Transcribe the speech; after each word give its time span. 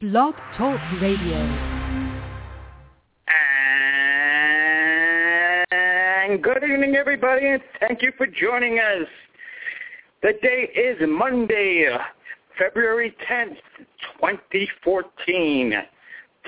Blog 0.00 0.36
Talk 0.56 0.80
Radio. 1.02 1.34
And 5.72 6.40
good 6.40 6.62
evening, 6.62 6.94
everybody, 6.94 7.48
and 7.48 7.60
thank 7.80 8.02
you 8.02 8.12
for 8.16 8.28
joining 8.28 8.78
us. 8.78 9.08
The 10.22 10.34
day 10.40 10.70
is 10.72 10.98
Monday, 11.00 11.88
February 12.56 13.12
10th, 13.28 13.56
2014. 14.20 15.74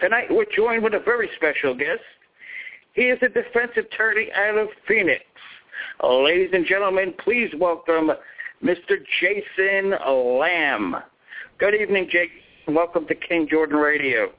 Tonight 0.00 0.26
we're 0.30 0.44
joined 0.56 0.84
with 0.84 0.94
a 0.94 1.00
very 1.00 1.28
special 1.34 1.74
guest. 1.74 2.02
He 2.92 3.06
is 3.06 3.18
a 3.20 3.28
defense 3.28 3.72
attorney 3.76 4.28
out 4.32 4.58
of 4.58 4.68
Phoenix. 4.86 5.24
Ladies 6.04 6.50
and 6.52 6.64
gentlemen, 6.64 7.14
please 7.18 7.52
welcome 7.58 8.12
Mr. 8.62 9.04
Jason 9.18 9.90
Lamm. 10.06 11.02
Good 11.58 11.74
evening, 11.74 12.06
Jason. 12.08 12.30
Welcome 12.68 13.06
to 13.06 13.14
King 13.14 13.48
Jordan 13.50 13.76
Radio. 13.76 14.30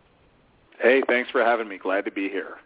Hey, 0.81 1.01
thanks 1.07 1.29
for 1.31 1.43
having 1.43 1.67
me. 1.67 1.77
Glad 1.77 2.05
to 2.05 2.11
be 2.11 2.29
here. 2.29 2.57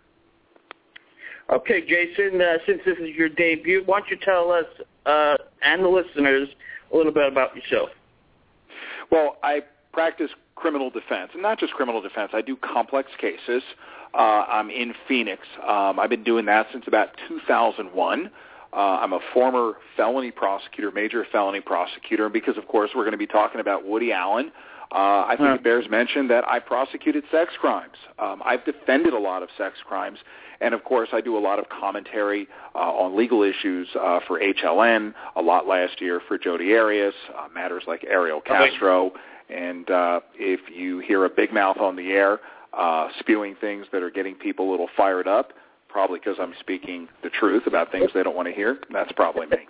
Okay, 1.51 1.81
Jason, 1.81 2.41
uh, 2.41 2.57
since 2.65 2.81
this 2.85 2.97
is 2.97 3.15
your 3.15 3.29
debut, 3.29 3.83
why 3.85 3.99
don't 3.99 4.09
you 4.09 4.17
tell 4.17 4.51
us 4.51 4.65
uh, 5.05 5.37
and 5.61 5.83
the 5.83 5.89
listeners 5.89 6.49
a 6.91 6.97
little 6.97 7.11
bit 7.11 7.31
about 7.31 7.55
yourself? 7.55 7.89
Well, 9.11 9.37
I 9.43 9.61
practice 9.93 10.31
criminal 10.55 10.89
defense, 10.89 11.31
and 11.33 11.41
not 11.41 11.59
just 11.59 11.73
criminal 11.73 12.01
defense. 12.01 12.31
I 12.33 12.41
do 12.41 12.55
complex 12.55 13.09
cases. 13.19 13.63
Uh, 14.13 14.45
I'm 14.47 14.69
in 14.69 14.93
Phoenix. 15.07 15.41
Um, 15.67 15.99
I've 15.99 16.09
been 16.09 16.23
doing 16.23 16.45
that 16.45 16.67
since 16.71 16.85
about 16.87 17.09
2001. 17.27 18.31
Uh, 18.73 18.77
I'm 18.77 19.13
a 19.13 19.19
former 19.33 19.73
felony 19.95 20.31
prosecutor, 20.31 20.91
major 20.91 21.25
felony 21.31 21.61
prosecutor, 21.61 22.25
and 22.25 22.33
because, 22.33 22.57
of 22.57 22.67
course, 22.67 22.91
we're 22.95 23.03
going 23.03 23.11
to 23.11 23.17
be 23.17 23.27
talking 23.27 23.61
about 23.61 23.85
Woody 23.85 24.11
Allen, 24.11 24.51
uh, 24.95 25.25
I 25.27 25.35
think 25.35 25.49
Huh. 25.49 25.55
it 25.55 25.63
bears 25.63 25.89
mention 25.89 26.29
that 26.29 26.47
I 26.47 26.59
prosecuted 26.59 27.25
sex 27.29 27.53
crimes. 27.59 27.97
Um, 28.17 28.41
I've 28.45 28.63
defended 28.63 29.13
a 29.13 29.19
lot 29.19 29.43
of 29.43 29.49
sex 29.57 29.75
crimes, 29.85 30.19
and 30.61 30.73
of 30.73 30.85
course, 30.85 31.09
I 31.11 31.19
do 31.19 31.37
a 31.37 31.43
lot 31.49 31.59
of 31.59 31.67
commentary 31.67 32.47
uh, 32.73 32.79
on 32.93 33.15
legal 33.17 33.43
issues 33.43 33.89
uh, 33.99 34.21
for 34.25 34.39
HLN. 34.39 35.13
A 35.35 35.41
lot 35.41 35.67
last 35.67 35.99
year 35.99 36.21
for 36.25 36.37
Jodi 36.37 36.73
Arias, 36.77 37.13
uh, 37.37 37.49
matters 37.53 37.83
like 37.87 38.05
Ariel 38.05 38.37
Okay. 38.37 38.69
Castro. 38.69 39.11
And 39.49 39.91
uh, 39.91 40.21
if 40.35 40.61
you 40.73 40.99
hear 40.99 41.25
a 41.25 41.29
big 41.29 41.53
mouth 41.53 41.77
on 41.77 41.95
the 41.97 42.11
air 42.13 42.39
uh, 42.73 43.09
spewing 43.19 43.55
things 43.59 43.85
that 43.91 44.01
are 44.01 44.09
getting 44.09 44.33
people 44.35 44.69
a 44.69 44.71
little 44.71 44.89
fired 44.95 45.27
up, 45.27 45.51
probably 45.89 46.19
because 46.19 46.37
I'm 46.39 46.53
speaking 46.59 47.09
the 47.21 47.29
truth 47.29 47.67
about 47.67 47.91
things 47.91 48.11
they 48.13 48.23
don't 48.23 48.35
want 48.35 48.47
to 48.47 48.53
hear, 48.53 48.79
that's 48.91 49.11
probably 49.11 49.47
me. 49.47 49.67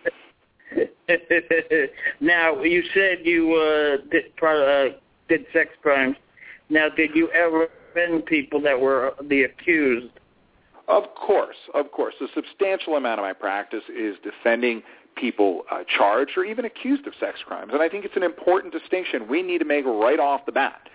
now, 2.20 2.62
you 2.62 2.84
said 2.94 3.20
you 3.24 3.54
uh, 3.56 3.98
did, 4.12 4.26
uh, 4.42 4.98
did 5.28 5.46
sex 5.54 5.70
crimes. 5.82 6.16
Now, 6.70 6.90
did 6.90 7.16
you 7.16 7.30
ever 7.32 7.68
defend 7.94 8.26
people 8.26 8.62
that 8.62 8.80
were 8.80 9.14
the 9.30 9.44
accused? 9.44 10.12
Of 10.88 11.04
course, 11.16 11.56
of 11.74 11.92
course. 11.92 12.16
A 12.22 12.28
substantial 12.34 12.96
amount 12.96 13.20
of 13.20 13.24
my 13.24 13.34
practice 13.34 13.84
is 13.90 14.16
defending 14.24 14.84
people 15.16 15.64
uh, 15.72 15.84
charged 15.98 16.38
or 16.38 16.44
even 16.44 16.66
accused 16.66 17.08
of 17.08 17.14
sex 17.20 17.40
crimes. 17.46 17.72
And 17.74 17.82
I 17.82 17.90
think 17.90 18.06
it's 18.06 18.18
an 18.18 18.24
important 18.24 18.74
distinction 18.74 19.28
we 19.28 19.42
need 19.42 19.60
to 19.60 19.66
make 19.66 19.86
right 19.86 20.20
off 20.20 20.46
the 20.46 20.52
bat. 20.52 20.90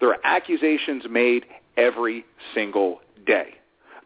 There 0.00 0.08
are 0.08 0.18
accusations 0.24 1.04
made 1.08 1.44
every 1.76 2.24
single 2.54 3.00
day, 3.26 3.54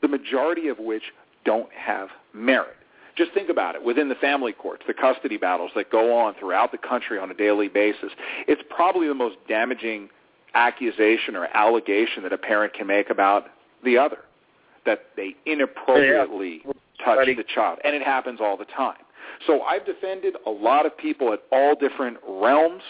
the 0.02 0.08
majority 0.08 0.68
of 0.68 0.78
which 0.78 1.04
don't 1.44 1.72
have 1.72 2.08
merit. 2.32 2.76
Just 3.16 3.32
think 3.32 3.48
about 3.48 3.74
it. 3.74 3.84
Within 3.84 4.08
the 4.08 4.14
family 4.16 4.52
courts, 4.52 4.82
the 4.86 4.94
custody 4.94 5.36
battles 5.36 5.70
that 5.76 5.90
go 5.90 6.16
on 6.16 6.34
throughout 6.34 6.72
the 6.72 6.78
country 6.78 7.18
on 7.18 7.30
a 7.30 7.34
daily 7.34 7.68
basis, 7.68 8.10
it's 8.48 8.62
probably 8.68 9.06
the 9.06 9.14
most 9.14 9.36
damaging 9.48 10.08
accusation 10.54 11.36
or 11.36 11.46
allegation 11.54 12.22
that 12.22 12.32
a 12.32 12.38
parent 12.38 12.74
can 12.74 12.86
make 12.86 13.10
about 13.10 13.46
the 13.84 13.98
other, 13.98 14.18
that 14.86 15.06
they 15.16 15.36
inappropriately 15.46 16.62
touch 17.04 17.16
Buddy. 17.16 17.34
the 17.34 17.44
child. 17.44 17.78
And 17.84 17.94
it 17.94 18.02
happens 18.02 18.40
all 18.40 18.56
the 18.56 18.64
time. 18.64 18.98
So 19.46 19.62
I've 19.62 19.84
defended 19.84 20.36
a 20.46 20.50
lot 20.50 20.86
of 20.86 20.96
people 20.96 21.32
at 21.32 21.40
all 21.50 21.74
different 21.74 22.18
realms, 22.26 22.82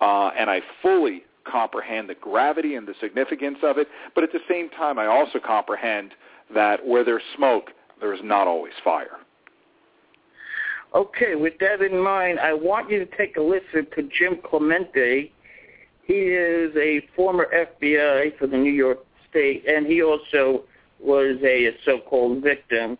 uh, 0.00 0.30
and 0.38 0.50
I 0.50 0.60
fully 0.82 1.24
comprehend 1.44 2.08
the 2.08 2.14
gravity 2.14 2.74
and 2.74 2.86
the 2.86 2.94
significance 3.00 3.58
of 3.62 3.78
it. 3.78 3.88
But 4.14 4.24
at 4.24 4.32
the 4.32 4.40
same 4.48 4.68
time, 4.70 4.98
I 4.98 5.06
also 5.06 5.38
comprehend 5.38 6.12
that 6.54 6.86
where 6.86 7.04
there's 7.04 7.22
smoke, 7.36 7.70
there 8.00 8.12
is 8.12 8.20
not 8.22 8.46
always 8.46 8.72
fire. 8.84 9.18
Okay, 10.94 11.34
with 11.34 11.58
that 11.60 11.82
in 11.82 11.98
mind, 11.98 12.38
I 12.38 12.52
want 12.54 12.90
you 12.90 13.04
to 13.04 13.16
take 13.16 13.36
a 13.36 13.42
listen 13.42 13.86
to 13.96 14.02
Jim 14.02 14.38
Clemente. 14.42 15.32
He 16.04 16.14
is 16.14 16.74
a 16.76 17.06
former 17.14 17.48
FBI 17.52 18.38
for 18.38 18.46
the 18.46 18.56
New 18.56 18.72
York 18.72 19.04
State, 19.28 19.64
and 19.68 19.86
he 19.86 20.02
also 20.02 20.62
was 21.00 21.36
a 21.42 21.76
so-called 21.84 22.42
victim. 22.42 22.96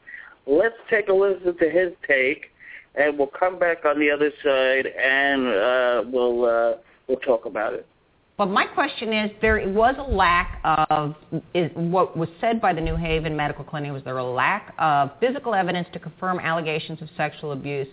Let's 0.46 0.76
take 0.91 1.08
a 1.08 1.12
listen 1.12 1.56
to 1.56 1.70
his 1.70 1.92
take, 2.06 2.46
and 2.94 3.19
we'll 3.19 3.28
come 3.28 3.58
back 3.58 3.84
on 3.84 3.98
the 3.98 4.10
other 4.10 4.30
side, 4.44 4.86
and 4.86 5.46
uh, 5.46 6.04
we'll 6.10 6.44
uh, 6.44 6.75
we'll 7.06 7.20
talk 7.20 7.46
about 7.46 7.75
it. 7.75 7.86
But 8.38 8.47
my 8.50 8.66
question 8.66 9.14
is, 9.14 9.30
there 9.41 9.66
was 9.70 9.94
a 9.98 10.02
lack 10.02 10.60
of 10.64 11.14
is, 11.54 11.70
what 11.74 12.16
was 12.16 12.28
said 12.41 12.60
by 12.60 12.74
the 12.74 12.80
New 12.82 12.97
Haven 12.97 13.34
Medical 13.34 13.64
Clinic 13.64 13.92
was 13.92 14.04
there 14.04 14.19
a 14.19 14.24
lack 14.24 14.74
of 14.78 15.10
physical 15.20 15.54
evidence 15.54 15.88
to 15.94 15.98
confirm 15.98 16.38
allegations 16.38 17.00
of 17.00 17.08
sexual 17.16 17.52
abuse. 17.52 17.88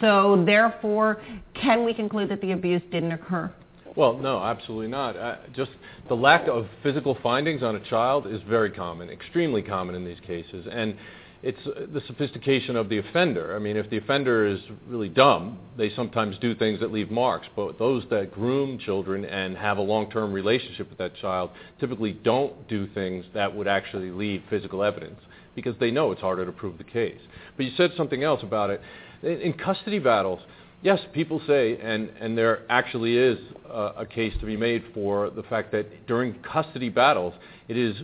So 0.00 0.42
therefore, 0.46 1.20
can 1.54 1.84
we 1.84 1.92
conclude 1.92 2.30
that 2.30 2.40
the 2.40 2.52
abuse 2.52 2.80
didn't 2.90 3.12
occur? 3.12 3.52
Well, 3.94 4.14
no, 4.14 4.42
absolutely 4.42 4.88
not. 4.88 5.16
Uh, 5.16 5.36
just 5.54 5.72
the 6.08 6.14
lack 6.14 6.48
of 6.48 6.66
physical 6.82 7.18
findings 7.22 7.62
on 7.62 7.76
a 7.76 7.80
child 7.90 8.26
is 8.26 8.40
very 8.48 8.70
common, 8.70 9.10
extremely 9.10 9.60
common 9.60 9.94
in 9.94 10.06
these 10.06 10.20
cases, 10.26 10.66
and 10.70 10.96
it's 11.42 11.58
the 11.64 12.00
sophistication 12.06 12.76
of 12.76 12.88
the 12.88 12.98
offender. 12.98 13.56
I 13.56 13.58
mean, 13.58 13.76
if 13.76 13.90
the 13.90 13.96
offender 13.96 14.46
is 14.46 14.60
really 14.86 15.08
dumb, 15.08 15.58
they 15.76 15.90
sometimes 15.94 16.38
do 16.38 16.54
things 16.54 16.78
that 16.80 16.92
leave 16.92 17.10
marks. 17.10 17.48
But 17.56 17.80
those 17.80 18.04
that 18.10 18.32
groom 18.32 18.78
children 18.78 19.24
and 19.24 19.56
have 19.56 19.78
a 19.78 19.82
long-term 19.82 20.32
relationship 20.32 20.88
with 20.88 20.98
that 20.98 21.16
child 21.16 21.50
typically 21.80 22.12
don't 22.12 22.68
do 22.68 22.86
things 22.94 23.24
that 23.34 23.52
would 23.54 23.66
actually 23.66 24.10
leave 24.10 24.42
physical 24.48 24.84
evidence 24.84 25.20
because 25.56 25.74
they 25.80 25.90
know 25.90 26.12
it's 26.12 26.20
harder 26.20 26.46
to 26.46 26.52
prove 26.52 26.78
the 26.78 26.84
case. 26.84 27.20
But 27.56 27.66
you 27.66 27.72
said 27.76 27.90
something 27.96 28.22
else 28.22 28.42
about 28.44 28.70
it. 28.70 28.80
In, 29.24 29.52
custody 29.52 29.98
battles, 29.98 30.40
yes, 30.80 31.00
people 31.12 31.42
say, 31.46 31.76
and, 31.78 32.08
and 32.20 32.38
there 32.38 32.62
actually 32.68 33.16
is 33.16 33.38
uh, 33.68 33.92
a 33.96 34.06
case 34.06 34.32
to 34.38 34.46
be 34.46 34.56
made 34.56 34.84
for 34.94 35.30
the 35.30 35.42
fact 35.42 35.72
that 35.72 36.06
during 36.06 36.34
custody 36.40 36.88
battles, 36.88 37.34
it 37.66 37.76
is 37.76 37.96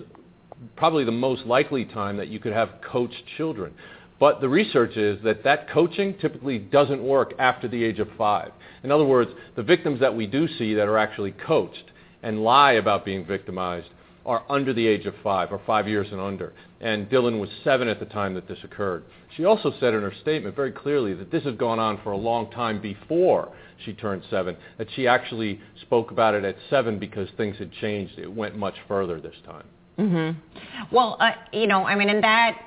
probably 0.77 1.05
the 1.05 1.13
most 1.13 1.47
likely 1.47 1.85
time 1.85 2.17
that 2.17 2.29
you 2.29 2.39
could 2.39 2.53
have 2.53 2.71
coached 2.83 3.23
children. 3.37 3.73
But 4.21 4.41
the 4.41 4.49
research 4.49 4.97
is 4.97 5.23
that 5.23 5.45
that 5.45 5.71
coaching 5.71 6.17
typically 6.19 6.59
doesn't 6.59 7.03
work 7.03 7.35
after 7.39 7.69
the 7.69 7.83
age 7.85 8.01
of 8.01 8.09
five. 8.19 8.51
In 8.83 8.91
other 8.91 9.05
words, 9.05 9.31
the 9.55 9.63
victims 9.63 10.01
that 10.01 10.15
we 10.15 10.27
do 10.27 10.49
see 10.49 10.75
that 10.75 10.89
are 10.89 10.99
actually 10.99 11.33
coached 11.33 11.93
and 12.23 12.43
lie 12.43 12.73
about 12.73 13.05
being 13.05 13.25
victimized 13.25 13.89
are 14.27 14.45
under 14.51 14.75
the 14.75 14.87
age 14.87 15.07
of 15.07 15.15
five 15.23 15.53
or 15.53 15.61
five 15.67 15.89
years 15.89 16.09
and 16.11 16.21
under. 16.21 16.53
And 16.81 17.09
Dylan 17.09 17.41
was 17.41 17.49
seven 17.65 17.89
at 17.89 17.99
the 17.99 18.07
time 18.07 18.35
that 18.35 18.47
this 18.47 18.59
occurred. 18.63 19.05
She 19.37 19.45
also 19.45 19.73
said 19.81 19.95
in 19.95 20.03
her 20.03 20.13
statement 20.21 20.55
very 20.55 20.73
clearly 20.73 21.15
that 21.15 21.31
this 21.31 21.45
has 21.45 21.55
gone 21.55 21.79
on 21.79 22.01
for 22.03 22.13
a 22.13 22.17
long 22.17 22.51
time 22.51 22.81
before 22.81 23.53
she 23.85 23.93
turned 23.93 24.23
seven, 24.29 24.57
that 24.77 24.89
she 24.95 25.07
actually 25.07 25.61
spoke 25.81 26.11
about 26.11 26.35
it 26.35 26.45
at 26.45 26.57
seven 26.69 26.99
because 26.99 27.29
things 27.37 27.57
had 27.59 27.73
changed. 27.73 28.19
It 28.19 28.31
went 28.31 28.57
much 28.57 28.75
further 28.87 29.21
this 29.21 29.37
time. 29.47 29.65
Hmm 29.99 30.31
Well, 30.93 31.17
uh, 31.21 31.33
you 31.53 31.67
know, 31.67 31.85
I 31.85 31.95
mean, 31.97 32.09
and 32.09 32.23
that 32.23 32.59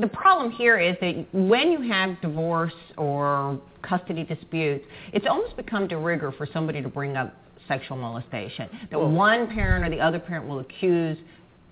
the 0.00 0.08
problem 0.08 0.50
here 0.50 0.78
is 0.78 0.96
that 1.02 1.26
when 1.34 1.70
you 1.70 1.82
have 1.82 2.18
divorce 2.22 2.72
or 2.96 3.60
custody 3.82 4.24
disputes, 4.24 4.84
it's 5.12 5.26
almost 5.28 5.56
become 5.56 5.86
de 5.86 5.96
rigueur 5.96 6.32
for 6.32 6.46
somebody 6.52 6.80
to 6.80 6.88
bring 6.88 7.16
up 7.16 7.34
sexual 7.68 7.98
molestation. 7.98 8.68
That 8.90 8.98
Well- 8.98 9.10
one 9.10 9.46
parent 9.48 9.84
or 9.84 9.90
the 9.90 10.00
other 10.00 10.18
parent 10.18 10.48
will 10.48 10.60
accuse. 10.60 11.18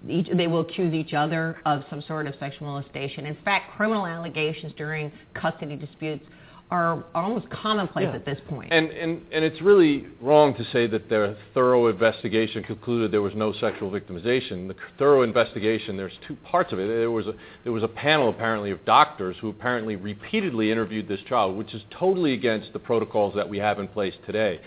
Each, 0.08 0.28
they 0.28 0.46
will 0.46 0.60
accuse 0.60 0.94
each 0.94 1.14
other 1.14 1.56
of 1.64 1.84
some 1.90 2.02
sort 2.02 2.26
of 2.28 2.34
sexual 2.38 2.68
molestation. 2.68 3.26
In 3.26 3.34
fact, 3.44 3.72
criminal 3.76 4.06
allegations 4.06 4.72
during 4.74 5.10
custody 5.34 5.74
disputes 5.74 6.24
are, 6.70 7.04
are 7.14 7.24
almost 7.24 7.48
commonplace 7.50 8.08
Yeah. 8.10 8.16
at 8.16 8.24
this 8.26 8.38
point. 8.48 8.72
And, 8.72 8.90
and, 8.90 9.22
and 9.32 9.44
it's 9.44 9.60
really 9.62 10.06
wrong 10.20 10.54
to 10.54 10.64
say 10.72 10.86
that 10.86 11.08
their 11.08 11.36
thorough 11.54 11.88
investigation 11.88 12.62
concluded 12.62 13.10
there 13.10 13.22
was 13.22 13.34
no 13.34 13.52
sexual 13.54 13.90
victimization. 13.90 14.68
The 14.68 14.74
thorough 14.98 15.22
investigation, 15.22 15.96
there's 15.96 16.12
two 16.26 16.36
parts 16.36 16.72
of 16.72 16.78
it. 16.78 16.86
There 16.86 17.10
was 17.10 17.26
a, 17.26 17.34
there 17.64 17.72
was 17.72 17.82
a 17.82 17.88
panel 17.88 18.28
apparently 18.28 18.70
of 18.70 18.84
doctors 18.84 19.36
who 19.40 19.48
apparently 19.48 19.96
repeatedly 19.96 20.70
interviewed 20.70 21.08
this 21.08 21.20
child, 21.28 21.56
which 21.56 21.72
is 21.72 21.82
totally 21.90 22.34
against 22.34 22.72
the 22.74 22.78
protocols 22.78 23.34
that 23.34 23.48
we 23.48 23.58
have 23.58 23.78
in 23.78 23.88
place 23.88 24.14
today. 24.26 24.60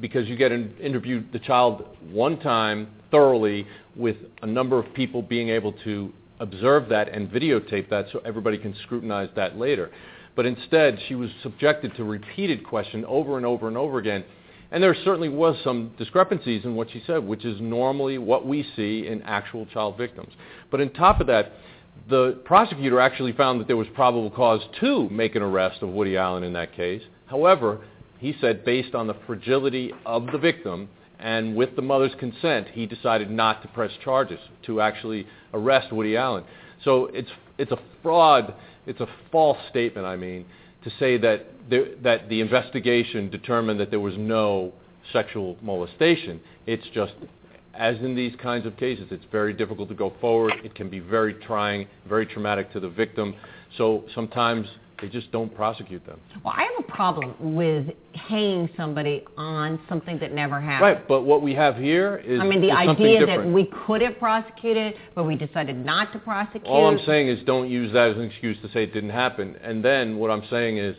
Because 0.00 0.26
you 0.26 0.36
get 0.36 0.50
an 0.50 0.74
interview 0.80 1.22
the 1.32 1.38
child 1.38 1.86
one 2.10 2.40
time 2.40 2.88
thoroughly 3.10 3.66
with 3.94 4.16
a 4.42 4.46
number 4.46 4.78
of 4.78 4.92
people 4.94 5.22
being 5.22 5.50
able 5.50 5.72
to 5.84 6.12
observe 6.40 6.88
that 6.88 7.08
and 7.10 7.30
videotape 7.30 7.88
that 7.90 8.06
so 8.12 8.20
everybody 8.24 8.58
can 8.58 8.74
scrutinize 8.82 9.28
that 9.36 9.56
later. 9.56 9.90
But 10.36 10.46
instead, 10.46 10.98
she 11.06 11.14
was 11.14 11.30
subjected 11.42 11.94
to 11.96 12.04
repeated 12.04 12.64
question 12.64 13.04
over 13.04 13.36
and 13.36 13.46
over 13.46 13.68
and 13.68 13.76
over 13.76 13.98
again. 13.98 14.24
And 14.70 14.82
there 14.82 14.94
certainly 15.04 15.28
was 15.28 15.56
some 15.62 15.92
discrepancies 15.98 16.64
in 16.64 16.74
what 16.74 16.90
she 16.90 17.02
said, 17.06 17.24
which 17.24 17.44
is 17.44 17.60
normally 17.60 18.18
what 18.18 18.46
we 18.46 18.66
see 18.74 19.06
in 19.06 19.22
actual 19.22 19.66
child 19.66 19.96
victims. 19.96 20.32
But 20.70 20.80
on 20.80 20.90
top 20.90 21.20
of 21.20 21.28
that, 21.28 21.52
the 22.08 22.40
prosecutor 22.44 22.98
actually 22.98 23.32
found 23.32 23.60
that 23.60 23.68
there 23.68 23.76
was 23.76 23.86
probable 23.94 24.30
cause 24.30 24.60
to 24.80 25.08
make 25.10 25.36
an 25.36 25.42
arrest 25.42 25.82
of 25.82 25.90
Woody 25.90 26.16
Allen 26.16 26.42
in 26.42 26.52
that 26.54 26.74
case. 26.74 27.02
However, 27.26 27.84
he 28.18 28.34
said 28.40 28.64
based 28.64 28.94
on 28.94 29.06
the 29.06 29.14
fragility 29.26 29.92
of 30.04 30.26
the 30.26 30.38
victim 30.38 30.88
and 31.18 31.54
with 31.54 31.76
the 31.76 31.82
mother's 31.82 32.14
consent, 32.18 32.68
he 32.72 32.86
decided 32.86 33.30
not 33.30 33.62
to 33.62 33.68
press 33.68 33.92
charges 34.02 34.40
to 34.66 34.80
actually 34.80 35.26
arrest 35.52 35.92
Woody 35.92 36.16
Allen. 36.16 36.44
So 36.84 37.06
it's 37.06 37.30
it's 37.56 37.70
a 37.70 37.78
fraud, 38.02 38.54
it's 38.86 39.00
a 39.00 39.08
false 39.32 39.58
statement, 39.70 40.06
I 40.06 40.16
mean, 40.16 40.44
to 40.84 40.90
say 40.98 41.16
that 41.18 41.46
that 41.70 42.28
the 42.28 42.40
investigation 42.40 43.30
determined 43.30 43.80
that 43.80 43.90
there 43.90 44.00
was 44.00 44.14
no 44.18 44.72
sexual 45.12 45.56
molestation. 45.62 46.40
It's 46.66 46.86
just 46.94 47.14
as 47.74 47.96
in 47.98 48.14
these 48.14 48.34
kinds 48.36 48.66
of 48.66 48.76
cases, 48.76 49.08
it's 49.10 49.24
very 49.32 49.52
difficult 49.52 49.88
to 49.88 49.94
go 49.94 50.12
forward. 50.20 50.52
It 50.62 50.74
can 50.74 50.88
be 50.88 51.00
very 51.00 51.34
trying, 51.34 51.88
very 52.08 52.26
traumatic 52.26 52.72
to 52.72 52.80
the 52.80 52.88
victim. 52.88 53.34
So 53.76 54.04
sometimes 54.14 54.68
they 55.00 55.08
just 55.08 55.30
don't 55.32 55.54
prosecute 55.54 56.04
them. 56.06 56.20
Well, 56.44 56.54
I 56.56 56.62
have 56.62 56.84
a 56.84 56.92
problem 56.92 57.54
with 57.54 57.88
hanging 58.14 58.68
somebody 58.76 59.24
on 59.36 59.80
something 59.88 60.18
that 60.20 60.32
never 60.32 60.60
happened. 60.60 60.82
Right, 60.82 61.08
but 61.08 61.22
what 61.22 61.42
we 61.42 61.54
have 61.54 61.76
here 61.76 62.22
is 62.24 62.40
I 62.40 62.44
mean, 62.44 62.60
the 62.60 62.70
idea 62.70 63.26
that 63.26 63.46
we 63.46 63.70
could 63.86 64.02
have 64.02 64.18
prosecuted, 64.18 64.94
but 65.14 65.24
we 65.24 65.36
decided 65.36 65.84
not 65.84 66.12
to 66.12 66.18
prosecute. 66.18 66.64
All 66.64 66.86
I'm 66.86 67.04
saying 67.04 67.28
is 67.28 67.44
don't 67.44 67.68
use 67.68 67.92
that 67.92 68.10
as 68.10 68.16
an 68.16 68.22
excuse 68.22 68.56
to 68.62 68.68
say 68.72 68.84
it 68.84 68.94
didn't 68.94 69.10
happen. 69.10 69.56
And 69.62 69.84
then 69.84 70.18
what 70.18 70.30
I'm 70.30 70.44
saying 70.50 70.78
is 70.78 70.96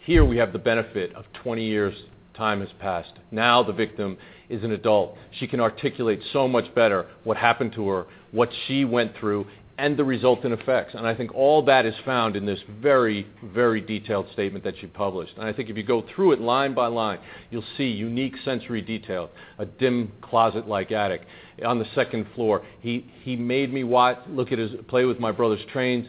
here 0.00 0.24
we 0.24 0.36
have 0.36 0.52
the 0.52 0.58
benefit 0.58 1.14
of 1.14 1.24
20 1.42 1.64
years 1.64 1.94
time 2.36 2.60
has 2.60 2.68
passed. 2.80 3.12
Now 3.30 3.62
the 3.62 3.72
victim 3.72 4.18
is 4.48 4.62
an 4.62 4.72
adult. 4.72 5.16
She 5.38 5.46
can 5.46 5.60
articulate 5.60 6.20
so 6.32 6.46
much 6.46 6.72
better 6.74 7.06
what 7.24 7.36
happened 7.36 7.72
to 7.74 7.88
her, 7.88 8.06
what 8.32 8.50
she 8.66 8.84
went 8.84 9.16
through, 9.18 9.46
and 9.78 9.96
the 9.96 10.04
resultant 10.04 10.54
effects. 10.58 10.94
And 10.94 11.06
I 11.06 11.14
think 11.14 11.34
all 11.34 11.62
that 11.66 11.84
is 11.84 11.94
found 12.04 12.34
in 12.36 12.46
this 12.46 12.60
very, 12.80 13.26
very 13.42 13.80
detailed 13.80 14.26
statement 14.32 14.64
that 14.64 14.74
she 14.80 14.86
published. 14.86 15.34
And 15.36 15.46
I 15.46 15.52
think 15.52 15.68
if 15.68 15.76
you 15.76 15.82
go 15.82 16.04
through 16.14 16.32
it 16.32 16.40
line 16.40 16.74
by 16.74 16.86
line, 16.86 17.18
you'll 17.50 17.64
see 17.76 17.84
unique 17.84 18.34
sensory 18.44 18.80
detail, 18.80 19.30
a 19.58 19.66
dim 19.66 20.12
closet-like 20.22 20.92
attic. 20.92 21.22
On 21.64 21.78
the 21.78 21.86
second 21.94 22.26
floor, 22.34 22.64
he, 22.80 23.10
he 23.22 23.36
made 23.36 23.72
me 23.72 23.84
watch, 23.84 24.18
look 24.28 24.52
at 24.52 24.58
his, 24.58 24.72
play 24.88 25.04
with 25.04 25.20
my 25.20 25.32
brother's 25.32 25.64
trains. 25.72 26.06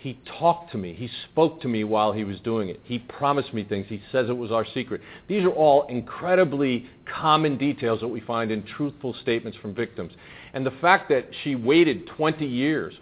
He 0.00 0.18
talked 0.38 0.72
to 0.72 0.78
me. 0.78 0.94
He 0.94 1.10
spoke 1.30 1.60
to 1.60 1.68
me 1.68 1.84
while 1.84 2.12
he 2.12 2.24
was 2.24 2.40
doing 2.40 2.70
it. 2.70 2.80
He 2.84 2.98
promised 2.98 3.52
me 3.52 3.64
things. 3.64 3.84
He 3.86 4.00
says 4.10 4.30
it 4.30 4.36
was 4.36 4.50
our 4.50 4.64
secret. 4.72 5.02
These 5.28 5.44
are 5.44 5.50
all 5.50 5.86
incredibly 5.88 6.86
common 7.04 7.58
details 7.58 8.00
that 8.00 8.08
we 8.08 8.20
find 8.20 8.50
in 8.50 8.62
truthful 8.62 9.14
statements 9.20 9.58
from 9.58 9.74
victims. 9.74 10.12
And 10.54 10.64
the 10.64 10.70
fact 10.70 11.10
that 11.10 11.26
she 11.44 11.54
waited 11.54 12.06
20 12.16 12.46
years 12.46 12.94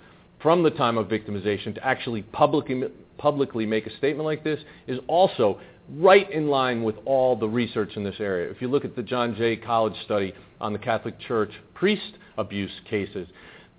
from 0.42 0.64
the 0.64 0.70
time 0.70 0.98
of 0.98 1.06
victimization 1.06 1.72
to 1.76 1.86
actually 1.86 2.22
publicly, 2.22 2.82
publicly 3.16 3.64
make 3.64 3.86
a 3.86 3.96
statement 3.96 4.24
like 4.24 4.42
this 4.42 4.58
is 4.88 4.98
also 5.06 5.60
right 5.94 6.28
in 6.32 6.48
line 6.48 6.82
with 6.82 6.96
all 7.04 7.36
the 7.36 7.48
research 7.48 7.92
in 7.94 8.02
this 8.02 8.16
area. 8.18 8.50
If 8.50 8.60
you 8.60 8.66
look 8.66 8.84
at 8.84 8.96
the 8.96 9.04
John 9.04 9.36
Jay 9.36 9.54
College 9.56 9.94
study 10.04 10.34
on 10.60 10.72
the 10.72 10.80
Catholic 10.80 11.20
Church 11.20 11.52
priest 11.74 12.14
abuse 12.36 12.72
cases, 12.90 13.28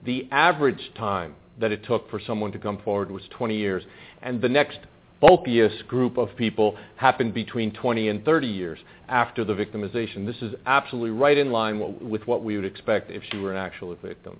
the 0.06 0.26
average 0.32 0.92
time 0.96 1.36
that 1.60 1.72
it 1.72 1.84
took 1.86 2.10
for 2.10 2.20
someone 2.20 2.52
to 2.52 2.60
come 2.60 2.80
forward 2.84 3.12
was 3.12 3.24
20 3.38 3.56
years. 3.56 3.84
And 4.22 4.42
the 4.42 4.50
next 4.50 4.80
bulkiest 5.22 5.88
group 5.88 6.18
of 6.18 6.30
people 6.38 6.78
happened 6.96 7.34
between 7.34 7.72
20 7.74 8.08
and 8.10 8.24
30 8.24 8.48
years 8.48 8.80
after 9.08 9.44
the 9.44 9.54
victimization. 9.54 10.26
This 10.26 10.42
is 10.42 10.54
absolutely 10.66 11.12
right 11.12 11.38
in 11.38 11.52
line 11.52 12.10
with 12.10 12.26
what 12.28 12.44
we 12.44 12.56
would 12.56 12.66
expect 12.66 13.12
if 13.12 13.24
she 13.32 13.38
were 13.38 13.52
an 13.52 13.58
actual 13.58 13.96
victim. 13.96 14.40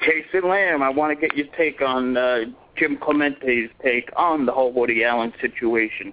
Jason 0.00 0.48
Lamm, 0.48 0.82
I 0.82 0.90
want 0.90 1.18
to 1.18 1.26
get 1.26 1.36
your 1.36 1.46
take 1.56 1.80
on 1.80 2.16
uh, 2.16 2.40
Jim 2.76 2.98
Clemente's 2.98 3.70
take 3.82 4.10
on 4.16 4.44
the 4.44 4.52
whole 4.52 4.72
Woody 4.72 5.02
Allen 5.02 5.32
situation. 5.40 6.12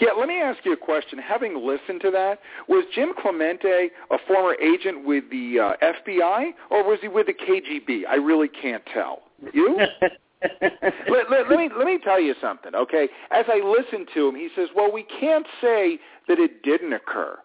Yeah, 0.00 0.10
let 0.18 0.28
me 0.28 0.40
ask 0.40 0.64
you 0.64 0.72
a 0.72 0.76
question. 0.76 1.18
Having 1.18 1.64
listened 1.64 2.00
to 2.02 2.10
that, 2.10 2.40
was 2.68 2.84
Jim 2.94 3.12
Clemente 3.20 3.90
a 4.10 4.16
former 4.26 4.54
agent 4.54 5.04
with 5.04 5.24
the 5.30 5.58
uh, 5.60 5.84
FBI 5.84 6.50
or 6.70 6.84
was 6.84 6.98
he 7.00 7.08
with 7.08 7.26
the 7.26 7.34
KGB? 7.34 8.02
I 8.08 8.16
really 8.16 8.48
can't 8.48 8.82
tell. 8.92 9.22
You? 9.52 9.78
let, 10.60 11.30
let, 11.30 11.48
let 11.50 11.58
me 11.58 11.70
let 11.76 11.86
me 11.86 11.98
tell 12.02 12.20
you 12.20 12.34
something, 12.40 12.74
okay? 12.74 13.08
As 13.30 13.46
I 13.48 13.60
listened 13.64 14.08
to 14.14 14.28
him, 14.28 14.34
he 14.34 14.48
says, 14.54 14.68
"Well, 14.74 14.92
we 14.92 15.04
can't 15.20 15.46
say 15.60 15.98
that 16.28 16.38
it 16.38 16.62
didn't 16.62 16.92
occur." 16.92 17.38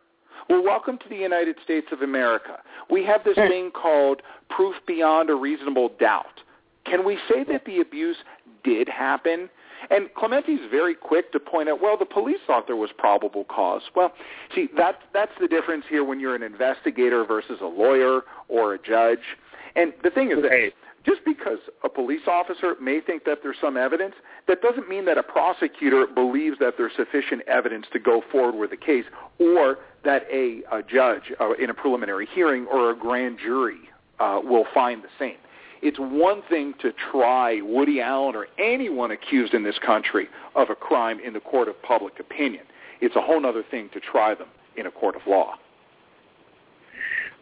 Well, 0.50 0.64
welcome 0.64 0.98
to 0.98 1.10
the 1.10 1.16
United 1.16 1.58
States 1.64 1.88
of 1.92 2.02
America. 2.02 2.60
We 2.90 3.06
have 3.06 3.24
this 3.24 3.36
thing 3.50 3.72
called 3.72 4.22
proof 4.50 4.76
beyond 4.88 5.30
a 5.30 5.36
reasonable 5.36 5.92
doubt. 6.00 6.42
Can 6.86 7.06
we 7.06 7.18
say 7.30 7.44
that 7.46 7.66
the 7.66 7.82
abuse 7.82 8.18
did 8.64 8.90
happen? 8.90 9.50
And 9.90 10.14
Clemente's 10.14 10.62
very 10.70 10.94
quick 10.94 11.32
to 11.32 11.40
point 11.40 11.68
out, 11.70 11.82
well, 11.82 11.98
the 11.98 12.06
police 12.06 12.40
thought 12.46 12.68
there 12.68 12.76
was 12.76 12.92
probable 12.98 13.46
cause. 13.46 13.82
Well, 13.96 14.14
see, 14.54 14.70
that's 14.78 15.02
that's 15.14 15.32
the 15.40 15.48
difference 15.48 15.86
here 15.90 16.04
when 16.04 16.20
you're 16.20 16.36
an 16.36 16.44
investigator 16.44 17.26
versus 17.26 17.60
a 17.62 17.66
lawyer 17.66 18.22
or 18.48 18.76
a 18.76 18.80
judge. 18.80 19.38
And 19.76 19.94
the 20.04 20.10
thing 20.10 20.32
is 20.32 20.44
Right. 20.44 20.74
just 21.06 21.24
because 21.26 21.60
a 21.84 21.90
police 21.90 22.28
officer 22.28 22.76
may 22.82 23.00
think 23.00 23.24
that 23.26 23.40
there's 23.42 23.58
some 23.60 23.78
evidence, 23.78 24.16
that 24.48 24.62
doesn't 24.62 24.90
mean 24.90 25.06
that 25.06 25.18
a 25.18 25.24
prosecutor 25.24 26.06
believes 26.08 26.58
that 26.60 26.76
there's 26.78 26.94
sufficient 26.96 27.42
evidence 27.48 27.88
to 27.94 28.00
go 28.00 28.22
forward 28.32 28.56
with 28.56 28.70
the 28.72 28.78
case 28.78 29.06
or 29.40 29.80
that 30.04 30.24
a, 30.32 30.62
a 30.72 30.82
judge 30.84 31.32
uh, 31.40 31.54
in 31.54 31.70
a 31.70 31.74
preliminary 31.74 32.28
hearing 32.34 32.66
or 32.68 32.92
a 32.92 32.96
grand 32.96 33.40
jury 33.40 33.90
uh, 34.20 34.40
will 34.44 34.66
find 34.74 35.04
the 35.04 35.10
same. 35.18 35.38
It's 35.82 35.98
one 36.00 36.42
thing 36.50 36.74
to 36.82 36.92
try 37.12 37.62
Woody 37.62 38.02
Allen 38.02 38.36
or 38.36 38.48
anyone 38.58 39.12
accused 39.12 39.54
in 39.54 39.64
this 39.64 39.78
country 39.86 40.28
of 40.56 40.70
a 40.70 40.76
crime 40.76 41.20
in 41.26 41.34
the 41.34 41.40
court 41.40 41.68
of 41.68 41.82
public 41.84 42.20
opinion. 42.20 42.64
It's 43.02 43.16
a 43.16 43.22
whole 43.22 43.46
other 43.46 43.64
thing 43.72 43.90
to 43.94 44.00
try 44.00 44.36
them 44.36 44.48
in 44.76 44.88
a 44.88 44.92
court 44.92 45.16
of 45.16 45.22
law. 45.26 45.56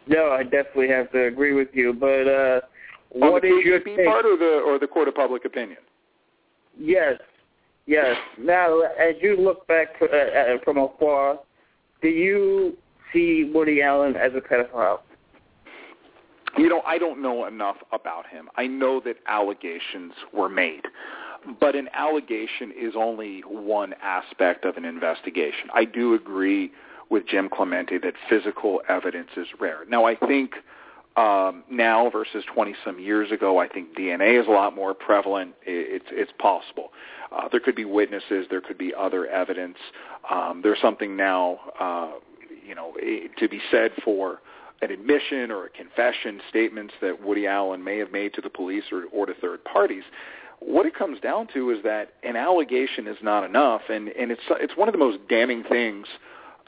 No, 0.06 0.30
I 0.30 0.42
definitely 0.42 0.88
have 0.88 1.10
to 1.12 1.26
agree 1.26 1.52
with 1.52 1.68
you. 1.72 1.92
But 1.92 2.28
uh, 2.28 2.60
On 3.14 3.32
what 3.32 3.44
is 3.44 3.52
your 3.64 3.80
take? 3.80 4.06
part 4.06 4.24
or 4.24 4.36
the 4.36 4.62
or 4.64 4.78
the 4.78 4.86
court 4.86 5.08
of 5.08 5.14
public 5.14 5.44
opinion? 5.44 5.78
Yes, 6.78 7.14
yes. 7.86 8.16
Now, 8.38 8.80
as 8.80 9.16
you 9.20 9.36
look 9.36 9.66
back 9.66 9.88
uh, 10.00 10.06
uh, 10.06 10.58
from 10.64 10.78
afar, 10.78 11.40
do 12.00 12.08
you 12.08 12.76
see 13.12 13.50
Woody 13.52 13.82
Allen 13.82 14.16
as 14.16 14.32
a 14.34 14.40
pedophile? 14.40 15.00
You 16.56 16.68
know, 16.68 16.82
I 16.86 16.98
don't 16.98 17.20
know 17.20 17.46
enough 17.46 17.76
about 17.92 18.26
him. 18.26 18.48
I 18.56 18.66
know 18.66 19.00
that 19.00 19.16
allegations 19.26 20.12
were 20.32 20.48
made, 20.48 20.82
but 21.60 21.76
an 21.76 21.88
allegation 21.92 22.72
is 22.76 22.94
only 22.96 23.40
one 23.42 23.94
aspect 24.02 24.64
of 24.64 24.76
an 24.76 24.84
investigation. 24.84 25.68
I 25.74 25.84
do 25.84 26.14
agree 26.14 26.72
with 27.10 27.26
Jim 27.26 27.48
Clemente 27.48 27.98
that 27.98 28.14
physical 28.28 28.82
evidence 28.88 29.30
is 29.36 29.46
rare. 29.60 29.84
Now, 29.88 30.04
I 30.04 30.14
think 30.14 30.54
um, 31.16 31.64
now 31.70 32.10
versus 32.10 32.44
20 32.52 32.74
some 32.84 33.00
years 33.00 33.32
ago, 33.32 33.58
I 33.58 33.68
think 33.68 33.96
DNA 33.96 34.40
is 34.40 34.46
a 34.46 34.50
lot 34.50 34.74
more 34.74 34.94
prevalent. 34.94 35.54
It's 35.66 36.06
it's 36.10 36.32
possible. 36.38 36.90
Uh, 37.32 37.48
there 37.50 37.60
could 37.60 37.74
be 37.74 37.84
witnesses. 37.84 38.46
There 38.50 38.60
could 38.60 38.78
be 38.78 38.94
other 38.94 39.26
evidence. 39.26 39.78
Um, 40.30 40.60
there's 40.62 40.80
something 40.80 41.16
now, 41.16 41.58
uh, 41.80 42.12
you 42.66 42.74
know, 42.74 42.94
to 43.38 43.48
be 43.48 43.60
said 43.70 43.92
for 44.04 44.40
an 44.82 44.90
admission 44.90 45.50
or 45.50 45.66
a 45.66 45.70
confession, 45.70 46.40
statements 46.48 46.94
that 47.00 47.22
Woody 47.22 47.46
Allen 47.46 47.82
may 47.82 47.98
have 47.98 48.12
made 48.12 48.34
to 48.34 48.40
the 48.40 48.50
police 48.50 48.84
or, 48.92 49.04
or 49.12 49.26
to 49.26 49.34
third 49.34 49.64
parties. 49.64 50.04
What 50.60 50.86
it 50.86 50.94
comes 50.94 51.20
down 51.20 51.48
to 51.54 51.70
is 51.70 51.82
that 51.84 52.14
an 52.22 52.36
allegation 52.36 53.06
is 53.06 53.16
not 53.22 53.44
enough, 53.44 53.82
and, 53.88 54.08
and 54.08 54.30
it's 54.30 54.42
it's 54.50 54.76
one 54.76 54.88
of 54.88 54.92
the 54.92 54.98
most 54.98 55.18
damning 55.28 55.62
things 55.62 56.06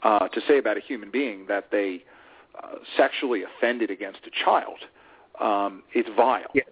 uh, 0.03 0.27
to 0.29 0.41
say 0.47 0.57
about 0.57 0.77
a 0.77 0.79
human 0.79 1.11
being 1.11 1.45
that 1.47 1.71
they 1.71 2.03
uh, 2.61 2.75
sexually 2.97 3.43
offended 3.43 3.91
against 3.91 4.19
a 4.25 4.43
child. 4.45 4.79
Um, 5.39 5.83
it's 5.93 6.09
vile. 6.15 6.45
Yes. 6.53 6.67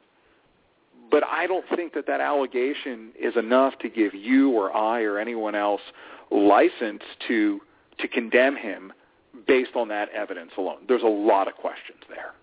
But 1.11 1.23
I 1.25 1.47
don't 1.47 1.65
think 1.75 1.93
that 1.93 2.05
that 2.07 2.21
allegation 2.21 3.11
is 3.19 3.35
enough 3.35 3.77
to 3.79 3.89
give 3.89 4.13
you 4.13 4.51
or 4.51 4.75
I 4.75 5.01
or 5.01 5.17
anyone 5.17 5.55
else 5.55 5.81
license 6.31 7.01
to 7.27 7.59
to 7.97 8.07
condemn 8.07 8.55
him 8.55 8.93
based 9.47 9.75
on 9.75 9.87
that 9.89 10.09
evidence 10.09 10.51
alone. 10.57 10.79
There's 10.87 11.03
a 11.03 11.07
lot 11.07 11.47
of 11.47 11.55
questions 11.55 11.99
there. 12.09 12.33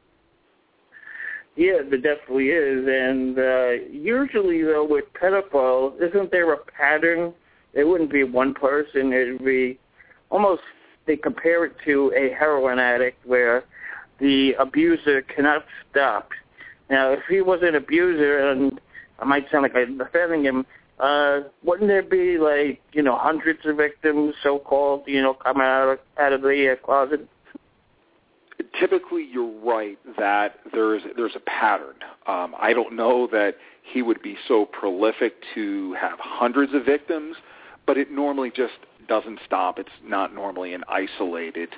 Yeah, 1.57 1.79
there 1.89 1.99
definitely 1.99 2.49
is. 2.49 2.87
And 2.87 3.39
uh, 3.39 3.71
usually, 3.91 4.63
though, 4.63 4.87
with 4.89 5.07
pedophiles, 5.21 6.01
isn't 6.01 6.31
there 6.31 6.53
a 6.53 6.59
pattern? 6.59 7.33
It 7.73 7.85
wouldn't 7.85 8.13
be 8.13 8.25
one 8.25 8.53
person. 8.55 9.13
It 9.13 9.33
would 9.33 9.45
be 9.45 9.79
almost, 10.31 10.63
they 11.07 11.17
compare 11.17 11.65
it 11.65 11.73
to 11.87 12.13
a 12.17 12.35
heroin 12.35 12.79
addict 12.79 13.25
where 13.27 13.65
the 14.21 14.55
abuser 14.59 15.23
cannot 15.23 15.65
stop. 15.91 16.31
Now, 16.91 17.13
if 17.13 17.21
he 17.29 17.41
was 17.41 17.61
an 17.63 17.75
abuser, 17.75 18.51
and 18.51 18.81
I 19.19 19.25
might 19.25 19.51
sound 19.51 19.63
like 19.63 19.75
I'm 19.75 19.99
defending 19.99 20.45
him, 20.45 20.67
uh, 20.99 21.41
wouldn't 21.63 21.89
there 21.89 22.03
be 22.03 22.39
like 22.39 22.81
you 22.93 23.03
know 23.03 23.17
hundreds 23.17 23.61
of 23.65 23.77
victims, 23.77 24.35
so-called, 24.43 25.03
you 25.07 25.23
know, 25.23 25.35
coming 25.35 25.63
out 25.63 25.89
of, 25.89 25.99
out 26.19 26.33
of 26.33 26.43
the 26.43 26.73
uh, 26.73 26.85
closet? 26.85 27.29
Typically, 28.81 29.27
you're 29.31 29.53
right 29.63 29.99
that 30.19 30.57
there's 30.73 31.03
there's 31.17 31.37
a 31.37 31.41
pattern. 31.41 31.97
Um, 32.27 32.55
I 32.59 32.73
don't 32.73 32.97
know 32.97 33.27
that 33.29 33.57
he 33.83 34.03
would 34.03 34.23
be 34.23 34.37
so 34.49 34.65
prolific 34.67 35.35
to 35.55 35.95
have 35.95 36.19
hundreds 36.19 36.75
of 36.75 36.85
victims, 36.85 37.37
but 37.87 37.97
it 37.97 38.11
normally 38.11 38.51
just 38.55 38.75
doesn't 39.07 39.41
stop. 39.47 39.79
It's 39.79 39.89
not 40.05 40.35
normally 40.35 40.75
an 40.75 40.83
isolated 40.89 41.71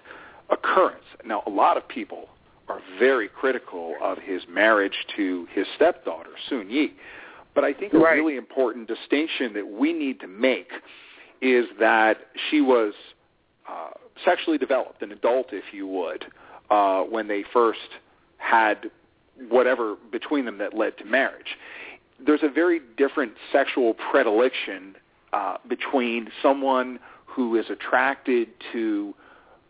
occurrence. 0.51 1.05
Now, 1.25 1.43
a 1.47 1.51
lot 1.51 1.77
of 1.77 1.87
people 1.87 2.29
are 2.69 2.81
very 2.99 3.29
critical 3.29 3.95
of 4.03 4.19
his 4.19 4.43
marriage 4.49 5.07
to 5.17 5.47
his 5.53 5.67
stepdaughter, 5.77 6.31
Soon 6.49 6.71
Yi. 6.71 6.95
But 7.55 7.65
I 7.65 7.73
think 7.73 7.93
a 7.93 7.99
Right. 7.99 8.15
really 8.15 8.37
important 8.37 8.87
distinction 8.89 9.53
that 9.55 9.67
we 9.67 9.93
need 9.93 10.21
to 10.21 10.27
make 10.27 10.71
is 11.41 11.67
that 11.79 12.29
she 12.49 12.61
was 12.61 12.95
uh, 13.69 13.91
sexually 14.25 14.59
developed, 14.59 15.03
an 15.03 15.13
adult, 15.13 15.53
if 15.53 15.73
you 15.73 15.87
would, 15.87 16.27
uh, 16.71 17.03
when 17.03 17.29
they 17.29 17.43
first 17.53 17.91
had 18.39 18.91
whatever 19.49 19.97
between 20.11 20.45
them 20.45 20.59
that 20.59 20.75
led 20.75 20.97
to 20.99 21.05
marriage. 21.05 21.57
There's 22.19 22.43
a 22.43 22.49
very 22.49 22.81
different 22.97 23.33
sexual 23.53 23.95
predilection 23.95 24.97
uh, 25.33 25.59
between 25.69 26.31
someone 26.43 26.99
who 27.27 27.57
is 27.57 27.67
attracted 27.71 28.49
to 28.73 29.15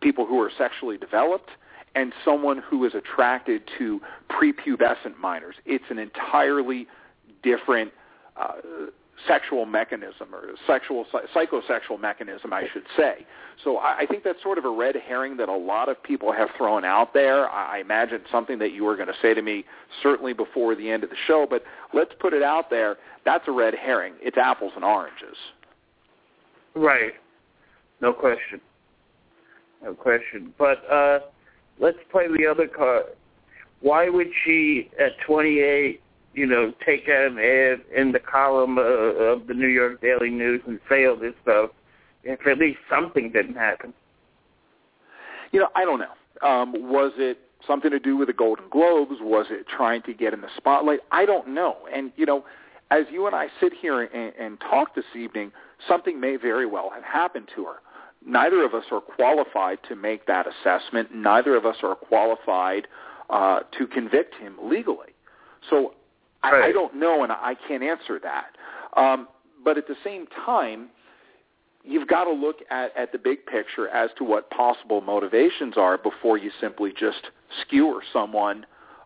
people 0.01 0.25
who 0.25 0.39
are 0.41 0.49
sexually 0.57 0.97
developed 0.97 1.51
and 1.95 2.13
someone 2.23 2.59
who 2.59 2.85
is 2.85 2.93
attracted 2.95 3.61
to 3.77 3.99
prepubescent 4.29 5.17
minors. 5.19 5.55
It's 5.65 5.83
an 5.89 5.99
entirely 5.99 6.87
different 7.43 7.91
uh, 8.37 8.53
sexual 9.27 9.65
mechanism 9.65 10.33
or 10.33 10.51
sexual 10.65 11.05
psychosexual 11.35 11.99
mechanism, 11.99 12.53
I 12.53 12.67
should 12.71 12.85
say. 12.95 13.25
So 13.63 13.77
I, 13.77 13.99
I 13.99 14.05
think 14.05 14.23
that's 14.23 14.41
sort 14.41 14.57
of 14.57 14.65
a 14.65 14.69
red 14.69 14.95
herring 14.95 15.37
that 15.37 15.49
a 15.49 15.55
lot 15.55 15.89
of 15.89 16.01
people 16.01 16.31
have 16.31 16.49
thrown 16.57 16.85
out 16.85 17.13
there. 17.13 17.49
I, 17.49 17.77
I 17.77 17.79
imagine 17.79 18.21
something 18.31 18.59
that 18.59 18.71
you 18.71 18.85
were 18.85 18.95
going 18.95 19.07
to 19.07 19.17
say 19.21 19.33
to 19.33 19.41
me 19.41 19.65
certainly 20.01 20.33
before 20.33 20.75
the 20.75 20.89
end 20.89 21.03
of 21.03 21.09
the 21.09 21.17
show, 21.27 21.45
but 21.49 21.63
let's 21.93 22.11
put 22.19 22.33
it 22.33 22.43
out 22.43 22.69
there. 22.69 22.97
That's 23.25 23.43
a 23.47 23.51
red 23.51 23.73
herring. 23.73 24.13
It's 24.21 24.37
apples 24.37 24.71
and 24.75 24.85
oranges. 24.85 25.35
Right. 26.75 27.13
No 28.01 28.13
question. 28.13 28.61
No 29.83 29.93
question. 29.93 30.53
But 30.57 30.89
uh, 30.89 31.19
let's 31.79 31.97
play 32.11 32.27
the 32.27 32.47
other 32.47 32.67
card. 32.67 33.05
Why 33.81 34.09
would 34.09 34.27
she, 34.45 34.89
at 34.99 35.11
28, 35.25 36.01
you 36.33 36.45
know, 36.45 36.73
take 36.85 37.07
an 37.07 37.37
ad 37.39 37.81
in 37.95 38.11
the 38.11 38.19
column 38.19 38.77
of 38.77 39.47
the 39.47 39.53
New 39.53 39.67
York 39.67 40.01
Daily 40.01 40.29
News 40.29 40.61
and 40.67 40.79
say 40.89 41.05
all 41.05 41.15
this 41.15 41.33
stuff 41.41 41.71
if 42.23 42.45
at 42.45 42.57
least 42.57 42.79
something 42.89 43.31
didn't 43.31 43.55
happen? 43.55 43.93
You 45.51 45.61
know, 45.61 45.69
I 45.75 45.85
don't 45.85 45.99
know. 45.99 46.47
Um, 46.47 46.73
was 46.89 47.11
it 47.17 47.39
something 47.65 47.91
to 47.91 47.99
do 47.99 48.15
with 48.17 48.27
the 48.27 48.33
Golden 48.33 48.69
Globes? 48.69 49.15
Was 49.21 49.47
it 49.49 49.65
trying 49.67 50.01
to 50.03 50.13
get 50.13 50.33
in 50.33 50.41
the 50.41 50.49
spotlight? 50.55 50.99
I 51.11 51.25
don't 51.25 51.49
know. 51.49 51.77
And, 51.93 52.11
you 52.15 52.25
know, 52.25 52.45
as 52.91 53.05
you 53.11 53.25
and 53.27 53.35
I 53.35 53.47
sit 53.59 53.73
here 53.73 54.01
and, 54.01 54.33
and 54.39 54.59
talk 54.59 54.95
this 54.95 55.05
evening, 55.17 55.51
something 55.87 56.19
may 56.19 56.35
very 56.35 56.65
well 56.65 56.91
have 56.93 57.03
happened 57.03 57.49
to 57.55 57.65
her. 57.65 57.75
Neither 58.25 58.63
of 58.63 58.73
us 58.73 58.83
are 58.91 59.01
qualified 59.01 59.79
to 59.87 59.95
make 59.95 60.25
that 60.27 60.45
assessment. 60.45 61.13
Neither 61.13 61.55
of 61.55 61.65
us 61.65 61.77
are 61.83 61.95
qualified 61.95 62.87
uh, 63.29 63.61
to 63.77 63.87
convict 63.87 64.35
him 64.35 64.55
legally. 64.61 65.13
So 65.69 65.93
I, 66.43 66.67
I 66.67 66.71
don't 66.71 66.95
know, 66.95 67.23
and 67.23 67.31
I 67.31 67.55
can't 67.67 67.83
answer 67.83 68.19
that. 68.23 68.55
Um, 68.99 69.27
but 69.63 69.77
at 69.77 69.87
the 69.87 69.95
same 70.03 70.25
time, 70.45 70.89
you've 71.83 72.07
got 72.07 72.25
to 72.25 72.31
look 72.31 72.57
at, 72.69 72.95
at 72.97 73.11
the 73.11 73.17
big 73.17 73.45
picture 73.45 73.87
as 73.89 74.09
to 74.17 74.23
what 74.23 74.49
possible 74.51 75.01
motivations 75.01 75.75
are 75.77 75.97
before 75.97 76.37
you 76.37 76.51
simply 76.59 76.91
just 76.97 77.27
skewer 77.61 78.01
someone 78.13 78.65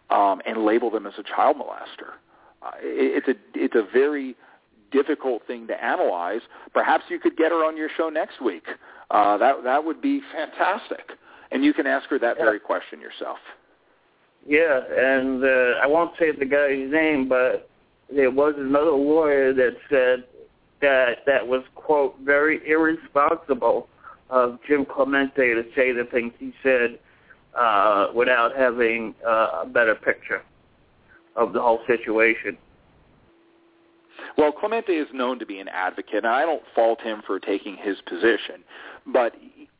um, 0.09 0.41
and 0.45 0.63
label 0.65 0.89
them 0.91 1.05
as 1.07 1.13
a 1.17 1.23
child 1.23 1.57
molester. 1.57 2.13
Uh, 2.61 2.71
it, 2.81 3.23
it's 3.25 3.27
a 3.27 3.59
it's 3.59 3.75
a 3.75 3.85
very 3.91 4.35
difficult 4.91 5.45
thing 5.47 5.67
to 5.67 5.83
analyze. 5.83 6.41
Perhaps 6.73 7.05
you 7.09 7.19
could 7.19 7.35
get 7.35 7.51
her 7.51 7.65
on 7.65 7.75
your 7.75 7.89
show 7.97 8.09
next 8.09 8.41
week. 8.41 8.65
Uh, 9.11 9.37
that 9.37 9.63
that 9.63 9.83
would 9.83 10.01
be 10.01 10.21
fantastic, 10.31 11.13
and 11.51 11.63
you 11.63 11.73
can 11.73 11.87
ask 11.87 12.07
her 12.09 12.19
that 12.19 12.37
Yeah. 12.37 12.45
very 12.45 12.59
question 12.59 13.01
yourself. 13.01 13.39
Yeah, 14.45 14.81
and 14.97 15.43
uh, 15.43 15.79
I 15.81 15.87
won't 15.87 16.11
say 16.19 16.31
the 16.31 16.45
guy's 16.45 16.91
name, 16.91 17.29
but 17.29 17.69
there 18.13 18.31
was 18.31 18.55
another 18.57 18.91
lawyer 18.91 19.53
that 19.53 19.77
said 19.89 20.25
that 20.81 21.19
that 21.25 21.47
was 21.47 21.63
quote 21.75 22.15
very 22.23 22.61
irresponsible 22.69 23.87
of 24.29 24.59
Jim 24.67 24.85
Clemente 24.85 25.53
to 25.53 25.63
say 25.75 25.93
the 25.93 26.05
things 26.11 26.33
he 26.39 26.53
said 26.61 26.99
uh, 27.57 28.07
without 28.13 28.55
having 28.55 29.15
uh, 29.25 29.61
a 29.63 29.65
better 29.65 29.95
picture 29.95 30.41
of 31.35 31.53
the 31.53 31.61
whole 31.61 31.79
situation. 31.87 32.57
Well, 34.37 34.51
Clemente 34.51 34.93
is 34.93 35.07
known 35.13 35.39
to 35.39 35.45
be 35.45 35.59
an 35.59 35.67
advocate, 35.67 36.25
and 36.25 36.27
I 36.27 36.41
don't 36.41 36.63
fault 36.73 37.01
him 37.01 37.21
for 37.25 37.39
taking 37.39 37.77
his 37.77 37.97
position, 38.07 38.63
but 39.05 39.33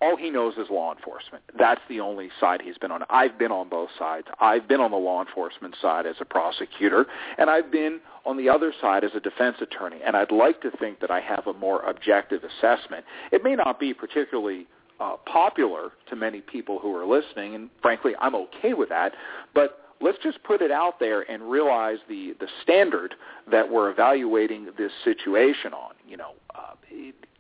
all 0.04 0.18
he 0.18 0.30
knows 0.30 0.56
is 0.58 0.68
law 0.70 0.94
enforcement. 0.94 1.44
That's 1.58 1.80
the 1.88 2.02
only 2.02 2.30
side 2.40 2.62
he's 2.62 2.78
been 2.78 2.92
on. 2.92 3.04
I've 3.10 3.40
been 3.40 3.52
on 3.52 3.70
both 3.70 3.90
sides. 3.98 4.28
I've 4.42 4.68
been 4.68 4.82
on 4.82 4.92
the 4.92 4.98
law 4.98 5.24
enforcement 5.26 5.76
side 5.82 6.06
as 6.06 6.16
a 6.20 6.26
prosecutor, 6.26 7.06
and 7.38 7.50
I've 7.50 7.72
been 7.72 8.02
on 8.26 8.36
the 8.36 8.50
other 8.50 8.74
side 8.82 9.06
as 9.06 9.12
a 9.16 9.22
defense 9.22 9.58
attorney, 9.62 10.00
and 10.06 10.18
I'd 10.18 10.32
like 10.32 10.62
to 10.62 10.72
think 10.72 11.00
that 11.00 11.10
I 11.10 11.22
have 11.22 11.48
a 11.48 11.54
more 11.54 11.82
objective 11.84 12.42
assessment. 12.44 13.06
It 13.32 13.44
may 13.44 13.56
not 13.56 13.80
be 13.80 13.94
particularly 13.94 14.68
uh, 15.00 15.16
popular 15.26 15.92
to 16.10 16.16
many 16.18 16.42
people 16.42 16.80
who 16.80 16.94
are 16.96 17.06
listening, 17.06 17.56
and 17.56 17.70
frankly, 17.82 18.12
I'm 18.20 18.36
okay 18.36 18.74
with 18.74 18.90
that, 18.90 19.14
but 19.54 19.80
let's 20.02 20.18
just 20.22 20.44
put 20.44 20.62
it 20.62 20.72
out 20.72 21.00
there 21.00 21.22
and 21.32 21.50
realize 21.50 21.98
the 22.10 22.36
the 22.42 22.48
standard 22.62 23.16
that 23.50 23.72
we're 23.72 23.90
evaluating 23.90 24.68
this 24.78 24.92
situation 25.06 25.74
on. 25.74 25.94
You 26.06 26.18
know, 26.18 26.34
uh, 26.54 26.74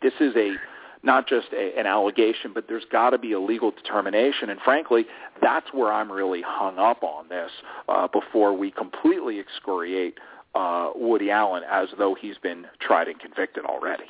this 0.01 0.13
is 0.21 0.33
a 0.37 0.55
not 1.03 1.27
just 1.27 1.47
a, 1.53 1.77
an 1.77 1.85
allegation, 1.85 2.51
but 2.53 2.65
there's 2.67 2.85
got 2.91 3.11
to 3.11 3.17
be 3.17 3.33
a 3.33 3.39
legal 3.39 3.71
determination. 3.71 4.49
And 4.49 4.59
frankly, 4.61 5.05
that's 5.41 5.67
where 5.73 5.91
I'm 5.91 6.11
really 6.11 6.41
hung 6.45 6.79
up 6.79 7.03
on 7.03 7.27
this. 7.29 7.51
Uh, 7.87 8.07
before 8.07 8.57
we 8.57 8.71
completely 8.71 9.39
excoriate 9.39 10.17
uh, 10.55 10.91
Woody 10.95 11.29
Allen 11.29 11.63
as 11.69 11.89
though 11.97 12.15
he's 12.19 12.37
been 12.37 12.65
tried 12.79 13.07
and 13.07 13.19
convicted 13.19 13.65
already. 13.65 14.05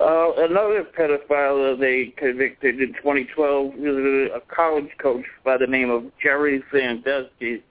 Uh, 0.00 0.32
another 0.38 0.84
pedophile 0.98 1.70
that 1.70 1.76
they 1.78 2.12
convicted 2.16 2.80
in 2.80 2.94
2012 2.94 3.74
was 3.76 4.30
a 4.34 4.54
college 4.54 4.90
coach 5.00 5.24
by 5.44 5.56
the 5.56 5.66
name 5.66 5.90
of 5.90 6.04
Jerry 6.20 6.62
Sandusky. 6.72 7.62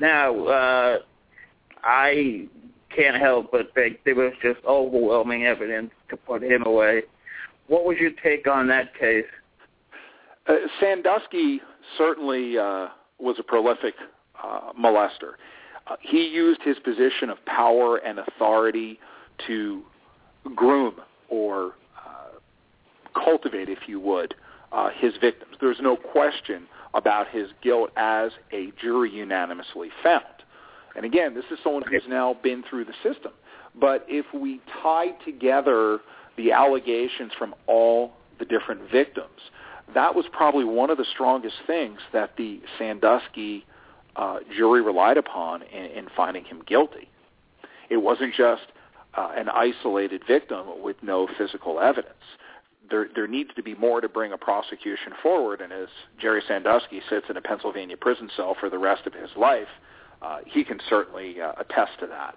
Now, 0.00 0.46
uh, 0.46 0.98
I 1.84 2.48
can't 2.94 3.16
help 3.16 3.52
but 3.52 3.72
think 3.74 4.00
there 4.04 4.16
was 4.16 4.32
just 4.42 4.58
overwhelming 4.64 5.46
evidence 5.46 5.92
to 6.10 6.16
put 6.16 6.42
him 6.42 6.64
away. 6.64 7.02
What 7.66 7.84
was 7.84 7.96
your 7.98 8.10
take 8.22 8.46
on 8.46 8.66
that 8.68 8.98
case? 8.98 9.24
Uh, 10.48 10.54
Sandusky 10.80 11.60
certainly 11.96 12.58
uh, 12.58 12.88
was 13.18 13.36
a 13.38 13.42
prolific 13.42 13.94
uh, 14.42 14.72
molester. 14.78 15.34
Uh, 15.86 15.96
he 16.00 16.26
used 16.28 16.60
his 16.62 16.78
position 16.78 17.30
of 17.30 17.44
power 17.46 17.96
and 17.96 18.18
authority 18.18 18.98
to 19.46 19.82
groom 20.54 20.94
or 21.28 21.74
uh, 21.96 22.38
cultivate, 23.14 23.68
if 23.68 23.80
you 23.86 24.00
would, 24.00 24.34
uh, 24.72 24.90
his 24.96 25.12
victims. 25.20 25.56
There's 25.60 25.80
no 25.80 25.96
question 25.96 26.66
about 26.94 27.28
his 27.28 27.48
guilt 27.62 27.90
as 27.96 28.32
a 28.52 28.72
jury 28.80 29.10
unanimously 29.10 29.90
found. 30.02 30.24
And 30.96 31.04
again, 31.04 31.34
this 31.34 31.44
is 31.50 31.58
someone 31.62 31.82
who's 31.88 32.02
now 32.08 32.36
been 32.42 32.64
through 32.68 32.84
the 32.84 32.94
system. 33.02 33.32
But 33.80 34.04
if 34.08 34.26
we 34.34 34.60
tie 34.82 35.12
together 35.24 36.00
the 36.36 36.52
allegations 36.52 37.32
from 37.38 37.54
all 37.66 38.12
the 38.38 38.44
different 38.44 38.90
victims, 38.90 39.40
that 39.94 40.14
was 40.14 40.26
probably 40.32 40.64
one 40.64 40.90
of 40.90 40.98
the 40.98 41.06
strongest 41.12 41.56
things 41.66 41.98
that 42.12 42.36
the 42.36 42.60
Sandusky 42.78 43.64
uh, 44.16 44.38
jury 44.56 44.82
relied 44.82 45.16
upon 45.16 45.62
in, 45.62 45.84
in 45.86 46.06
finding 46.16 46.44
him 46.44 46.62
guilty. 46.66 47.08
It 47.88 47.98
wasn't 47.98 48.34
just 48.34 48.62
uh, 49.14 49.32
an 49.34 49.48
isolated 49.48 50.22
victim 50.26 50.82
with 50.82 50.96
no 51.02 51.28
physical 51.38 51.80
evidence. 51.80 52.14
There, 52.88 53.08
there 53.14 53.26
needs 53.26 53.50
to 53.56 53.62
be 53.62 53.74
more 53.74 54.00
to 54.00 54.08
bring 54.08 54.32
a 54.32 54.38
prosecution 54.38 55.12
forward, 55.22 55.60
and 55.60 55.72
as 55.72 55.88
Jerry 56.20 56.42
Sandusky 56.46 57.00
sits 57.08 57.26
in 57.28 57.36
a 57.36 57.40
Pennsylvania 57.40 57.96
prison 57.96 58.30
cell 58.36 58.56
for 58.58 58.68
the 58.68 58.78
rest 58.78 59.06
of 59.06 59.14
his 59.14 59.30
life, 59.36 59.68
uh, 60.22 60.38
he 60.46 60.64
can 60.64 60.80
certainly 60.88 61.40
uh, 61.40 61.52
attest 61.58 61.92
to 62.00 62.06
that. 62.08 62.36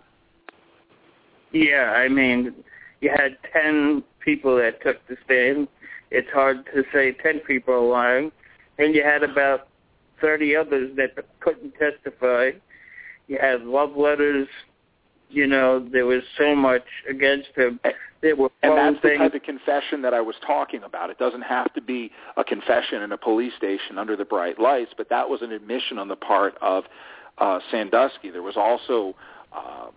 Yeah, 1.54 1.94
I 1.96 2.10
mean, 2.10 2.54
you 3.02 3.10
had 3.10 3.38
10 3.54 4.04
people 4.20 4.58
that 4.58 4.82
took 4.82 5.06
the 5.08 5.16
stand. 5.26 5.68
It's 6.12 6.30
hard 6.30 6.66
to 6.74 6.84
say 6.92 7.14
10 7.24 7.40
people 7.40 7.74
are 7.74 7.88
lying. 7.88 8.32
And 8.80 8.94
you 8.96 9.04
had 9.04 9.24
about 9.24 9.68
30 10.20 10.56
others 10.56 10.96
that 10.98 11.12
couldn't 11.40 11.74
testify. 11.76 12.52
You 13.28 13.38
had 13.40 13.64
love 13.64 13.96
letters 13.96 14.48
you 15.34 15.48
know, 15.48 15.86
there 15.92 16.06
was 16.06 16.22
so 16.38 16.56
much 16.56 16.84
against 17.10 17.50
him. 17.56 17.80
There 18.22 18.36
were 18.36 18.52
and 18.62 18.78
that's 18.78 19.02
the 19.02 19.18
type 19.18 19.34
of 19.34 19.44
confession 19.44 20.02
that 20.04 20.14
I 20.14 20.22
was 20.22 20.36
talking 20.46 20.84
about. 20.84 21.10
It 21.10 21.18
doesn't 21.18 21.42
have 21.42 21.74
to 21.74 21.82
be 21.82 22.12
a 22.38 22.44
confession 22.44 23.02
in 23.02 23.12
a 23.12 23.18
police 23.18 23.54
station 23.58 23.98
under 23.98 24.16
the 24.16 24.26
bright 24.26 24.60
lights, 24.60 24.92
but 24.96 25.10
that 25.10 25.28
was 25.28 25.42
an 25.42 25.52
admission 25.52 25.98
on 25.98 26.08
the 26.08 26.16
part 26.16 26.56
of 26.62 26.86
uh, 27.40 27.60
Sandusky. 27.72 28.30
There 28.30 28.44
was 28.44 28.56
also 28.56 29.16
um, 29.52 29.92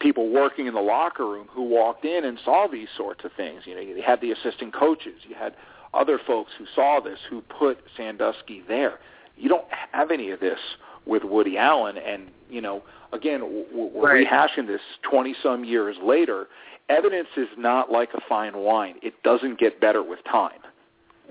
people 0.00 0.30
working 0.30 0.66
in 0.66 0.74
the 0.74 0.80
locker 0.80 1.26
room 1.26 1.46
who 1.50 1.62
walked 1.62 2.04
in 2.04 2.24
and 2.24 2.38
saw 2.44 2.66
these 2.66 2.88
sorts 2.96 3.24
of 3.24 3.30
things. 3.36 3.62
You 3.66 3.74
know, 3.74 3.80
you 3.80 4.02
had 4.04 4.20
the 4.20 4.32
assistant 4.32 4.74
coaches, 4.74 5.20
you 5.28 5.34
had 5.34 5.54
other 5.94 6.18
folks 6.26 6.52
who 6.58 6.64
saw 6.74 7.00
this 7.00 7.18
who 7.28 7.42
put 7.42 7.78
Sandusky 7.96 8.62
there. 8.66 8.98
You 9.36 9.48
don't 9.48 9.66
have 9.92 10.10
any 10.10 10.30
of 10.30 10.40
this 10.40 10.58
with 11.06 11.24
Woody 11.24 11.56
Allen, 11.56 11.96
and 11.98 12.28
you 12.48 12.60
know, 12.60 12.82
again, 13.12 13.64
we're 13.72 14.06
right. 14.06 14.26
rehashing 14.26 14.66
this 14.66 14.80
20 15.08 15.34
some 15.42 15.64
years 15.64 15.96
later. 16.02 16.48
Evidence 16.88 17.28
is 17.36 17.48
not 17.56 17.90
like 17.90 18.10
a 18.14 18.20
fine 18.28 18.58
wine; 18.58 18.96
it 19.02 19.14
doesn't 19.22 19.58
get 19.58 19.80
better 19.80 20.02
with 20.02 20.18
time. 20.24 20.60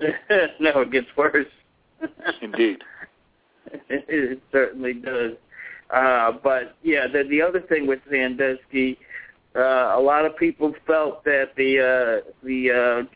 no, 0.60 0.80
it 0.80 0.90
gets 0.90 1.06
worse. 1.16 1.46
Indeed, 2.42 2.82
it, 3.66 4.04
it 4.08 4.42
certainly 4.50 4.94
does. 4.94 5.32
Uh, 5.92 6.32
but 6.42 6.76
yeah, 6.82 7.06
the 7.06 7.24
the 7.24 7.42
other 7.42 7.60
thing 7.60 7.86
with 7.86 8.00
Sandusky, 8.10 8.98
uh, 9.56 9.94
a 9.96 10.00
lot 10.00 10.24
of 10.24 10.36
people 10.36 10.72
felt 10.86 11.24
that 11.24 11.50
the 11.56 11.80
uh, 11.80 12.30
the 12.44 12.70
uh, 12.70 13.14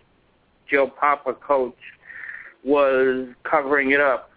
Joe 0.68 0.88
Papa 0.88 1.34
coach 1.34 1.76
was 2.64 3.28
covering 3.44 3.92
it 3.92 4.00
up. 4.00 4.30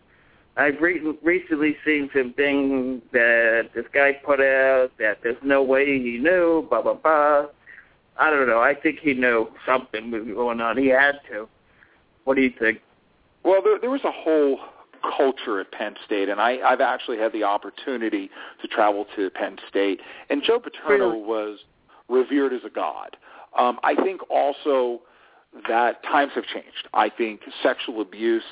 I've 0.56 0.79
re- 0.82 1.01
recently 1.24 1.77
seen 1.86 2.10
some 2.15 2.34
things 2.34 3.01
that 3.12 3.70
this 3.75 3.86
guy 3.94 4.13
put 4.13 4.39
out 4.39 4.89
that 5.00 5.20
there's 5.24 5.38
no 5.44 5.63
way 5.63 5.86
he 5.86 6.17
knew, 6.17 6.65
blah 6.70 6.82
blah 6.82 6.96
blah. 6.96 7.46
I 8.20 8.29
don't 8.29 8.48
know. 8.48 8.60
I 8.60 8.74
think 8.74 9.00
he 9.00 9.13
knew 9.13 9.48
something 9.65 10.12
was 10.12 10.24
going 10.24 10.62
on. 10.62 10.77
He 10.77 10.88
had 10.88 11.20
to. 11.32 11.48
What 12.24 12.36
do 12.36 12.41
you 12.41 12.51
think? 12.60 12.82
Well, 13.44 13.62
there, 13.63 13.79
there 13.79 13.89
was 13.89 14.03
a 14.03 14.12
whole 14.12 14.60
culture 15.18 15.60
at 15.60 15.72
Penn 15.72 15.96
State, 16.06 16.30
and 16.30 16.39
I, 16.39 16.58
I've 16.60 16.82
actually 16.82 17.18
had 17.18 17.34
the 17.34 17.44
opportunity 17.44 18.30
to 18.62 18.68
travel 18.68 19.06
to 19.16 19.30
Penn 19.30 19.58
State, 19.70 20.01
and 20.30 20.44
Joe 20.44 20.60
Paterno 20.60 21.10
Really? 21.10 21.22
was 21.24 21.60
revered 22.10 22.54
as 22.54 22.62
a 22.66 22.70
god. 22.70 23.18
Um, 23.58 23.80
I 23.84 23.96
think 23.96 24.22
also 24.30 25.01
that 25.68 26.04
times 26.04 26.34
have 26.36 26.46
changed. 26.46 26.88
I 26.94 27.10
think 27.10 27.42
sexual 27.63 28.01
abuse 28.01 28.44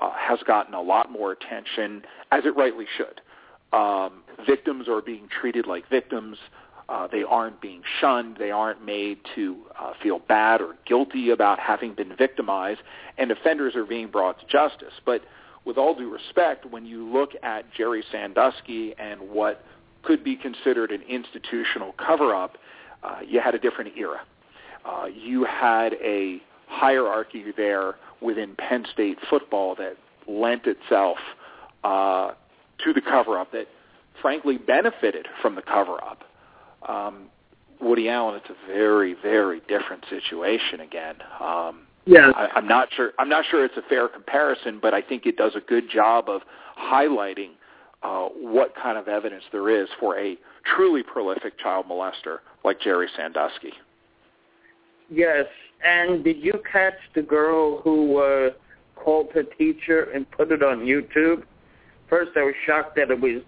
uh, 0.00 0.10
has 0.16 0.38
gotten 0.46 0.74
a 0.74 0.80
lot 0.80 1.10
more 1.10 1.32
attention, 1.32 2.02
as 2.30 2.44
it 2.44 2.56
rightly 2.56 2.86
should. 2.96 3.20
Um, 3.76 4.22
victims 4.46 4.88
are 4.88 5.02
being 5.02 5.28
treated 5.28 5.66
like 5.66 5.88
victims. 5.90 6.38
Uh, 6.88 7.08
they 7.10 7.24
aren't 7.24 7.60
being 7.60 7.82
shunned. 8.00 8.36
They 8.38 8.52
aren't 8.52 8.84
made 8.84 9.18
to 9.34 9.56
uh, 9.78 9.92
feel 10.02 10.20
bad 10.20 10.60
or 10.60 10.76
guilty 10.86 11.30
about 11.30 11.58
having 11.58 11.94
been 11.94 12.14
victimized, 12.16 12.80
and 13.18 13.30
offenders 13.30 13.74
are 13.74 13.84
being 13.84 14.08
brought 14.08 14.38
to 14.40 14.46
justice. 14.46 14.92
But 15.04 15.22
with 15.66 15.76
all 15.76 15.94
due 15.94 16.10
respect, 16.10 16.64
when 16.64 16.86
you 16.86 17.06
look 17.06 17.32
at 17.42 17.64
Jerry 17.74 18.02
Sandusky 18.10 18.94
and 18.98 19.20
what 19.20 19.64
could 20.02 20.22
be 20.22 20.36
considered 20.36 20.92
an 20.92 21.02
institutional 21.02 21.92
cover-up, 21.98 22.56
uh, 23.02 23.18
you 23.26 23.40
had 23.40 23.54
a 23.54 23.58
different 23.58 23.96
era. 23.98 24.20
Uh, 24.84 25.06
you 25.06 25.44
had 25.44 25.94
a 25.94 26.40
hierarchy 26.68 27.52
there 27.56 27.96
within 28.20 28.54
Penn 28.56 28.86
State 28.92 29.18
football 29.28 29.74
that 29.74 29.96
lent 30.28 30.66
itself 30.66 31.18
uh, 31.82 32.30
to 32.84 32.92
the 32.92 33.00
cover-up 33.00 33.50
that 33.52 33.66
frankly 34.22 34.56
benefited 34.56 35.26
from 35.42 35.56
the 35.56 35.62
cover-up. 35.62 36.22
Um, 36.88 37.26
Woody 37.80 38.08
Allen, 38.08 38.36
it's 38.36 38.50
a 38.50 38.72
very, 38.72 39.14
very 39.20 39.60
different 39.68 40.04
situation 40.08 40.80
again. 40.80 41.16
Um, 41.40 41.85
Yeah. 42.06 42.30
I, 42.34 42.48
I'm 42.54 42.68
not 42.68 42.88
sure. 42.96 43.12
I'm 43.18 43.28
not 43.28 43.44
sure 43.50 43.64
it's 43.64 43.76
a 43.76 43.82
fair 43.88 44.08
comparison, 44.08 44.78
but 44.80 44.94
I 44.94 45.02
think 45.02 45.26
it 45.26 45.36
does 45.36 45.54
a 45.56 45.60
good 45.60 45.90
job 45.90 46.28
of 46.28 46.42
highlighting 46.80 47.50
uh, 48.02 48.28
what 48.28 48.74
kind 48.80 48.96
of 48.96 49.08
evidence 49.08 49.42
there 49.52 49.68
is 49.68 49.88
for 49.98 50.18
a 50.18 50.36
truly 50.76 51.02
prolific 51.02 51.58
child 51.58 51.86
molester 51.86 52.38
like 52.64 52.80
Jerry 52.80 53.08
Sandusky. 53.16 53.72
Yes. 55.10 55.46
And 55.84 56.24
did 56.24 56.38
you 56.38 56.54
catch 56.70 56.94
the 57.14 57.22
girl 57.22 57.80
who 57.82 58.18
uh, 58.18 58.50
called 58.94 59.28
her 59.34 59.42
teacher 59.42 60.04
and 60.14 60.30
put 60.30 60.52
it 60.52 60.62
on 60.62 60.80
YouTube? 60.80 61.42
First, 62.08 62.32
I 62.36 62.44
was 62.44 62.54
shocked 62.66 62.96
that 62.96 63.10
it 63.10 63.20
was 63.20 63.42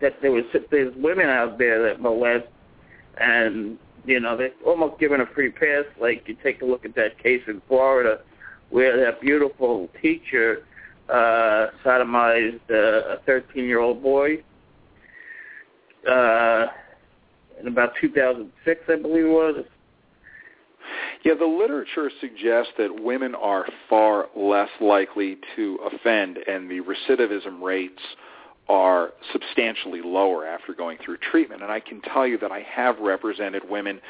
that 0.00 0.14
there 0.22 0.32
was 0.32 0.44
there's 0.70 0.94
women 0.96 1.26
out 1.26 1.58
there 1.58 1.82
that 1.82 2.00
molest, 2.00 2.46
and 3.20 3.78
you 4.08 4.20
know 4.20 4.36
they're 4.36 4.52
almost 4.64 4.98
given 4.98 5.20
a 5.20 5.26
free 5.26 5.50
pass. 5.50 5.84
Like 6.00 6.24
you 6.26 6.36
take 6.42 6.62
a 6.62 6.64
look 6.64 6.84
at 6.84 6.94
that 6.94 7.22
case 7.22 7.42
in 7.46 7.60
Florida, 7.68 8.20
where 8.70 8.98
that 9.04 9.20
beautiful 9.20 9.88
teacher 10.00 10.64
uh, 11.08 11.68
sodomized 11.84 12.60
uh, 12.70 13.16
a 13.16 13.18
13-year-old 13.26 14.02
boy. 14.02 14.42
Uh, 16.08 16.66
in 17.60 17.66
about 17.66 17.92
2006, 18.00 18.80
I 18.88 18.96
believe 18.96 19.24
it 19.24 19.28
was. 19.28 19.64
Yeah, 21.24 21.34
the 21.34 21.44
literature 21.44 22.10
suggests 22.20 22.72
that 22.78 23.02
women 23.02 23.34
are 23.34 23.66
far 23.90 24.28
less 24.36 24.70
likely 24.80 25.38
to 25.56 25.78
offend, 25.92 26.38
and 26.38 26.70
the 26.70 26.80
recidivism 26.80 27.60
rates 27.60 28.00
are 28.68 29.12
substantially 29.32 30.02
lower 30.02 30.46
after 30.46 30.74
going 30.74 30.98
through 31.02 31.16
treatment. 31.16 31.62
And 31.62 31.72
I 31.72 31.80
can 31.80 32.00
tell 32.02 32.26
you 32.26 32.38
that 32.38 32.52
I 32.52 32.60
have 32.60 32.98
represented 32.98 33.62
women 33.68 34.00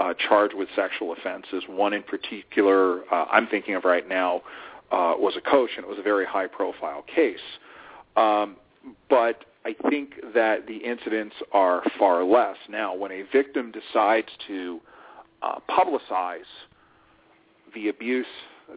uh, 0.00 0.14
charged 0.28 0.54
with 0.54 0.68
sexual 0.74 1.12
offenses. 1.12 1.64
One 1.68 1.92
in 1.92 2.02
particular, 2.02 3.02
uh, 3.12 3.26
I'm 3.30 3.46
thinking 3.46 3.74
of 3.74 3.84
right 3.84 4.08
now, 4.08 4.42
uh, 4.90 5.14
was 5.16 5.34
a 5.36 5.40
coach, 5.40 5.70
and 5.76 5.84
it 5.84 5.88
was 5.88 5.98
a 5.98 6.02
very 6.02 6.24
high-profile 6.24 7.04
case. 7.14 7.38
Um, 8.16 8.56
but 9.10 9.44
I 9.64 9.74
think 9.90 10.14
that 10.34 10.66
the 10.66 10.78
incidents 10.78 11.36
are 11.52 11.82
far 11.98 12.24
less. 12.24 12.56
Now, 12.68 12.94
when 12.94 13.12
a 13.12 13.22
victim 13.30 13.72
decides 13.72 14.28
to 14.46 14.80
uh, 15.42 15.58
publicize 15.68 16.48
the 17.74 17.88
abuse 17.88 18.26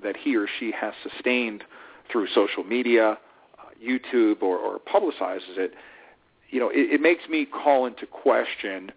that 0.04 0.18
he 0.18 0.36
or 0.36 0.48
she 0.60 0.72
has 0.72 0.94
sustained 1.02 1.64
through 2.12 2.28
social 2.36 2.64
media, 2.64 3.18
YouTube, 3.82 4.42
or, 4.42 4.58
or 4.58 4.80
publicizes 4.80 5.58
it, 5.58 5.74
you 6.50 6.60
know, 6.60 6.70
it, 6.70 6.92
it 6.96 7.02
makes 7.02 7.28
me 7.30 7.46
call 7.46 7.86
into 7.86 8.06
question 8.06 8.92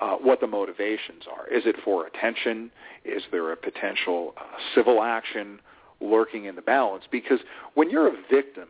uh, 0.00 0.16
what 0.16 0.40
the 0.40 0.46
motivations 0.46 1.22
are. 1.30 1.46
Is 1.48 1.64
it 1.66 1.76
for 1.84 2.06
attention? 2.06 2.70
Is 3.04 3.22
there 3.30 3.52
a 3.52 3.56
potential 3.56 4.34
uh, 4.36 4.42
civil 4.74 5.02
action 5.02 5.60
lurking 6.00 6.44
in 6.44 6.56
the 6.56 6.62
balance? 6.62 7.04
Because 7.10 7.40
when 7.74 7.88
you're 7.90 8.08
a 8.08 8.16
victim, 8.30 8.68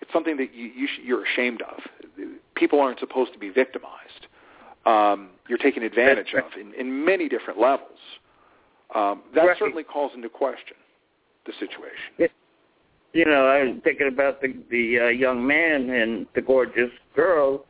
it's 0.00 0.12
something 0.12 0.36
that 0.38 0.52
you, 0.54 0.66
you 0.74 0.86
sh- 0.88 1.00
you're 1.04 1.24
ashamed 1.24 1.62
of. 1.62 1.80
People 2.56 2.80
aren't 2.80 2.98
supposed 2.98 3.32
to 3.32 3.38
be 3.38 3.50
victimized. 3.50 4.26
Um, 4.86 5.30
you're 5.48 5.58
taken 5.58 5.82
advantage 5.82 6.34
of 6.34 6.44
in, 6.60 6.74
in 6.74 7.04
many 7.04 7.28
different 7.28 7.60
levels. 7.60 7.98
Um, 8.94 9.22
that 9.34 9.46
Right. 9.46 9.56
certainly 9.58 9.82
calls 9.84 10.12
into 10.14 10.28
question 10.28 10.76
the 11.46 11.52
situation. 11.52 12.30
You 13.14 13.24
know, 13.24 13.46
I'm 13.46 13.80
thinking 13.80 14.08
about 14.08 14.42
the 14.42 14.48
the 14.70 14.98
uh, 14.98 15.08
young 15.08 15.46
man 15.46 15.88
and 15.88 16.26
the 16.34 16.42
gorgeous 16.42 16.90
girl. 17.14 17.64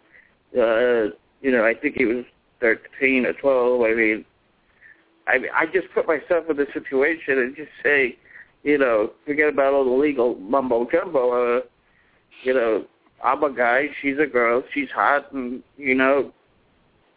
Uh, 0.57 1.12
you 1.42 1.52
know, 1.52 1.64
I 1.64 1.74
think 1.74 1.96
he 1.96 2.07
was 2.07 2.24
thirteen 2.61 3.26
or 3.26 3.35
twelve. 3.35 3.83
I 3.83 3.94
mean, 3.94 4.24
I 5.28 5.38
I 5.54 5.66
just 5.66 5.87
put 5.94 6.09
myself 6.09 6.46
in 6.48 6.57
the 6.57 6.66
situation 6.72 7.38
and 7.38 7.54
just 7.54 7.70
say, 7.83 8.16
you 8.62 8.78
know, 8.78 9.12
forget 9.26 9.50
about 9.50 9.74
all 9.74 9.85
the 9.85 9.90
legal 9.90 10.37
mumbo 10.37 10.88
jumbo. 10.90 11.59
Uh, 11.59 11.61
you 12.42 12.54
know, 12.54 12.87
I'm 13.22 13.42
a 13.44 13.52
guy, 13.52 13.88
she's 14.00 14.18
a 14.18 14.26
girl, 14.26 14.62
she's 14.72 14.90
hot, 14.90 15.30
and 15.35 15.62
you 15.76 15.94
know, 15.94 16.33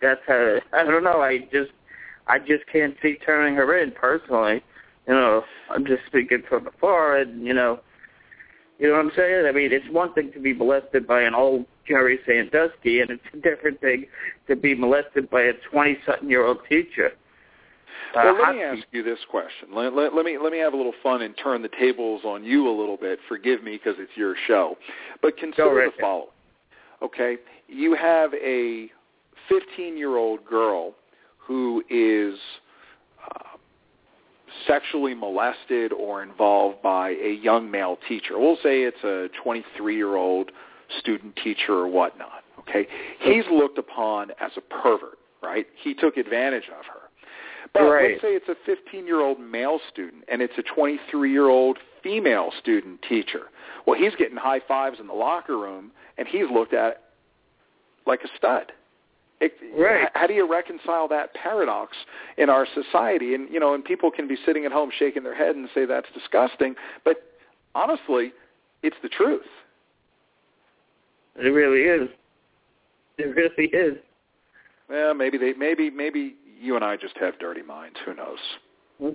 that's 0.02 0.22
how. 0.28 0.58
I 0.74 0.84
don't 0.84 1.06
know. 1.06 1.22
I 1.22 1.40
just 1.52 1.72
I 2.28 2.40
just 2.40 2.68
can't 2.72 2.96
see 3.02 3.18
turning 3.26 3.56
her 3.56 3.78
in 3.78 3.92
personally. 3.92 4.62
You 5.08 5.14
know, 5.14 5.44
I'm 5.70 5.86
just 5.86 6.06
speaking 6.08 6.44
from 6.50 6.68
afar, 6.68 7.20
and 7.20 7.46
you 7.46 7.54
know, 7.54 7.80
you 8.80 8.88
know 8.88 8.94
what 8.94 9.06
I'm 9.06 9.12
saying? 9.16 9.46
I 9.48 9.52
mean, 9.52 9.72
it's 9.72 9.86
one 9.92 10.14
thing 10.14 10.32
to 10.34 10.40
be 10.40 10.54
molested 10.54 11.08
by 11.08 11.22
an 11.22 11.34
old 11.34 11.66
Jerry 11.88 12.20
Sandusky, 12.28 13.00
and 13.02 13.10
it's 13.10 13.24
a 13.34 13.38
different 13.38 13.82
thing 13.82 14.06
to 14.48 14.56
be 14.56 14.76
molested 14.76 15.30
by 15.30 15.42
a 15.44 15.54
20-something-year-old 15.74 16.60
teacher. 16.70 17.12
Uh, 18.16 18.22
Well, 18.24 18.38
let 18.42 18.56
me 18.56 18.64
ask 18.64 18.84
you 18.92 19.04
this 19.04 19.20
question. 19.30 19.70
Let, 19.74 19.94
let, 19.94 20.14
let 20.16 20.26
me 20.26 20.38
let 20.42 20.52
me 20.52 20.60
have 20.60 20.74
a 20.74 20.78
little 20.78 20.94
fun 21.04 21.22
and 21.24 21.36
turn 21.42 21.62
the 21.62 21.70
tables 21.80 22.22
on 22.24 22.44
you 22.44 22.70
a 22.70 22.76
little 22.76 22.98
bit. 22.98 23.20
Forgive 23.28 23.64
me 23.64 23.74
because 23.74 24.00
it's 24.00 24.16
your 24.16 24.36
show, 24.48 24.78
but 25.22 25.38
consider 25.38 25.74
right 25.74 25.92
the 25.96 26.02
following. 26.02 26.30
Okay, 27.02 27.38
you 27.68 27.96
have 27.96 28.34
a 28.34 28.90
15-year-old 29.52 30.46
girl 30.46 30.94
who 31.38 31.84
is 31.90 32.40
uh, 33.24 33.57
sexually 34.66 35.14
molested 35.14 35.92
or 35.94 36.24
involved 36.24 36.82
by 36.82 37.12
a 37.12 37.40
young 37.42 37.70
male 37.70 37.98
teacher. 38.08 38.40
We'll 38.40 38.58
say 38.64 38.84
it's 38.84 39.04
a 39.04 39.30
23-year-old 39.46 40.52
student 41.00 41.36
teacher 41.44 41.74
or 41.74 41.88
whatnot. 41.88 42.44
Okay, 42.60 42.88
he's 43.20 43.46
looked 43.52 43.78
upon 43.78 44.32
as 44.42 44.52
a 44.58 44.62
pervert 44.62 45.18
right? 45.42 45.68
He 45.82 45.94
took 45.94 46.18
advantage 46.18 46.66
of 46.68 46.86
her. 46.86 47.02
But 47.74 47.84
Right. 47.84 48.12
let's 48.12 48.22
say 48.22 48.36
it's 48.36 48.50
a 48.50 48.56
15-year-old 48.70 49.40
male 49.40 49.80
student 49.92 50.24
and 50.28 50.42
it's 50.42 50.58
a 50.58 50.64
23-year-old 50.64 51.80
female 52.02 52.52
student 52.60 53.02
teacher. 53.04 53.50
Well, 53.86 54.00
he's 54.00 54.16
getting 54.16 54.38
high 54.38 54.62
fives 54.62 55.00
in 55.00 55.08
the 55.08 55.14
locker 55.14 55.58
room, 55.58 55.92
and 56.18 56.28
he's 56.28 56.50
looked 56.50 56.74
at 56.74 57.04
like 58.06 58.24
a 58.24 58.28
stud. 58.38 58.72
It, 59.40 59.54
Right. 59.78 60.10
How 60.16 60.26
do 60.26 60.34
you 60.34 60.50
reconcile 60.52 61.08
that 61.10 61.34
paradox 61.36 61.96
in 62.38 62.50
our 62.50 62.66
society? 62.74 63.36
And 63.36 63.48
you 63.52 63.60
know, 63.60 63.74
and 63.76 63.84
people 63.84 64.10
can 64.10 64.28
be 64.28 64.38
sitting 64.46 64.66
at 64.66 64.72
home 64.72 64.90
shaking 64.98 65.24
their 65.24 65.36
head 65.36 65.56
and 65.56 65.70
say 65.76 65.86
that's 65.86 66.08
disgusting, 66.14 66.76
but 67.06 67.18
honestly, 67.76 68.34
it's 68.82 68.96
the 69.04 69.10
truth. 69.10 69.46
It 71.36 71.50
really 71.50 71.82
is. 71.82 72.10
It 73.18 73.36
really 73.36 73.70
is. 73.70 73.98
Well, 74.90 75.14
maybe 75.14 75.38
they, 75.38 75.54
maybe, 75.54 75.90
maybe 75.90 76.36
you 76.60 76.76
and 76.76 76.84
I 76.84 76.98
just 76.98 77.18
have 77.18 77.38
dirty 77.40 77.62
minds. 77.62 77.98
Who 78.06 78.14
knows? 78.16 78.40
no, 79.00 79.14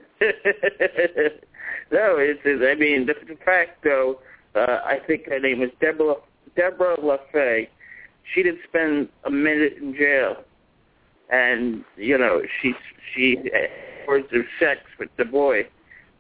it's, 2.19 2.41
it's 2.45 2.63
I 2.65 2.79
mean 2.79 3.07
the, 3.07 3.15
the 3.27 3.37
fact 3.45 3.83
though, 3.83 4.21
uh, 4.55 4.79
I 4.85 5.01
think 5.07 5.27
her 5.27 5.41
name 5.41 5.59
was 5.59 5.71
Deborah 5.81 6.17
Deborah 6.55 6.97
Lafave. 6.99 7.69
She 8.35 8.43
didn't 8.43 8.61
spend 8.69 9.09
a 9.25 9.31
minute 9.31 9.75
in 9.81 9.95
jail, 9.95 10.37
and 11.31 11.85
you 11.97 12.17
know 12.19 12.43
she 12.61 12.73
she 13.15 13.37
words 14.07 14.29
of 14.33 14.43
sex 14.59 14.81
with 14.99 15.11
the 15.19 15.25
boy. 15.25 15.67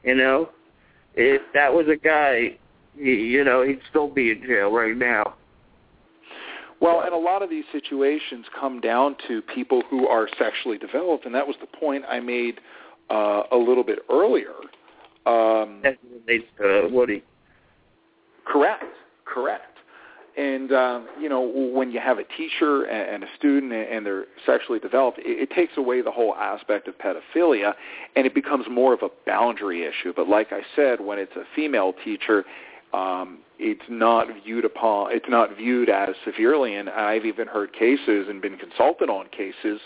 You 0.02 0.16
know, 0.16 0.50
if 1.14 1.42
that 1.54 1.72
was 1.72 1.86
a 1.88 1.96
guy, 1.96 2.58
he, 2.96 3.10
you 3.10 3.44
know, 3.44 3.62
he'd 3.62 3.80
still 3.88 4.08
be 4.08 4.30
in 4.30 4.42
jail 4.42 4.70
right 4.70 4.96
now. 4.96 5.34
Well, 6.80 7.02
and 7.02 7.14
a 7.14 7.18
lot 7.18 7.42
of 7.42 7.50
these 7.50 7.64
situations 7.70 8.46
come 8.58 8.80
down 8.80 9.14
to 9.28 9.40
people 9.40 9.84
who 9.88 10.08
are 10.08 10.28
sexually 10.36 10.78
developed, 10.78 11.24
and 11.26 11.34
that 11.34 11.46
was 11.46 11.54
the 11.60 11.78
point 11.78 12.04
I 12.08 12.18
made 12.18 12.60
uh, 13.08 13.44
a 13.52 13.56
little 13.56 13.84
bit 13.84 14.00
earlier. 14.10 14.54
Um, 15.24 15.80
That's 15.84 16.42
uh, 16.60 16.88
Woody. 16.90 17.22
Correct, 18.44 18.82
correct. 19.24 19.71
And 20.36 20.72
um, 20.72 21.08
you 21.20 21.28
know, 21.28 21.42
when 21.42 21.90
you 21.90 22.00
have 22.00 22.18
a 22.18 22.24
teacher 22.24 22.84
and, 22.84 23.22
a 23.22 23.26
student 23.36 23.72
and 23.72 24.06
they're 24.06 24.24
sexually 24.46 24.78
developed, 24.78 25.18
it, 25.22 25.50
takes 25.50 25.76
away 25.76 26.00
the 26.00 26.10
whole 26.10 26.34
aspect 26.34 26.88
of 26.88 26.94
pedophilia, 26.96 27.74
and 28.16 28.26
it 28.26 28.34
becomes 28.34 28.64
more 28.70 28.94
of 28.94 29.02
a 29.02 29.10
boundary 29.26 29.82
issue. 29.82 30.12
But 30.14 30.28
like 30.28 30.48
I 30.50 30.62
said, 30.74 31.02
when 31.02 31.18
it's 31.18 31.36
a 31.36 31.44
female 31.54 31.92
teacher, 32.02 32.44
um, 32.94 33.40
it's 33.58 33.82
not 33.90 34.28
viewed 34.42 34.64
upon, 34.64 35.12
it's 35.12 35.28
not 35.28 35.54
viewed 35.56 35.90
as 35.90 36.14
severely. 36.24 36.76
And 36.76 36.88
I've 36.88 37.26
even 37.26 37.46
heard 37.46 37.74
cases 37.74 38.26
and 38.28 38.40
been 38.40 38.56
consulted 38.56 39.10
on 39.10 39.28
cases 39.28 39.80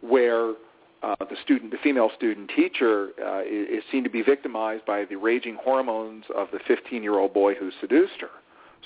where 0.00 0.54
uh, 1.02 1.16
the 1.20 1.36
student, 1.44 1.70
the 1.70 1.78
female 1.82 2.10
student 2.16 2.50
teacher, 2.56 3.10
uh, 3.22 3.42
is, 3.42 3.68
is 3.68 3.84
seen 3.92 4.04
to 4.04 4.10
be 4.10 4.22
victimized 4.22 4.86
by 4.86 5.04
the 5.04 5.16
raging 5.16 5.56
hormones 5.62 6.24
of 6.34 6.48
the 6.50 6.58
15-year-old 6.58 7.34
boy 7.34 7.54
who 7.54 7.70
seduced 7.80 8.20
her. 8.20 8.30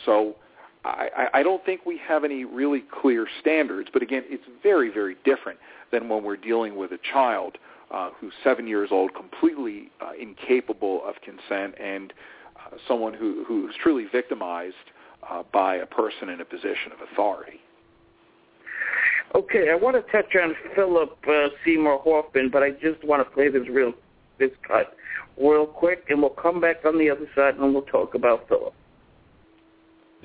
So 0.05 0.35
I, 0.87 1.29
I 1.35 1.43
don't 1.43 1.65
think 1.65 1.85
we 1.87 2.01
have 2.07 2.25
any 2.25 2.45
really 2.45 2.85
clear 3.01 3.27
standards. 3.41 3.89
But 3.93 4.03
again, 4.03 4.25
it's 4.27 4.45
very, 4.63 4.91
very 4.91 5.17
different 5.25 5.59
than 5.93 6.09
when 6.09 6.25
we're 6.25 6.37
dealing 6.37 6.77
with 6.77 6.93
a 6.93 6.99
child 7.13 7.59
uh, 7.91 8.11
who's 8.21 8.33
seven 8.43 8.67
years 8.67 8.89
old, 8.91 9.15
completely 9.15 9.91
uh, 10.01 10.11
incapable 10.21 11.03
of 11.07 11.15
consent, 11.23 11.75
and 11.81 12.13
uh, 12.57 12.77
someone 12.89 13.15
who, 13.15 13.45
who's 13.47 13.75
truly 13.83 14.07
victimized 14.11 14.75
uh, 15.29 15.43
by 15.53 15.77
a 15.77 15.87
person 15.87 16.29
in 16.29 16.41
a 16.41 16.45
position 16.45 16.93
of 16.93 17.09
authority. 17.13 17.61
Okay, 19.35 19.71
I 19.71 19.75
want 19.75 19.97
to 19.97 20.13
touch 20.13 20.35
on 20.37 20.55
Philip 20.75 21.17
uh, 21.29 21.49
Seymour 21.65 22.01
Hoffman, 22.05 22.51
but 22.51 22.63
I 22.63 22.71
just 22.71 23.03
want 23.05 23.27
to 23.27 23.35
play 23.35 23.49
this 23.49 23.69
real 23.69 23.93
this 24.39 24.51
cut 24.67 24.95
real 25.39 25.67
quick, 25.67 26.05
and 26.09 26.21
we'll 26.21 26.31
come 26.31 26.61
back 26.61 26.85
on 26.85 26.99
the 26.99 27.11
other 27.11 27.29
side 27.35 27.57
and 27.57 27.73
we'll 27.73 27.83
talk 27.83 28.15
about 28.15 28.49
Philip. 28.49 28.75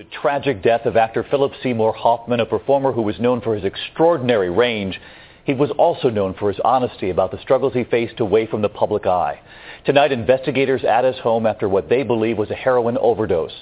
The 0.02 0.08
tragic 0.20 0.64
death 0.64 0.88
of 0.88 0.98
actor 0.98 1.24
Philip 1.30 1.52
Seymour 1.62 1.94
Hoffman, 1.94 2.40
a 2.40 2.46
performer 2.48 2.92
who 2.92 3.04
was 3.04 3.20
known 3.20 3.40
for 3.40 3.54
his 3.54 3.64
extraordinary 3.64 4.50
range. 4.50 5.00
He 5.44 5.54
was 5.54 5.70
also 5.78 6.10
known 6.10 6.34
for 6.34 6.52
his 6.52 6.60
honesty 6.66 7.12
about 7.12 7.30
the 7.30 7.38
struggles 7.38 7.74
he 7.74 7.84
faced 7.84 8.20
away 8.20 8.48
from 8.48 8.64
the 8.64 8.68
public 8.68 9.06
eye. 9.06 9.40
Tonight, 9.86 10.12
investigators 10.12 10.84
at 10.84 11.04
his 11.04 11.20
home 11.20 11.46
after 11.46 11.70
what 11.70 11.88
they 11.88 12.02
believe 12.02 12.40
was 12.40 12.50
a 12.50 12.56
heroin 12.56 12.98
overdose. 12.98 13.62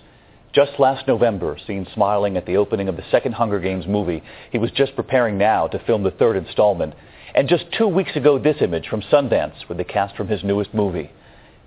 Just 0.54 0.80
last 0.80 1.10
November, 1.10 1.58
seen 1.68 1.86
smiling 1.94 2.38
at 2.38 2.46
the 2.46 2.56
opening 2.56 2.88
of 2.88 2.96
the 2.96 3.04
second 3.12 3.34
Hunger 3.34 3.60
Games 3.60 3.86
movie, 3.86 4.24
he 4.50 4.58
was 4.58 4.72
just 4.72 4.96
preparing 4.96 5.38
now 5.38 5.68
to 5.68 5.80
film 5.80 6.04
the 6.04 6.12
third 6.12 6.38
installment. 6.38 6.94
And 7.36 7.50
just 7.50 7.66
two 7.78 7.90
weeks 7.90 8.16
ago, 8.16 8.40
this 8.40 8.62
image 8.62 8.88
from 8.88 9.02
Sundance 9.02 9.68
with 9.68 9.78
the 9.78 9.84
cast 9.84 10.16
from 10.16 10.30
his 10.30 10.42
newest 10.46 10.74
movie. 10.74 11.12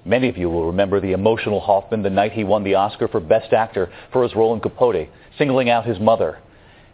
Many 0.05 0.29
of 0.29 0.37
you 0.37 0.51
will 0.51 0.67
remember 0.67 1.01
the 1.01 1.13
emotional 1.13 1.61
Hoffman 1.61 2.03
the 2.03 2.11
night 2.11 2.33
he 2.33 2.43
won 2.43 2.65
the 2.65 2.75
Oscar 2.75 3.07
for 3.07 3.21
Best 3.21 3.53
Actor 3.53 3.91
for 4.13 4.25
his 4.25 4.35
role 4.35 4.53
in 4.53 4.61
Capote, 4.61 5.09
singling 5.39 5.71
out 5.71 5.87
his 5.87 6.01
mother. 6.01 6.39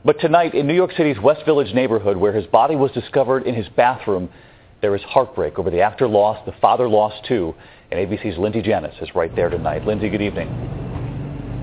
But 0.05 0.21
tonight, 0.21 0.55
in 0.55 0.66
New 0.66 0.75
York 0.75 0.92
City's 0.97 1.18
West 1.18 1.44
Village 1.47 1.75
neighborhood, 1.75 2.18
where 2.18 2.33
his 2.33 2.47
body 2.47 2.77
was 2.77 2.92
discovered 2.92 3.47
in 3.47 3.55
his 3.55 3.66
bathroom, 3.71 4.29
there 4.83 4.94
is 4.94 5.03
heartbreak 5.03 5.59
over 5.59 5.71
the 5.71 5.81
actor 5.81 6.07
lost, 6.07 6.44
the 6.44 6.55
father 6.61 6.88
lost 6.88 7.25
too. 7.27 7.55
And 7.90 7.99
ABC's 7.99 8.38
Lindsay 8.38 8.61
Janis 8.61 8.94
is 9.01 9.14
right 9.14 9.35
there 9.35 9.49
tonight. 9.49 9.87
Lindsay, 9.87 10.11
good 10.11 10.23
evening. 10.23 10.49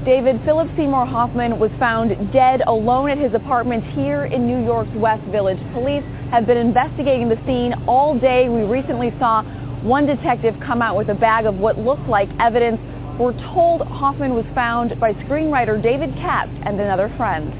David, 0.04 0.42
Philip 0.46 0.68
Seymour 0.76 1.06
Hoffman 1.06 1.58
was 1.60 1.72
found 1.80 2.32
dead 2.32 2.62
alone 2.68 3.10
at 3.10 3.18
his 3.18 3.34
apartment 3.34 3.84
here 3.94 4.26
in 4.26 4.46
New 4.46 4.64
York's 4.64 4.94
West 4.96 5.24
Village. 5.32 5.58
Police 5.74 6.04
have 6.30 6.46
been 6.46 6.58
investigating 6.58 7.30
the 7.30 7.38
scene 7.46 7.74
all 7.88 8.18
day. 8.18 8.50
We 8.50 8.62
recently 8.62 9.14
saw 9.18 9.44
one 9.84 10.06
detective 10.06 10.56
come 10.66 10.82
out 10.82 10.96
with 10.98 11.10
a 11.10 11.14
bag 11.14 11.46
of 11.46 11.56
what 11.56 11.78
looked 11.78 12.08
like 12.08 12.30
evidence. 12.40 12.80
We're 13.20 13.34
told 13.54 13.82
Hoffman 13.82 14.34
was 14.34 14.46
found 14.54 15.00
by 15.00 15.14
screenwriter 15.14 15.82
David 15.82 16.14
Katz 16.16 16.52
and 16.66 16.80
another 16.80 17.14
friend. 17.18 17.54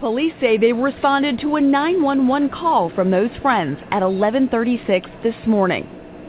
Police 0.00 0.34
say 0.40 0.58
they 0.58 0.72
responded 0.72 1.40
to 1.40 1.56
a 1.56 1.60
911 1.60 2.50
call 2.50 2.90
from 2.90 3.10
those 3.10 3.30
friends 3.40 3.78
at 3.90 4.02
11:36 4.02 5.08
this 5.22 5.46
morning. 5.46 5.86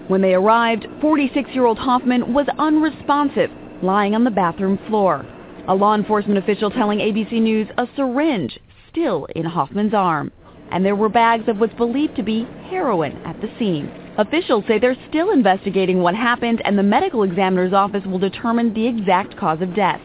When 0.08 0.22
they 0.22 0.34
arrived, 0.34 0.88
46-year-old 1.02 1.80
Hoffman 1.80 2.34
was 2.34 2.48
unresponsive, 2.60 3.52
lying 3.82 4.16
on 4.16 4.24
the 4.24 4.32
bathroom 4.32 4.78
floor. 4.88 5.26
A 5.68 5.76
law 5.76 5.96
enforcement 5.96 6.38
official 6.38 6.70
telling 6.70 7.00
ABC 7.00 7.42
News 7.42 7.68
a 7.78 7.88
syringe 7.96 8.60
still 8.90 9.28
in 9.36 9.46
Hoffman's 9.46 9.94
arm, 9.94 10.32
and 10.72 10.86
there 10.86 10.96
were 10.96 11.10
bags 11.10 11.48
of 11.48 11.60
what's 11.60 11.74
believed 11.76 12.16
to 12.16 12.24
be 12.24 12.48
heroin 12.70 13.14
at 13.26 13.40
the 13.42 13.50
scene. 13.58 13.92
Officials 14.18 14.64
say 14.68 14.80
they're 14.80 14.98
still 15.10 15.32
investigating 15.32 16.02
what 16.02 16.16
happened 16.16 16.62
and 16.66 16.78
the 16.78 16.84
medical 16.84 17.24
examiner's 17.24 17.74
office 17.74 18.06
will 18.06 18.20
determine 18.20 18.74
the 18.74 18.88
exact 18.88 19.36
cause 19.38 19.62
of 19.62 19.76
death. 19.76 20.02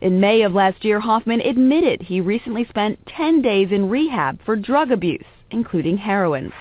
In 0.00 0.20
May 0.20 0.42
of 0.42 0.52
last 0.52 0.84
year, 0.84 1.00
Hoffman 1.00 1.40
admitted 1.40 2.02
he 2.02 2.20
recently 2.20 2.64
spent 2.68 3.04
10 3.16 3.42
days 3.42 3.68
in 3.72 3.88
rehab 3.88 4.38
for 4.44 4.54
drug 4.54 4.92
abuse, 4.92 5.24
including 5.50 5.96
heroin. 5.98 6.52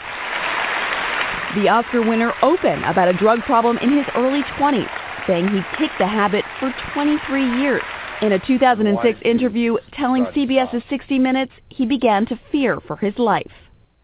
The 1.55 1.69
Oscar 1.69 2.01
winner 2.01 2.33
opened 2.41 2.83
about 2.83 3.10
a 3.10 3.13
drug 3.13 3.41
problem 3.41 3.77
in 3.77 3.95
his 3.95 4.05
early 4.15 4.41
20s, 4.60 4.89
saying 5.27 5.47
he'd 5.49 5.77
kicked 5.77 5.99
the 5.99 6.07
habit 6.07 6.43
for 6.60 6.73
23 6.93 7.62
years. 7.62 7.83
In 8.21 8.32
a 8.32 8.39
2006 8.39 9.19
interview 9.23 9.77
telling 9.93 10.25
CBS's 10.25 10.82
60 10.89 11.19
Minutes, 11.19 11.51
he 11.69 11.86
began 11.86 12.25
to 12.25 12.39
fear 12.51 12.80
for 12.88 12.97
his 12.97 13.17
life. 13.19 13.51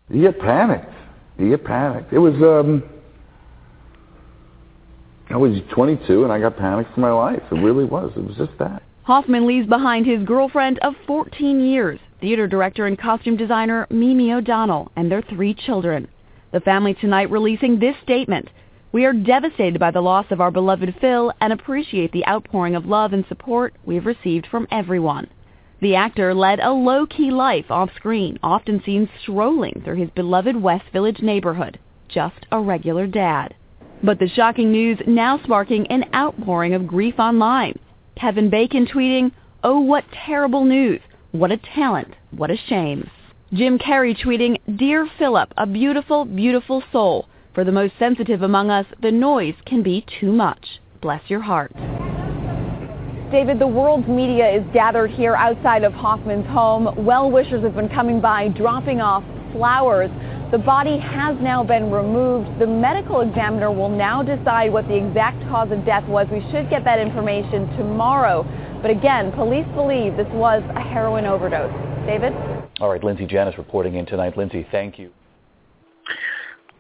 You 0.10 0.22
get 0.22 0.40
panicked. 0.40 0.94
You 1.40 1.50
get 1.50 1.66
panicked. 1.66 2.14
It 2.14 2.20
was, 2.20 2.36
um, 2.36 2.84
I 5.32 5.38
was 5.38 5.60
22 5.74 6.24
and 6.24 6.32
I 6.32 6.40
got 6.40 6.58
panicked 6.58 6.94
for 6.94 7.00
my 7.00 7.12
life. 7.12 7.42
It 7.52 7.56
really 7.56 7.86
was. 7.86 8.12
It 8.16 8.24
was 8.24 8.38
just 8.38 8.52
that. 8.60 8.84
Hoffman 9.02 9.48
leaves 9.48 9.68
behind 9.68 10.06
his 10.06 10.24
girlfriend 10.24 10.78
of 10.80 10.94
14 11.08 11.60
years, 11.66 12.00
theater 12.22 12.48
director 12.48 12.86
and 12.86 13.00
costume 13.00 13.36
designer 13.36 13.88
Mimi 13.90 14.32
O'Donnell, 14.32 14.92
and 14.96 15.12
their 15.12 15.24
three 15.24 15.56
children. 15.56 16.08
The 16.52 16.60
family 16.60 16.94
tonight 16.94 17.32
releasing 17.32 17.80
this 17.80 17.96
statement. 18.04 18.48
We 18.94 19.06
are 19.06 19.14
devastated 19.14 19.80
by 19.80 19.90
the 19.90 20.02
loss 20.02 20.28
of 20.30 20.40
our 20.40 20.52
beloved 20.52 20.94
Phil 21.02 21.34
and 21.42 21.52
appreciate 21.52 22.12
the 22.12 22.28
outpouring 22.28 22.76
of 22.76 22.86
love 22.86 23.12
and 23.12 23.26
support 23.26 23.74
we've 23.84 24.06
received 24.06 24.46
from 24.46 24.68
everyone. 24.70 25.32
The 25.82 25.96
actor 25.96 26.32
led 26.36 26.60
a 26.60 26.72
low-key 26.72 27.32
life 27.32 27.72
off 27.72 27.90
screen, 27.96 28.38
often 28.44 28.84
seen 28.86 29.10
strolling 29.20 29.82
through 29.84 29.96
his 29.96 30.12
beloved 30.12 30.62
West 30.62 30.86
Village 30.94 31.24
neighborhood. 31.24 31.80
Just 32.08 32.46
a 32.52 32.60
regular 32.60 33.08
dad. 33.08 33.56
But 34.04 34.20
the 34.20 34.28
shocking 34.28 34.72
news 34.72 35.00
now 35.08 35.40
sparking 35.44 35.88
an 35.88 36.06
outpouring 36.14 36.76
of 36.76 36.86
grief 36.86 37.16
online. 37.18 37.80
Kevin 38.16 38.52
Bacon 38.52 38.86
tweeting, 38.86 39.32
Oh, 39.64 39.80
what 39.80 40.06
terrible 40.12 40.66
news. 40.66 41.02
What 41.32 41.52
a 41.52 41.58
talent. 41.58 42.14
What 42.30 42.52
a 42.52 42.58
shame. 42.70 43.10
Jim 43.54 43.80
Carrey 43.80 44.16
tweeting, 44.16 44.60
Dear 44.78 45.10
Philip, 45.18 45.52
a 45.58 45.66
beautiful, 45.66 46.26
beautiful 46.26 46.84
soul. 46.92 47.28
For 47.54 47.64
the 47.64 47.72
most 47.72 47.94
sensitive 48.00 48.42
among 48.42 48.72
us, 48.72 48.88
the 49.02 49.12
noise 49.12 49.54
can 49.66 49.84
be 49.84 50.04
too 50.20 50.32
much. 50.32 50.80
Bless 51.02 51.22
your 51.30 51.42
heart. 51.42 51.72
David, 53.32 53.60
the 53.60 53.68
world's 53.68 54.08
media 54.08 54.50
is 54.50 54.64
gathered 54.74 55.12
here 55.12 55.36
outside 55.36 55.84
of 55.84 55.94
Hoffman's 55.94 56.48
home. 56.48 57.06
Well-wishers 57.06 57.64
have 57.64 57.76
been 57.76 57.90
coming 57.90 58.20
by, 58.20 58.48
dropping 58.48 59.02
off 59.02 59.24
flowers. 59.52 60.10
The 60.52 60.58
body 60.58 60.98
has 60.98 61.38
now 61.42 61.64
been 61.64 61.92
removed. 61.92 62.60
The 62.60 62.66
medical 62.66 63.22
examiner 63.22 63.72
will 63.72 63.90
now 63.90 64.24
decide 64.24 64.74
what 64.74 64.88
the 64.88 64.96
exact 64.96 65.40
cause 65.50 65.72
of 65.72 65.86
death 65.86 66.08
was. 66.08 66.28
We 66.32 66.42
should 66.52 66.72
get 66.72 66.84
that 66.86 67.00
information 67.00 67.68
tomorrow. 67.78 68.44
But 68.82 68.90
again, 68.90 69.32
police 69.32 69.68
believe 69.76 70.18
this 70.18 70.28
was 70.34 70.64
a 70.76 70.82
heroin 70.82 71.26
overdose. 71.26 71.72
David? 72.08 72.34
All 72.82 72.90
right, 72.90 73.04
Lindsay 73.04 73.28
Janis 73.28 73.58
reporting 73.60 73.96
in 73.96 74.08
tonight. 74.08 74.38
Lindsay, 74.38 74.66
thank 74.72 74.98
you. 74.98 75.12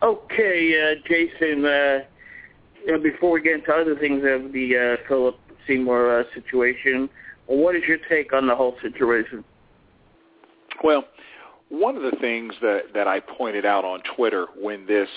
Okay, 0.03 0.75
uh, 0.81 1.07
Jason, 1.07 1.63
uh, 1.63 1.99
you 2.85 2.91
know, 2.91 2.99
before 3.01 3.31
we 3.31 3.41
get 3.41 3.53
into 3.53 3.71
other 3.71 3.95
things 3.95 4.21
of 4.27 4.51
the 4.51 4.97
uh, 4.99 5.07
Philip 5.07 5.37
Seymour 5.65 6.19
uh, 6.19 6.23
situation, 6.33 7.09
what 7.47 7.75
is 7.75 7.83
your 7.87 7.99
take 8.09 8.33
on 8.33 8.45
the 8.45 8.55
whole 8.55 8.75
situation? 8.81 9.45
Well, 10.83 11.05
one 11.69 11.95
of 11.95 12.03
the 12.03 12.17
things 12.19 12.53
that, 12.61 12.93
that 12.93 13.07
I 13.07 13.21
pointed 13.21 13.65
out 13.65 13.85
on 13.85 14.01
Twitter 14.15 14.47
when 14.59 14.85
this 14.85 15.07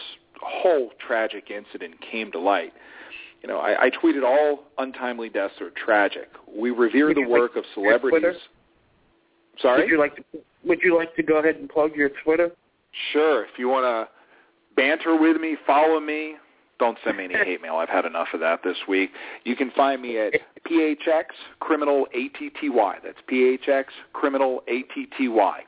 whole 0.41 0.91
tragic 1.05 1.51
incident 1.51 1.97
came 2.01 2.31
to 2.31 2.39
light, 2.39 2.73
you 3.43 3.49
know, 3.49 3.59
I, 3.59 3.87
I 3.87 3.91
tweeted 3.91 4.25
all 4.25 4.65
untimely 4.79 5.29
deaths 5.29 5.55
are 5.61 5.71
tragic. 5.71 6.29
We 6.49 6.71
revere 6.71 7.09
Would 7.09 7.17
the 7.17 7.27
work 7.27 7.57
like 7.57 7.65
of 7.65 7.71
celebrities. 7.75 8.21
Twitter? 8.21 8.35
Sorry? 9.61 9.83
Would 9.83 9.91
you 9.91 9.99
like 9.99 10.17
to 10.17 10.25
Would 10.65 10.81
you 10.83 10.97
like 10.97 11.17
to 11.17 11.23
go 11.25 11.39
ahead 11.39 11.57
and 11.57 11.69
plug 11.69 11.97
your 11.97 12.11
Twitter? 12.23 12.53
Sure. 13.13 13.45
If 13.45 13.59
you 13.59 13.69
want 13.69 13.85
to 13.85 14.16
banter 14.77 15.17
with 15.17 15.41
me, 15.41 15.57
follow 15.67 16.01
me. 16.01 16.37
Don't 16.79 16.99
send 17.03 17.17
me 17.17 17.25
any 17.25 17.35
hate 17.35 17.63
mail. 17.63 17.77
I've 17.77 17.89
had 17.89 18.05
enough 18.05 18.29
of 18.35 18.41
that 18.41 18.63
this 18.63 18.77
week. 18.87 19.11
You 19.45 19.57
can 19.57 19.71
find 19.71 20.03
me 20.03 20.19
at 20.19 20.35
PHX 20.69 21.25
Criminal 21.59 22.07
ATTY. 22.15 23.01
That's 23.03 23.19
PHX 23.31 23.85
Criminal 24.13 24.63
ATTY. 24.69 25.65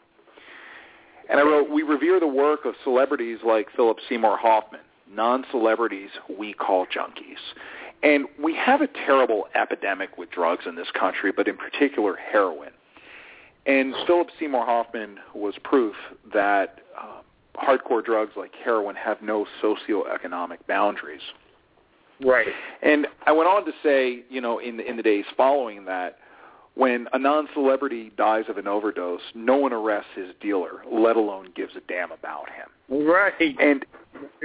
And 1.31 1.41
I 1.41 1.43
wrote, 1.43 1.71
we 1.71 1.83
revere 1.83 2.21
the 2.21 2.27
work 2.27 2.65
of 2.65 2.75
celebrities 2.85 3.39
like 3.45 3.69
Philip 3.75 3.99
Seymour 4.09 4.37
Hoffman. 4.37 4.83
Non-celebrities 5.11 6.11
we 6.39 6.53
call 6.53 6.87
junkies. 6.87 7.39
And 8.03 8.27
we 8.43 8.55
have 8.55 8.83
a 8.83 8.87
terrible 8.87 9.45
epidemic 9.55 10.19
with 10.19 10.31
drugs 10.31 10.65
in 10.67 10.77
this 10.77 10.89
country, 10.99 11.33
but 11.35 11.49
in 11.49 11.57
particular 11.57 12.17
heroin. 12.17 12.71
And 13.67 13.95
Philip 14.07 14.29
Seymour 14.39 14.65
Hoffman 14.65 15.19
was 15.35 15.55
proof 15.63 15.95
that 16.33 16.81
uh, 16.99 17.21
hardcore 17.59 18.05
drugs 18.05 18.33
like 18.37 18.53
heroin 18.65 18.97
have 18.97 19.21
no 19.23 19.47
socioeconomic 19.63 20.59
boundaries. 20.67 21.23
Right. 22.25 22.49
And 22.83 23.07
I 23.27 23.33
went 23.33 23.49
on 23.49 23.65
to 23.65 23.73
say, 23.83 24.23
you 24.29 24.41
know, 24.41 24.59
in 24.59 24.77
the, 24.77 24.89
in 24.89 24.97
the 24.97 25.03
days 25.03 25.25
following 25.37 25.85
that, 25.85 26.19
when 26.75 27.09
a 27.13 27.19
non-celebrity 27.19 28.13
dies 28.17 28.45
of 28.49 28.57
an 28.57 28.69
overdose, 28.69 29.21
no 29.35 29.57
one 29.57 29.73
arrests 29.73 30.11
his 30.15 30.29
dealer, 30.41 30.83
let 30.89 31.17
alone 31.17 31.49
gives 31.57 31.75
a 31.75 31.81
damn 31.89 32.13
about 32.13 32.47
him. 32.51 33.05
Right. 33.09 33.57
And 33.61 33.85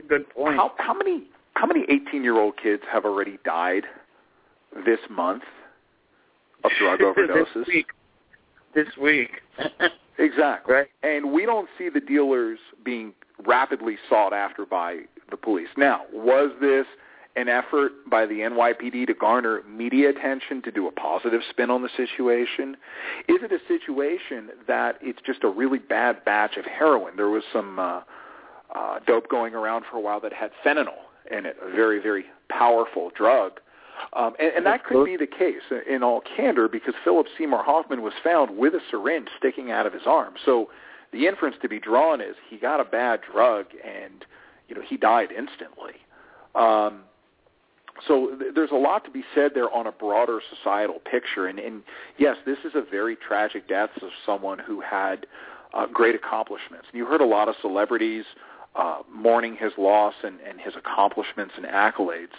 good 0.09 0.27
point. 0.31 0.55
how 0.55 0.73
how 0.77 0.95
many 0.95 1.27
how 1.53 1.67
many 1.67 1.85
18-year-old 1.85 2.57
kids 2.57 2.81
have 2.91 3.05
already 3.05 3.37
died 3.45 3.83
this 4.83 4.99
month 5.11 5.43
of 6.63 6.71
drug 6.79 6.99
overdoses? 7.01 7.53
this 7.53 7.67
week. 7.67 7.87
This 8.73 8.87
week. 8.99 9.29
Exactly. 10.17 10.73
Right. 10.73 10.87
And 11.01 11.31
we 11.31 11.45
don't 11.45 11.69
see 11.77 11.89
the 11.89 11.99
dealers 11.99 12.59
being 12.83 13.13
rapidly 13.45 13.97
sought 14.09 14.33
after 14.33 14.65
by 14.65 15.01
the 15.29 15.37
police. 15.37 15.69
Now, 15.77 16.01
was 16.13 16.51
this 16.61 16.85
an 17.35 17.49
effort 17.49 17.91
by 18.09 18.25
the 18.25 18.35
NYPD 18.35 19.07
to 19.07 19.13
garner 19.13 19.63
media 19.67 20.09
attention 20.09 20.61
to 20.61 20.71
do 20.71 20.87
a 20.87 20.91
positive 20.91 21.41
spin 21.49 21.71
on 21.71 21.81
the 21.81 21.89
situation? 21.97 22.77
Is 23.27 23.37
it 23.41 23.51
a 23.51 23.59
situation 23.67 24.49
that 24.67 24.99
it's 25.01 25.19
just 25.25 25.43
a 25.43 25.49
really 25.49 25.79
bad 25.79 26.23
batch 26.25 26.57
of 26.57 26.65
heroin? 26.65 27.15
There 27.15 27.29
was 27.29 27.43
some 27.51 27.79
uh, 27.79 28.01
uh, 28.75 28.99
dope 29.07 29.29
going 29.29 29.55
around 29.55 29.85
for 29.89 29.97
a 29.97 30.01
while 30.01 30.19
that 30.19 30.33
had 30.33 30.51
fentanyl 30.63 31.01
in 31.31 31.45
it, 31.45 31.57
a 31.61 31.71
very, 31.71 31.99
very 31.99 32.25
powerful 32.49 33.11
drug. 33.15 33.53
Um, 34.13 34.33
and, 34.39 34.51
and 34.57 34.65
that 34.65 34.85
could 34.85 35.05
be 35.05 35.17
the 35.17 35.27
case 35.27 35.61
in 35.89 36.03
all 36.03 36.21
candor 36.35 36.67
because 36.67 36.93
Philip 37.03 37.27
Seymour 37.37 37.63
Hoffman 37.63 38.01
was 38.01 38.13
found 38.23 38.57
with 38.57 38.73
a 38.73 38.79
syringe 38.91 39.27
sticking 39.37 39.71
out 39.71 39.85
of 39.85 39.93
his 39.93 40.03
arm. 40.05 40.33
So 40.45 40.69
the 41.11 41.27
inference 41.27 41.55
to 41.61 41.69
be 41.69 41.79
drawn 41.79 42.21
is 42.21 42.35
he 42.49 42.57
got 42.57 42.79
a 42.79 42.85
bad 42.85 43.21
drug 43.31 43.67
and 43.83 44.25
you 44.67 44.75
know 44.75 44.81
he 44.87 44.97
died 44.97 45.29
instantly. 45.31 45.93
Um, 46.55 47.01
so 48.07 48.35
th- 48.39 48.53
there's 48.55 48.71
a 48.71 48.75
lot 48.75 49.05
to 49.05 49.11
be 49.11 49.23
said 49.35 49.51
there 49.53 49.71
on 49.71 49.87
a 49.87 49.91
broader 49.91 50.39
societal 50.55 50.99
picture. 50.99 51.47
And, 51.47 51.59
and 51.59 51.83
yes, 52.17 52.37
this 52.45 52.57
is 52.65 52.73
a 52.75 52.81
very 52.81 53.15
tragic 53.15 53.67
death 53.67 53.91
of 54.01 54.09
someone 54.25 54.59
who 54.59 54.81
had 54.81 55.25
uh, 55.73 55.87
great 55.87 56.15
accomplishments. 56.15 56.87
And 56.91 56.97
you 56.97 57.05
heard 57.05 57.21
a 57.21 57.25
lot 57.25 57.47
of 57.47 57.55
celebrities 57.61 58.25
uh, 58.75 58.99
mourning 59.11 59.55
his 59.55 59.71
loss 59.77 60.13
and, 60.23 60.39
and 60.41 60.59
his 60.59 60.73
accomplishments 60.75 61.53
and 61.57 61.65
accolades. 61.65 62.33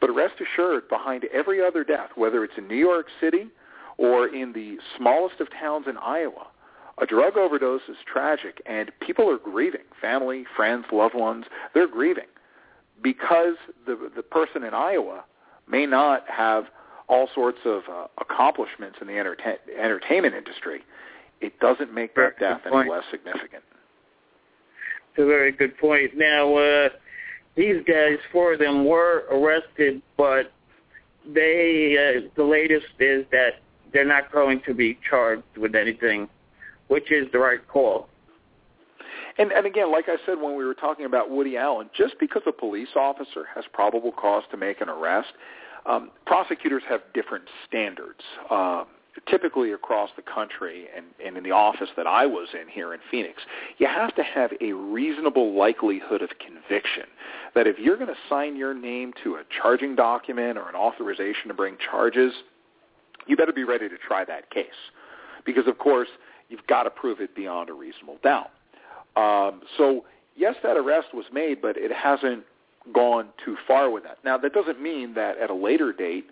But 0.00 0.14
rest 0.14 0.34
assured, 0.40 0.88
behind 0.88 1.24
every 1.32 1.62
other 1.64 1.84
death, 1.84 2.10
whether 2.14 2.42
it's 2.44 2.54
in 2.56 2.66
New 2.68 2.76
York 2.76 3.06
City 3.20 3.48
or 3.98 4.28
in 4.28 4.52
the 4.52 4.78
smallest 4.96 5.40
of 5.40 5.48
towns 5.50 5.86
in 5.88 5.96
Iowa, 5.98 6.46
a 6.98 7.06
drug 7.06 7.36
overdose 7.36 7.82
is 7.88 7.96
tragic, 8.10 8.62
and 8.66 8.90
people 9.00 9.28
are 9.30 9.38
grieving. 9.38 9.82
Family, 10.00 10.44
friends, 10.56 10.86
loved 10.92 11.14
ones, 11.14 11.46
they're 11.74 11.88
grieving 11.88 12.26
because 13.02 13.54
the 13.86 14.10
the 14.14 14.22
person 14.22 14.62
in 14.64 14.74
Iowa 14.74 15.24
may 15.68 15.86
not 15.86 16.24
have 16.28 16.64
all 17.08 17.28
sorts 17.34 17.58
of 17.64 17.82
uh, 17.90 18.06
accomplishments 18.20 18.98
in 19.00 19.06
the 19.06 19.18
entertain, 19.18 19.56
entertainment 19.78 20.34
industry. 20.34 20.82
It 21.40 21.58
doesn't 21.58 21.92
make 21.92 22.14
that 22.14 22.38
death 22.38 22.60
any 22.66 22.90
less 22.90 23.04
significant. 23.10 23.64
It's 25.10 25.22
a 25.22 25.26
very 25.26 25.52
good 25.52 25.76
point. 25.78 26.12
Now, 26.16 26.54
uh, 26.54 26.88
these 27.56 27.82
guys, 27.86 28.18
four 28.32 28.54
of 28.54 28.58
them 28.58 28.84
were 28.84 29.24
arrested, 29.30 30.02
but 30.16 30.52
they, 31.26 31.96
uh, 31.98 32.28
the 32.36 32.44
latest 32.44 32.86
is 32.98 33.24
that 33.32 33.60
they're 33.92 34.04
not 34.04 34.32
going 34.32 34.62
to 34.66 34.74
be 34.74 34.98
charged 35.08 35.42
with 35.56 35.74
anything, 35.74 36.28
which 36.88 37.10
is 37.10 37.26
the 37.32 37.38
right 37.38 37.66
call. 37.68 38.08
And, 39.38 39.52
and 39.52 39.66
again, 39.66 39.90
like 39.90 40.06
I 40.08 40.16
said 40.26 40.40
when 40.40 40.56
we 40.56 40.64
were 40.64 40.74
talking 40.74 41.06
about 41.06 41.30
Woody 41.30 41.56
Allen, 41.56 41.90
just 41.96 42.14
because 42.20 42.42
a 42.46 42.52
police 42.52 42.90
officer 42.94 43.46
has 43.54 43.64
probable 43.72 44.12
cause 44.12 44.44
to 44.50 44.56
make 44.56 44.80
an 44.80 44.88
arrest, 44.88 45.32
um, 45.86 46.10
prosecutors 46.26 46.82
have 46.88 47.00
different 47.14 47.44
standards. 47.66 48.20
Uh, 48.50 48.84
typically 49.28 49.72
across 49.72 50.10
the 50.16 50.22
country 50.22 50.86
and, 50.96 51.06
and 51.24 51.36
in 51.36 51.44
the 51.44 51.50
office 51.50 51.88
that 51.96 52.06
I 52.06 52.26
was 52.26 52.48
in 52.54 52.68
here 52.68 52.94
in 52.94 53.00
Phoenix, 53.10 53.42
you 53.78 53.86
have 53.86 54.14
to 54.16 54.22
have 54.22 54.52
a 54.60 54.72
reasonable 54.72 55.56
likelihood 55.56 56.22
of 56.22 56.30
conviction 56.38 57.04
that 57.54 57.66
if 57.66 57.78
you're 57.78 57.96
going 57.96 58.08
to 58.08 58.20
sign 58.28 58.56
your 58.56 58.74
name 58.74 59.12
to 59.24 59.34
a 59.36 59.42
charging 59.60 59.96
document 59.96 60.58
or 60.58 60.68
an 60.68 60.74
authorization 60.74 61.48
to 61.48 61.54
bring 61.54 61.76
charges, 61.90 62.32
you 63.26 63.36
better 63.36 63.52
be 63.52 63.64
ready 63.64 63.88
to 63.88 63.96
try 63.96 64.24
that 64.24 64.50
case. 64.50 64.66
Because, 65.44 65.66
of 65.66 65.78
course, 65.78 66.08
you've 66.48 66.66
got 66.66 66.84
to 66.84 66.90
prove 66.90 67.20
it 67.20 67.34
beyond 67.34 67.68
a 67.70 67.72
reasonable 67.72 68.18
doubt. 68.22 68.50
Um, 69.16 69.62
so, 69.76 70.04
yes, 70.36 70.54
that 70.62 70.76
arrest 70.76 71.08
was 71.14 71.26
made, 71.32 71.60
but 71.60 71.76
it 71.76 71.92
hasn't 71.92 72.44
gone 72.94 73.28
too 73.44 73.56
far 73.66 73.90
with 73.90 74.04
that. 74.04 74.18
Now, 74.24 74.38
that 74.38 74.52
doesn't 74.52 74.80
mean 74.80 75.14
that 75.14 75.38
at 75.38 75.50
a 75.50 75.54
later 75.54 75.92
date 75.92 76.26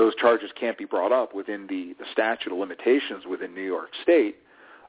those 0.00 0.14
charges 0.14 0.50
can't 0.58 0.78
be 0.78 0.86
brought 0.86 1.12
up 1.12 1.34
within 1.34 1.66
the, 1.66 1.94
the 1.98 2.06
statute 2.10 2.50
of 2.50 2.56
limitations 2.58 3.24
within 3.28 3.54
New 3.54 3.60
York 3.60 3.90
State. 4.02 4.36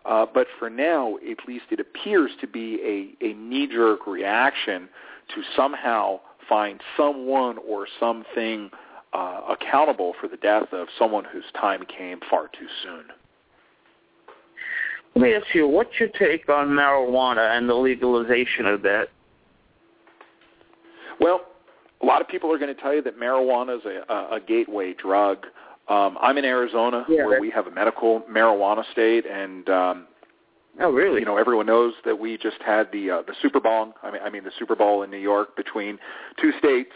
Uh, 0.06 0.26
but 0.34 0.47
for 0.58 0.69
now, 0.69 1.17
at 1.17 1.45
least 1.45 1.65
it 1.69 1.82
appears 1.82 2.32
to 2.39 2.47
be 2.47 2.80
a, 3.21 3.26
a 3.26 3.34
knee-jerk 3.34 4.08
reaction 4.08 4.88
to 5.36 5.41
somehow 5.54 6.17
find 6.47 6.80
someone 6.95 7.58
or 7.67 7.88
something 8.00 8.69
uh, 9.12 9.41
accountable 9.50 10.13
for 10.21 10.30
the 10.30 10.38
death 10.38 10.71
of 10.71 10.88
someone 10.97 11.26
whose 11.26 11.43
time 11.60 11.84
came 11.86 12.21
far 12.30 12.47
too 12.47 12.67
soon. 12.82 13.04
Let 15.13 15.21
me 15.21 15.34
ask 15.34 15.47
you, 15.54 15.67
what's 15.67 16.00
your 16.00 16.08
take 16.08 16.47
on 16.47 16.69
marijuana 16.69 17.58
and 17.58 17.67
the 17.67 17.74
legalization 17.76 18.65
of 18.65 18.82
that? 18.84 19.10
Well, 21.19 21.41
a 22.02 22.06
lot 22.06 22.22
of 22.22 22.28
people 22.28 22.52
are 22.52 22.58
going 22.58 22.74
to 22.74 22.82
tell 22.82 22.94
you 22.94 23.02
that 23.04 23.20
marijuana 23.20 23.78
is 23.78 23.86
a, 23.86 24.12
a, 24.12 24.36
a 24.36 24.40
gateway 24.40 24.94
drug. 24.94 25.46
Um, 25.88 26.18
I'm 26.22 26.38
in 26.38 26.46
Arizona, 26.46 27.06
Yeah, 27.10 27.26
where 27.26 27.42
we 27.42 27.50
have 27.52 27.68
a 27.68 27.72
medical 27.72 28.22
marijuana 28.22 28.84
state, 28.92 29.26
and 29.26 29.70
um, 29.70 30.08
Oh, 30.80 30.90
really? 30.92 31.20
you 31.20 31.26
know 31.26 31.38
everyone 31.38 31.66
knows 31.66 31.94
that 32.06 32.18
we 32.18 32.38
just 32.38 32.62
had 32.66 32.92
the 32.94 33.12
uh, 33.12 33.22
the 33.28 33.34
Super 33.42 33.60
Bowl. 33.60 33.94
I 34.04 34.12
mean, 34.12 34.22
I 34.24 34.30
mean 34.30 34.44
the 34.44 34.52
Super 34.58 34.76
Bowl 34.76 35.04
in 35.04 35.12
New 35.12 35.18
York 35.18 35.56
between 35.58 36.00
two 36.42 36.52
states, 36.60 36.92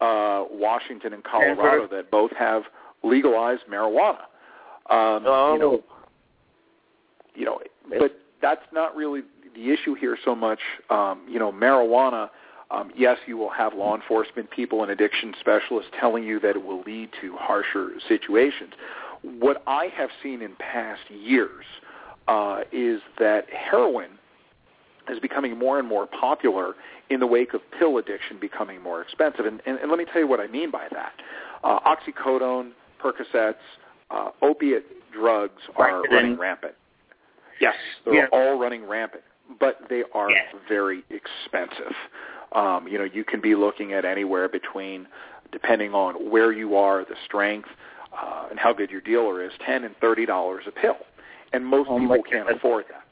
uh, 0.00 0.44
Washington 0.50 1.12
and 1.12 1.22
Colorado, 1.22 1.86
that 1.94 2.10
both 2.10 2.32
have 2.32 2.64
legalized 3.04 3.62
marijuana. 3.70 4.22
Um, 4.90 5.24
oh, 5.26 5.52
you 5.54 5.60
know, 5.60 5.82
you 7.36 7.44
know, 7.44 7.60
but 8.00 8.18
that's 8.42 8.64
not 8.72 8.96
really 8.96 9.22
the 9.54 9.70
issue 9.70 9.94
here 9.94 10.18
so 10.24 10.34
much. 10.34 10.58
Um, 10.90 11.24
you 11.28 11.38
know, 11.38 11.52
marijuana. 11.52 12.28
Um, 12.72 12.90
yes, 12.96 13.18
you 13.26 13.36
will 13.36 13.50
have 13.50 13.74
law 13.74 13.94
enforcement 13.94 14.50
people 14.50 14.82
and 14.82 14.90
addiction 14.90 15.34
specialists 15.38 15.90
telling 16.00 16.24
you 16.24 16.40
that 16.40 16.56
it 16.56 16.64
will 16.64 16.80
lead 16.82 17.10
to 17.20 17.36
harsher 17.36 17.90
situations. 18.08 18.72
What 19.22 19.62
I 19.66 19.86
have 19.94 20.08
seen 20.22 20.40
in 20.40 20.56
past 20.56 21.02
years 21.10 21.64
uh, 22.28 22.60
is 22.72 23.00
that 23.18 23.44
heroin 23.50 24.10
is 25.08 25.18
becoming 25.18 25.58
more 25.58 25.78
and 25.78 25.86
more 25.86 26.06
popular 26.06 26.74
in 27.10 27.20
the 27.20 27.26
wake 27.26 27.52
of 27.52 27.60
pill 27.78 27.98
addiction 27.98 28.38
becoming 28.40 28.80
more 28.80 29.02
expensive. 29.02 29.44
And, 29.44 29.60
and, 29.66 29.78
and 29.78 29.90
let 29.90 29.98
me 29.98 30.06
tell 30.10 30.22
you 30.22 30.28
what 30.28 30.40
I 30.40 30.46
mean 30.46 30.70
by 30.70 30.86
that. 30.92 31.12
Uh, 31.62 31.78
oxycodone, 31.80 32.70
Percocets, 33.02 33.54
uh, 34.10 34.30
opiate 34.40 34.84
drugs 35.12 35.60
are 35.76 36.02
running 36.10 36.38
rampant. 36.38 36.74
Yes, 37.60 37.74
they're 38.04 38.14
yeah. 38.14 38.26
all 38.32 38.58
running 38.58 38.88
rampant, 38.88 39.22
but 39.60 39.80
they 39.90 40.04
are 40.14 40.30
Yeah. 40.30 40.42
very 40.68 41.04
expensive. 41.10 41.94
Um, 42.54 42.86
you 42.88 42.98
know, 42.98 43.04
you 43.04 43.24
can 43.24 43.40
be 43.40 43.54
looking 43.54 43.92
at 43.92 44.04
anywhere 44.04 44.48
between, 44.48 45.06
depending 45.52 45.94
on 45.94 46.30
where 46.30 46.52
you 46.52 46.76
are, 46.76 47.04
the 47.04 47.16
strength, 47.24 47.68
uh, 48.12 48.46
and 48.50 48.58
how 48.58 48.72
good 48.72 48.90
your 48.90 49.00
dealer 49.00 49.42
is, 49.42 49.52
ten 49.64 49.84
and 49.84 49.96
thirty 49.98 50.26
dollars 50.26 50.64
a 50.66 50.70
pill, 50.70 50.98
and 51.52 51.64
most 51.64 51.88
Oh, 51.90 51.98
people 51.98 52.22
can't 52.22 52.48
God. 52.48 52.56
afford 52.56 52.84
that. 52.90 53.04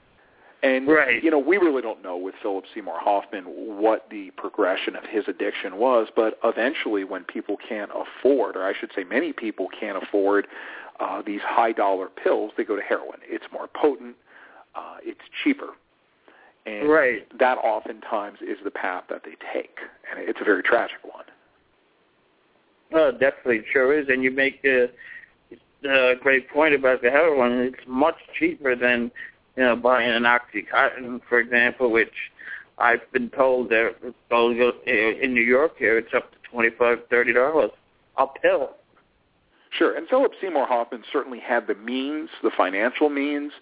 And 0.62 0.86
Right. 0.86 1.22
you 1.24 1.30
know, 1.30 1.38
we 1.38 1.56
really 1.56 1.80
don't 1.80 2.02
know 2.02 2.18
with 2.18 2.34
Philip 2.42 2.66
Seymour 2.74 2.98
Hoffman 2.98 3.44
what 3.46 4.10
the 4.10 4.30
progression 4.32 4.94
of 4.94 5.04
his 5.06 5.26
addiction 5.26 5.78
was, 5.78 6.08
but 6.14 6.38
eventually, 6.44 7.02
when 7.04 7.24
people 7.24 7.56
can't 7.56 7.90
afford, 7.94 8.56
or 8.56 8.64
I 8.64 8.74
should 8.74 8.92
say, 8.94 9.04
many 9.04 9.32
people 9.32 9.68
can't 9.68 9.96
afford 10.02 10.46
uh, 10.98 11.22
these 11.22 11.40
high 11.40 11.72
dollar 11.72 12.08
pills, 12.08 12.52
they 12.58 12.64
go 12.64 12.76
to 12.76 12.82
heroin. 12.82 13.20
It's 13.22 13.46
more 13.50 13.68
potent, 13.68 14.16
uh, 14.74 14.96
it's 15.02 15.20
cheaper, 15.42 15.70
and 16.70 16.88
Right. 16.88 17.38
that 17.38 17.58
oftentimes 17.58 18.38
is 18.40 18.58
the 18.64 18.70
path 18.70 19.04
that 19.08 19.22
they 19.24 19.36
take, 19.52 19.78
and 20.10 20.28
it's 20.28 20.40
a 20.40 20.44
very 20.44 20.62
tragic 20.62 20.98
one. 21.02 21.24
Oh, 22.92 23.12
definitely, 23.12 23.64
sure 23.72 23.98
is. 23.98 24.08
And 24.08 24.22
you 24.22 24.30
make 24.30 24.64
a, 24.64 24.88
a 25.88 26.14
great 26.16 26.48
point 26.50 26.74
about 26.74 27.02
the 27.02 27.10
heroin. 27.10 27.52
It's 27.60 27.86
much 27.86 28.16
cheaper 28.38 28.74
than 28.74 29.10
you 29.56 29.62
know 29.62 29.76
buying 29.76 30.10
an 30.10 30.24
oxycontin, 30.24 31.20
for 31.28 31.38
example, 31.38 31.90
which 31.90 32.12
I've 32.78 33.10
been 33.12 33.30
told 33.30 33.68
that 33.70 33.94
well, 34.30 34.50
uh, 34.50 34.90
in 34.90 35.34
New 35.34 35.42
York 35.42 35.72
here 35.78 35.98
it's 35.98 36.12
up 36.14 36.32
to 36.32 36.38
twenty 36.50 36.70
five, 36.70 36.98
thirty 37.10 37.32
dollars 37.32 37.70
a 38.16 38.26
pill. 38.26 38.70
Sure, 39.70 39.96
and 39.96 40.08
Philip 40.08 40.32
Seymour 40.40 40.66
Hoffman 40.66 41.04
certainly 41.12 41.38
had 41.38 41.68
the 41.68 41.76
means, 41.76 42.28
the 42.42 42.50
financial 42.56 43.08
means, 43.08 43.52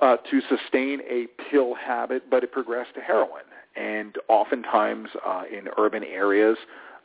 uh, 0.00 0.16
to 0.30 0.40
sustain 0.48 1.00
a 1.08 1.26
pill 1.50 1.74
habit, 1.74 2.30
but 2.30 2.42
it 2.44 2.52
progressed 2.52 2.94
to 2.94 3.00
heroin. 3.00 3.44
And 3.76 4.16
oftentimes 4.28 5.08
uh, 5.26 5.44
in 5.50 5.68
urban 5.78 6.04
areas, 6.04 6.56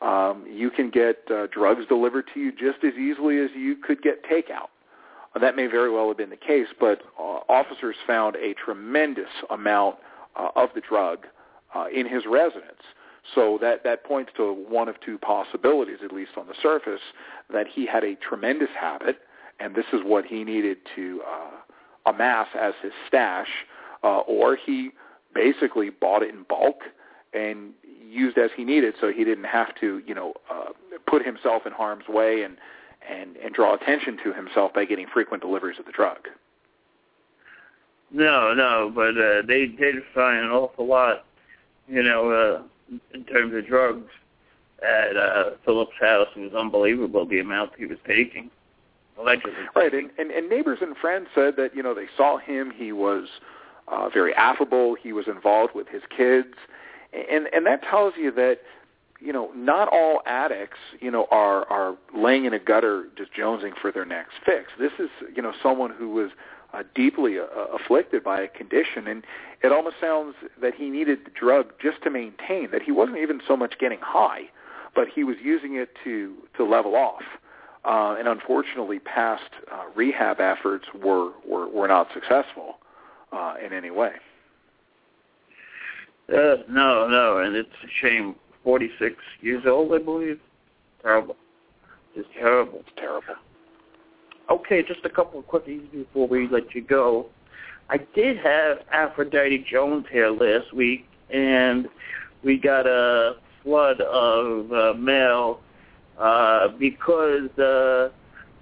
um, 0.02 0.46
you 0.50 0.70
can 0.70 0.90
get 0.90 1.20
uh, 1.30 1.48
drugs 1.48 1.86
delivered 1.88 2.26
to 2.34 2.40
you 2.40 2.52
just 2.52 2.84
as 2.84 2.94
easily 2.94 3.40
as 3.40 3.50
you 3.56 3.76
could 3.76 4.02
get 4.02 4.24
takeout. 4.24 4.70
Uh, 5.36 5.40
that 5.40 5.56
may 5.56 5.68
very 5.68 5.92
well 5.92 6.08
have 6.08 6.18
been 6.18 6.30
the 6.30 6.38
case, 6.38 6.68
but 6.80 7.02
uh, 7.20 7.40
officers 7.50 7.96
found 8.08 8.36
a 8.38 8.54
tremendous 8.54 9.30
amount 9.50 9.98
uh, 10.36 10.50
of 10.56 10.70
the 10.76 10.82
drug 10.82 11.28
uh, 11.76 11.86
in 11.94 12.08
his 12.08 12.24
residence. 12.30 12.82
So 13.36 13.60
that, 13.62 13.84
that 13.84 14.04
points 14.04 14.32
to 14.38 14.54
one 14.54 14.90
of 14.90 14.96
two 15.06 15.18
possibilities, 15.18 16.00
at 16.04 16.12
least 16.12 16.32
on 16.38 16.48
the 16.48 16.56
surface, 16.62 17.02
that 17.54 17.68
he 17.68 17.86
had 17.86 18.04
a 18.04 18.16
tremendous 18.16 18.70
habit, 18.78 19.20
and 19.60 19.76
this 19.76 19.86
is 19.94 20.02
what 20.04 20.26
he 20.26 20.44
needed 20.44 20.78
to 20.96 21.22
uh, 21.30 21.52
amass 22.06 22.48
as 22.60 22.74
his 22.82 22.92
stash, 23.08 23.50
uh, 24.04 24.20
or 24.20 24.56
he 24.56 24.92
basically 25.34 25.90
bought 25.90 26.24
it 26.24 26.30
in 26.30 26.44
bulk 26.44 26.82
and 27.34 27.74
used 28.10 28.38
as 28.38 28.52
he 28.56 28.64
needed, 28.64 28.94
so 29.00 29.12
he 29.12 29.24
didn't 29.24 29.46
have 29.46 29.74
to, 29.80 30.02
you 30.06 30.14
know, 30.14 30.34
uh, 30.50 30.72
put 31.08 31.26
himself 31.26 31.66
in 31.66 31.72
harm's 31.72 32.08
way 32.08 32.44
and 32.44 32.58
and 33.10 33.36
and 33.38 33.54
draw 33.54 33.74
attention 33.74 34.18
to 34.24 34.34
himself 34.34 34.74
by 34.74 34.86
getting 34.86 35.08
frequent 35.08 35.42
deliveries 35.42 35.80
of 35.80 35.86
the 35.86 35.92
drug. 35.92 36.28
No, 38.12 38.54
no, 38.54 38.92
but 38.94 39.18
uh, 39.18 39.42
they 39.48 39.68
did 39.68 39.96
find 40.14 40.46
an 40.46 40.52
awful 40.52 40.86
lot, 40.86 41.26
you 41.88 42.04
know, 42.04 42.30
uh, 42.30 42.98
in 43.14 43.24
terms 43.24 43.54
of 43.56 43.66
drugs 43.66 44.10
at 44.84 45.16
uh, 45.16 45.52
Philip's 45.64 45.96
house. 46.00 46.28
It 46.36 46.42
was 46.42 46.54
unbelievable 46.54 47.26
the 47.26 47.40
amount 47.40 47.72
he 47.78 47.86
was 47.86 47.98
taking, 48.06 48.52
allegedly. 49.19 49.54
Right, 49.76 49.93
and, 49.93 50.10
and 50.17 50.32
and 50.32 50.50
neighbors 50.50 50.80
and 50.82 50.95
friends 50.97 51.28
said 51.34 51.56
that 51.58 51.76
you 51.76 51.84
know 51.84 51.93
they 51.93 52.08
saw 52.15 52.38
him. 52.38 52.71
He 52.76 52.91
was 52.91 53.28
uh, 53.88 54.10
very 54.10 54.34
affable. 54.36 54.95
He 54.95 55.13
was 55.13 55.28
involved 55.28 55.74
with 55.76 55.88
his 55.88 56.02
kids, 56.15 56.56
and 57.13 57.47
and 57.54 57.65
that 57.65 57.84
tells 57.84 58.13
you 58.17 58.32
that 58.32 58.60
you 59.19 59.32
know 59.32 59.52
not 59.56 59.88
all 59.91 60.21
addicts 60.26 60.80
you 61.00 61.12
know 61.12 61.28
are 61.32 61.69
are 61.69 61.95
laying 62.15 62.45
in 62.45 62.54
a 62.54 62.60
gutter 62.60 63.06
just 63.17 63.32
jonesing 63.34 63.74
for 63.80 63.91
their 63.91 64.06
next 64.06 64.34
fix. 64.45 64.71
This 64.80 64.93
is 65.00 65.10
you 65.36 65.41
know 65.41 65.54
someone 65.62 65.91
who 65.91 66.10
was 66.10 66.32
uh, 66.74 66.84
deeply 66.95 67.38
uh, 67.38 67.45
afflicted 67.74 68.24
by 68.24 68.41
a 68.41 68.47
condition, 68.47 69.08
and 69.08 69.24
it 69.62 69.71
almost 69.71 69.95
sounds 70.00 70.36
that 70.62 70.74
he 70.74 70.89
needed 70.89 71.19
the 71.26 71.32
drug 71.32 71.74
just 71.82 72.02
to 72.04 72.10
maintain. 72.10 72.71
That 72.71 72.82
he 72.82 72.91
wasn't 72.91 73.17
even 73.17 73.41
so 73.47 73.56
much 73.56 73.76
getting 73.80 74.00
high, 74.02 74.43
but 74.95 75.08
he 75.13 75.24
was 75.24 75.38
using 75.41 75.76
it 75.76 75.89
to 76.04 76.34
to 76.58 76.65
level 76.65 76.95
off. 76.95 77.24
Uh, 77.84 78.15
and 78.20 78.28
unfortunately, 78.28 79.00
past 79.00 79.50
uh, 79.72 79.86
rehab 79.96 80.39
efforts 80.39 80.86
were, 81.04 81.32
were 81.48 81.67
were 81.67 81.88
not 81.88 82.08
successful 82.13 82.76
uh, 83.32 83.56
in 83.65 83.74
any 83.74 83.89
way. 83.89 84.12
Uh, 86.30 86.58
no, 86.70 87.08
no, 87.08 87.39
and 87.39 87.56
it's 87.56 87.70
a 87.84 87.88
shame. 88.02 88.36
Forty-six 88.63 89.15
years 89.41 89.63
old, 89.65 89.91
I 89.91 89.98
believe. 89.98 90.39
Terrible, 91.02 91.36
just 92.15 92.32
terrible. 92.34 92.82
It's 92.82 92.96
terrible. 92.96 93.34
Okay, 94.52 94.84
just 94.84 95.04
a 95.04 95.10
couple 95.10 95.39
of 95.39 95.48
quickies 95.48 95.91
before 95.91 96.28
we 96.28 96.48
let 96.48 96.76
you 96.76 96.82
go. 96.82 97.26
I 97.89 97.98
did 98.13 98.38
have 98.38 98.78
Aphrodite 98.91 99.65
Jones 99.70 100.06
here 100.12 100.30
last 100.30 100.72
week, 100.74 101.08
and 101.32 101.88
we 102.44 102.60
got 102.60 102.86
a 102.86 103.38
flood 103.63 104.00
of 104.02 104.72
uh, 104.72 104.94
mail 104.94 105.60
uh, 106.22 106.68
because 106.80 107.50
uh, 107.58 108.10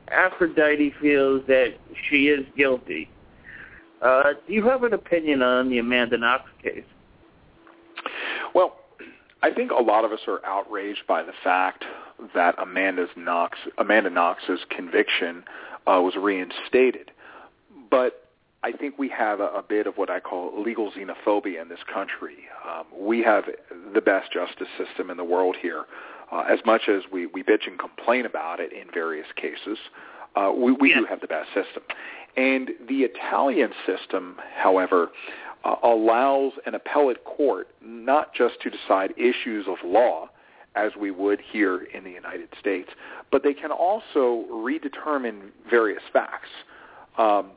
Aphrodite 0.09 0.93
feels 1.01 1.45
that 1.47 1.75
she 2.09 2.27
is 2.27 2.45
guilty. 2.55 3.09
Uh, 4.01 4.33
do 4.47 4.53
you 4.53 4.65
have 4.65 4.83
an 4.83 4.93
opinion 4.93 5.41
on 5.41 5.69
the 5.69 5.77
Amanda 5.77 6.17
Knox 6.17 6.49
case? 6.63 6.85
Well, 8.55 8.77
I 9.43 9.51
think 9.51 9.71
a 9.71 9.81
lot 9.81 10.05
of 10.05 10.11
us 10.11 10.21
are 10.27 10.43
outraged 10.45 11.05
by 11.07 11.23
the 11.23 11.33
fact 11.43 11.83
that 12.33 12.55
Amanda's 12.61 13.09
Knox, 13.15 13.57
Amanda 13.77 14.09
Knox's 14.09 14.59
conviction 14.69 15.43
uh, 15.85 16.01
was 16.01 16.15
reinstated. 16.15 17.11
But 17.91 18.29
I 18.63 18.71
think 18.71 18.97
we 18.97 19.09
have 19.09 19.39
a, 19.39 19.47
a 19.47 19.63
bit 19.67 19.87
of 19.87 19.97
what 19.97 20.09
I 20.09 20.19
call 20.19 20.61
legal 20.61 20.91
xenophobia 20.91 21.61
in 21.61 21.69
this 21.69 21.79
country. 21.91 22.37
Um, 22.67 22.85
we 22.97 23.21
have 23.23 23.45
the 23.93 24.01
best 24.01 24.31
justice 24.31 24.67
system 24.77 25.09
in 25.09 25.17
the 25.17 25.23
world 25.23 25.55
here. 25.61 25.85
Uh, 26.31 26.41
as 26.41 26.59
much 26.65 26.83
as 26.87 27.03
we, 27.11 27.25
we 27.27 27.43
bitch 27.43 27.67
and 27.67 27.79
complain 27.79 28.25
about 28.25 28.59
it 28.59 28.71
in 28.71 28.85
various 28.93 29.27
cases, 29.35 29.77
uh, 30.35 30.51
we, 30.55 30.71
we 30.71 30.93
do 30.93 31.05
have 31.05 31.21
the 31.21 31.27
best 31.27 31.47
system. 31.47 31.83
And 32.37 32.69
the 32.87 32.99
Italian 32.99 33.71
system, 33.85 34.37
however, 34.55 35.09
uh, 35.63 35.75
allows 35.83 36.53
an 36.65 36.75
appellate 36.75 37.23
court 37.25 37.67
not 37.81 38.33
just 38.33 38.61
to 38.61 38.69
decide 38.69 39.13
issues 39.17 39.65
of 39.67 39.77
law, 39.83 40.29
as 40.75 40.91
we 40.99 41.11
would 41.11 41.41
here 41.51 41.87
in 41.93 42.03
the 42.03 42.11
United 42.11 42.49
States, 42.59 42.89
but 43.31 43.43
they 43.43 43.53
can 43.53 43.71
also 43.71 44.45
redetermine 44.51 45.49
various 45.69 46.03
facts. 46.13 46.49
Um, 47.17 47.51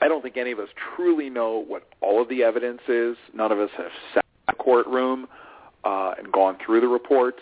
I 0.00 0.08
don't 0.08 0.22
think 0.22 0.36
any 0.36 0.52
of 0.52 0.58
us 0.58 0.68
truly 0.96 1.30
know 1.30 1.64
what 1.66 1.88
all 2.00 2.20
of 2.20 2.28
the 2.28 2.42
evidence 2.42 2.80
is. 2.88 3.16
None 3.34 3.52
of 3.52 3.58
us 3.58 3.70
have 3.76 3.90
sat 4.14 4.24
in 4.48 4.54
a 4.54 4.56
courtroom 4.56 5.26
uh, 5.84 6.14
and 6.18 6.32
gone 6.32 6.56
through 6.64 6.80
the 6.80 6.88
reports. 6.88 7.40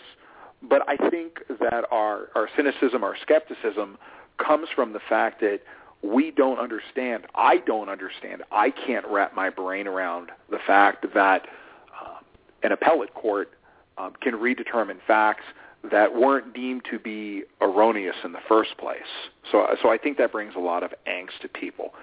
But 0.61 0.87
I 0.87 0.97
think 1.09 1.39
that 1.59 1.85
our, 1.91 2.29
our 2.35 2.49
cynicism, 2.55 3.03
our 3.03 3.15
skepticism, 3.21 3.97
comes 4.37 4.67
from 4.75 4.93
the 4.93 4.99
fact 5.07 5.41
that 5.41 5.59
we 6.01 6.31
don't 6.31 6.59
understand. 6.59 7.25
I 7.35 7.57
don't 7.57 7.89
understand. 7.89 8.43
I 8.51 8.69
can't 8.69 9.05
wrap 9.07 9.35
my 9.35 9.49
brain 9.49 9.87
around 9.87 10.31
the 10.49 10.59
fact 10.65 11.05
that 11.13 11.47
uh, 11.99 12.17
an 12.63 12.71
appellate 12.71 13.13
court 13.13 13.51
um, 13.97 14.13
can 14.21 14.33
redetermine 14.33 14.97
facts 15.07 15.43
that 15.91 16.15
weren't 16.15 16.53
deemed 16.53 16.83
to 16.91 16.99
be 16.99 17.43
erroneous 17.61 18.15
in 18.23 18.31
the 18.31 18.39
first 18.47 18.77
place. 18.77 18.99
So, 19.51 19.65
so 19.81 19.89
I 19.89 19.97
think 19.97 20.17
that 20.17 20.31
brings 20.31 20.55
a 20.55 20.59
lot 20.59 20.83
of 20.83 20.93
angst 21.07 21.39
to 21.41 21.47
people. 21.47 21.93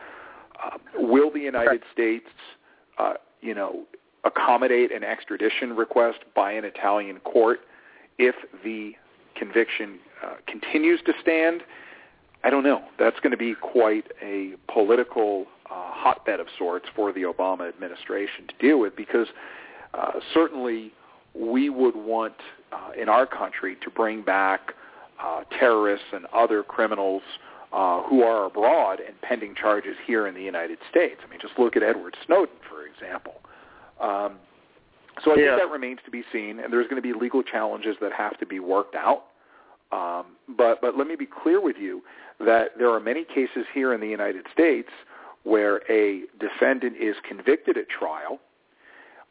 Uh, 0.62 0.78
will 0.94 1.32
the 1.32 1.40
United 1.40 1.82
States, 1.92 2.26
uh, 2.98 3.14
you 3.40 3.54
know, 3.54 3.82
accommodate 4.24 4.92
an 4.92 5.02
extradition 5.02 5.74
request 5.74 6.20
by 6.34 6.52
an 6.52 6.64
Italian 6.64 7.18
court 7.20 7.60
if 8.18 8.34
the 8.64 8.92
conviction 9.36 9.98
uh, 10.24 10.34
continues 10.46 11.00
to 11.06 11.12
stand? 11.20 11.62
I 12.44 12.50
don't 12.50 12.64
know. 12.64 12.82
That's 12.98 13.18
going 13.20 13.30
to 13.30 13.36
be 13.36 13.54
quite 13.54 14.06
a 14.20 14.54
political 14.72 15.46
uh, 15.66 15.90
hotbed 15.92 16.40
of 16.40 16.48
sorts 16.58 16.86
for 16.94 17.12
the 17.12 17.22
Obama 17.22 17.68
administration 17.68 18.46
to 18.48 18.54
deal 18.58 18.78
with 18.78 18.96
because 18.96 19.28
uh, 19.94 20.12
certainly 20.34 20.92
we 21.34 21.70
would 21.70 21.96
want 21.96 22.34
uh, 22.72 22.90
in 23.00 23.08
our 23.08 23.26
country 23.26 23.76
to 23.82 23.90
bring 23.90 24.22
back 24.22 24.74
uh, 25.22 25.44
terrorists 25.58 26.06
and 26.12 26.26
other 26.26 26.62
criminals 26.62 27.22
uh, 27.72 28.02
who 28.02 28.22
are 28.22 28.46
abroad 28.46 29.00
and 29.00 29.18
pending 29.22 29.54
charges 29.54 29.96
here 30.06 30.26
in 30.26 30.34
the 30.34 30.42
United 30.42 30.78
States. 30.90 31.20
I 31.24 31.30
mean, 31.30 31.40
just 31.40 31.58
look 31.58 31.76
at 31.76 31.82
Edward 31.82 32.16
Snowden, 32.26 32.56
for 32.68 32.84
example. 32.84 33.40
Um, 34.00 34.36
so 35.24 35.32
I 35.32 35.34
Yeah. 35.36 35.56
think 35.56 35.68
that 35.68 35.70
remains 35.70 36.00
to 36.04 36.10
be 36.10 36.24
seen, 36.32 36.58
and 36.60 36.72
there's 36.72 36.86
going 36.86 36.96
to 36.96 37.02
be 37.02 37.12
legal 37.12 37.42
challenges 37.42 37.96
that 38.00 38.12
have 38.12 38.38
to 38.38 38.46
be 38.46 38.60
worked 38.60 38.94
out. 38.94 39.24
Um, 39.92 40.36
but 40.48 40.80
but 40.80 40.96
let 40.96 41.06
me 41.06 41.16
be 41.16 41.26
clear 41.26 41.60
with 41.60 41.76
you 41.78 42.02
that 42.40 42.78
there 42.78 42.90
are 42.90 43.00
many 43.00 43.24
cases 43.24 43.66
here 43.74 43.92
in 43.92 44.00
the 44.00 44.08
United 44.08 44.46
States 44.52 44.88
where 45.44 45.82
a 45.90 46.22
defendant 46.38 46.96
is 46.96 47.16
convicted 47.28 47.76
at 47.76 47.88
trial, 47.88 48.40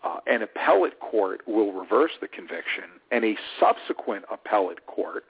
uh, 0.04 0.20
an 0.28 0.42
appellate 0.42 1.00
court 1.00 1.42
will 1.48 1.72
reverse 1.72 2.12
the 2.20 2.28
conviction, 2.28 2.86
and 3.12 3.24
a 3.24 3.38
subsequent 3.60 4.26
appellate 4.30 4.86
court 4.88 5.26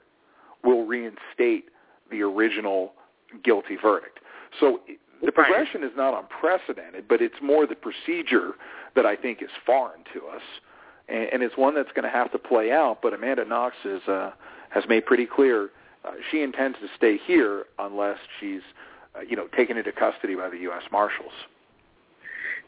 will 0.64 0.84
reinstate 0.86 1.66
the 2.10 2.22
original 2.22 2.94
guilty 3.42 3.76
verdict. 3.76 4.18
So 4.60 4.80
the 5.22 5.28
Right. 5.28 5.46
progression 5.46 5.82
is 5.84 5.92
not 5.96 6.14
unprecedented, 6.14 7.08
but 7.08 7.22
it's 7.22 7.40
more 7.40 7.66
the 7.66 7.76
procedure 7.76 8.54
that 8.94 9.06
I 9.06 9.16
think 9.16 9.42
is 9.42 9.50
foreign 9.64 10.04
to 10.12 10.26
us, 10.26 10.42
and, 11.08 11.28
and 11.32 11.42
it's 11.42 11.56
one 11.56 11.74
that's 11.74 11.92
going 11.92 12.04
to 12.04 12.10
have 12.10 12.30
to 12.32 12.38
play 12.38 12.70
out. 12.72 12.98
But 13.02 13.14
Amanda 13.14 13.44
Knox 13.44 13.74
is, 13.84 14.02
uh, 14.08 14.32
has 14.70 14.84
made 14.88 15.06
pretty 15.06 15.26
clear 15.26 15.70
uh, 16.04 16.12
she 16.30 16.42
intends 16.42 16.78
to 16.80 16.88
stay 16.96 17.16
here 17.16 17.66
unless 17.78 18.18
she's, 18.40 18.62
uh, 19.16 19.20
you 19.20 19.36
know, 19.36 19.46
taken 19.56 19.76
into 19.76 19.92
custody 19.92 20.34
by 20.34 20.50
the 20.50 20.58
U.S. 20.58 20.82
Marshals. 20.90 21.32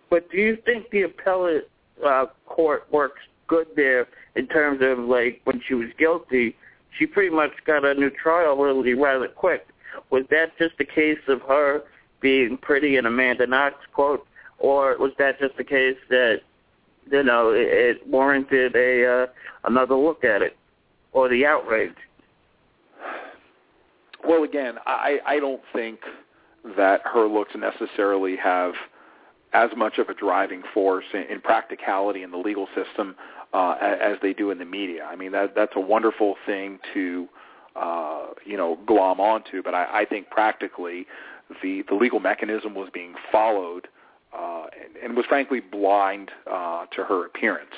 But 0.09 0.31
do 0.31 0.37
you 0.37 0.57
think 0.65 0.91
the 0.91 1.03
appellate 1.03 1.69
uh, 2.05 2.27
court 2.47 2.87
works 2.93 3.21
good 3.47 3.67
there 3.77 4.07
in 4.37 4.47
terms 4.47 4.81
of 4.83 4.99
like 4.99 5.41
when 5.45 5.61
she 5.67 5.75
was 5.75 5.89
guilty, 5.99 6.57
she 6.99 7.07
pretty 7.07 7.35
much 7.35 7.51
got 7.67 7.85
a 7.85 7.95
new 7.95 8.11
trial 8.11 8.57
really 8.57 8.95
rather 8.95 9.29
quick. 9.29 9.67
Was 10.11 10.25
that 10.31 10.57
just 10.59 10.75
a 10.81 10.85
case 10.85 11.19
of 11.29 11.41
her 11.43 11.83
being 12.25 12.57
pretty 12.57 12.97
in 12.97 13.05
Amanda 13.05 13.47
Knox 13.47 13.77
quote, 13.93 14.27
or 14.59 14.97
was 14.97 15.13
that 15.19 15.39
just 15.39 15.53
a 15.59 15.65
case 15.65 15.99
that 16.09 16.41
you 17.13 17.23
know 17.23 17.51
it, 17.51 17.69
it 17.69 18.09
warranted 18.09 18.75
a 18.75 19.07
uh, 19.07 19.27
another 19.65 19.95
look 19.95 20.25
at 20.25 20.41
it 20.41 20.57
or 21.13 21.29
the 21.29 21.45
outrage? 21.45 21.93
Well, 24.27 24.43
again, 24.43 24.77
I, 24.87 25.19
I 25.27 25.39
don't 25.39 25.61
think 25.75 26.01
that 26.79 27.03
her 27.05 27.29
looks 27.29 27.53
necessarily 27.55 28.37
have 28.37 28.73
as 29.53 29.69
much 29.77 29.99
of 29.99 30.09
a 30.09 30.15
driving 30.15 30.63
force 30.73 31.05
in, 31.13 31.25
in 31.25 31.43
practicality 31.43 32.23
in 32.23 32.31
the 32.31 32.39
legal 32.39 32.69
system 32.75 33.17
uh, 33.53 33.77
as, 33.83 34.17
they 34.23 34.33
do 34.33 34.51
in 34.51 34.57
the 34.57 34.65
media. 34.65 35.05
I 35.05 35.15
mean, 35.15 35.33
that 35.33 35.55
that's 35.55 35.75
a 35.77 35.81
wonderful 35.81 36.37
thing 36.47 36.79
to 36.95 37.29
uh, 37.77 38.29
you 38.47 38.57
know 38.57 38.79
glom 38.87 39.21
onto, 39.21 39.63
but 39.63 39.75
I, 39.75 40.01
I 40.01 40.05
think 40.07 40.31
practically 40.31 41.07
the 41.63 41.83
the 41.89 41.95
legal 41.95 42.21
mechanism 42.21 42.75
was 42.75 42.89
being 42.93 43.15
followed 43.31 43.89
uh, 44.37 44.67
and, 44.83 44.97
and 45.03 45.17
was 45.17 45.27
frankly 45.27 45.61
blind 45.61 46.31
uh, 46.51 46.87
to 46.87 47.05
her 47.05 47.27
appearance. 47.27 47.75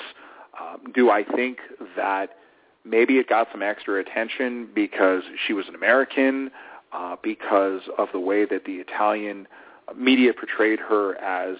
Um, 0.59 0.91
do 0.93 1.09
I 1.09 1.23
think 1.23 1.59
that 1.95 2.37
maybe 2.83 3.17
it 3.17 3.29
got 3.29 3.47
some 3.51 3.61
extra 3.61 3.99
attention 3.99 4.69
because 4.73 5.23
she 5.45 5.53
was 5.53 5.67
an 5.67 5.75
American, 5.75 6.49
uh, 6.91 7.15
because 7.21 7.81
of 7.97 8.07
the 8.11 8.19
way 8.19 8.45
that 8.45 8.65
the 8.65 8.75
Italian 8.75 9.47
media 9.95 10.33
portrayed 10.33 10.79
her 10.79 11.15
as 11.17 11.57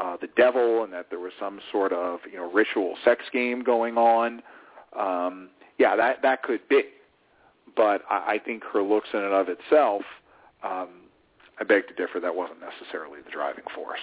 uh, 0.00 0.16
the 0.20 0.28
devil, 0.36 0.84
and 0.84 0.92
that 0.92 1.10
there 1.10 1.18
was 1.18 1.32
some 1.38 1.60
sort 1.70 1.92
of 1.92 2.20
you 2.30 2.38
know 2.38 2.50
ritual 2.50 2.94
sex 3.04 3.24
game 3.32 3.62
going 3.62 3.96
on. 3.96 4.42
Um, 4.98 5.48
yeah, 5.78 5.96
that 5.96 6.22
that 6.22 6.42
could 6.42 6.66
be, 6.68 6.84
but 7.76 8.02
I, 8.08 8.34
I 8.34 8.40
think 8.44 8.62
her 8.72 8.82
looks 8.82 9.08
in 9.12 9.20
and 9.20 9.34
of 9.34 9.48
itself, 9.48 10.02
um, 10.62 10.88
I 11.60 11.64
beg 11.64 11.88
to 11.88 11.94
differ. 11.94 12.20
That 12.20 12.34
wasn't 12.34 12.60
necessarily 12.60 13.20
the 13.24 13.30
driving 13.30 13.64
force. 13.74 13.98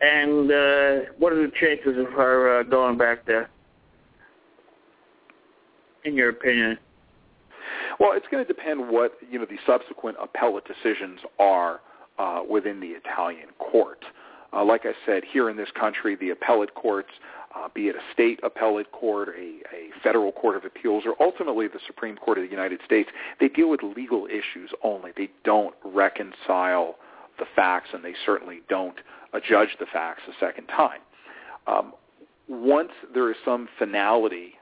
And 0.00 0.50
uh, 0.50 1.12
what 1.18 1.32
are 1.32 1.46
the 1.46 1.52
chances 1.60 1.96
of 1.96 2.12
her 2.12 2.60
uh, 2.60 2.62
going 2.64 2.98
back 2.98 3.24
there? 3.24 3.48
In 6.04 6.16
your 6.16 6.30
opinion? 6.30 6.78
Well, 8.00 8.12
it's 8.14 8.26
going 8.30 8.44
to 8.44 8.52
depend 8.52 8.90
what 8.90 9.12
you 9.30 9.38
know 9.38 9.44
the 9.44 9.58
subsequent 9.64 10.16
appellate 10.20 10.64
decisions 10.66 11.20
are 11.38 11.80
uh, 12.18 12.40
within 12.48 12.80
the 12.80 12.88
Italian 12.88 13.48
court. 13.58 14.04
Uh, 14.52 14.64
like 14.64 14.82
I 14.84 14.92
said, 15.06 15.22
here 15.32 15.48
in 15.48 15.56
this 15.56 15.70
country, 15.78 16.16
the 16.16 16.30
appellate 16.30 16.74
courts, 16.74 17.10
uh, 17.54 17.68
be 17.74 17.88
it 17.88 17.96
a 17.96 18.12
state 18.12 18.40
appellate 18.42 18.92
court, 18.92 19.28
a, 19.28 19.60
a 19.74 19.90
federal 20.02 20.32
court 20.32 20.56
of 20.56 20.64
appeals, 20.64 21.04
or 21.06 21.14
ultimately 21.20 21.68
the 21.68 21.80
Supreme 21.86 22.16
Court 22.16 22.38
of 22.38 22.44
the 22.44 22.50
United 22.50 22.80
States, 22.84 23.10
they 23.40 23.48
deal 23.48 23.68
with 23.68 23.80
legal 23.82 24.26
issues 24.26 24.70
only. 24.82 25.10
They 25.16 25.30
don't 25.44 25.74
reconcile 25.84 26.96
the 27.38 27.46
facts, 27.56 27.90
and 27.92 28.04
they 28.04 28.14
certainly 28.24 28.60
don't 28.68 28.96
uh, 29.32 29.40
judge 29.46 29.76
the 29.78 29.86
facts 29.86 30.22
a 30.28 30.32
second 30.38 30.66
time. 30.66 31.00
Um, 31.66 31.92
once 32.48 32.90
there 33.14 33.30
is 33.30 33.36
some 33.44 33.68
finality 33.78 34.54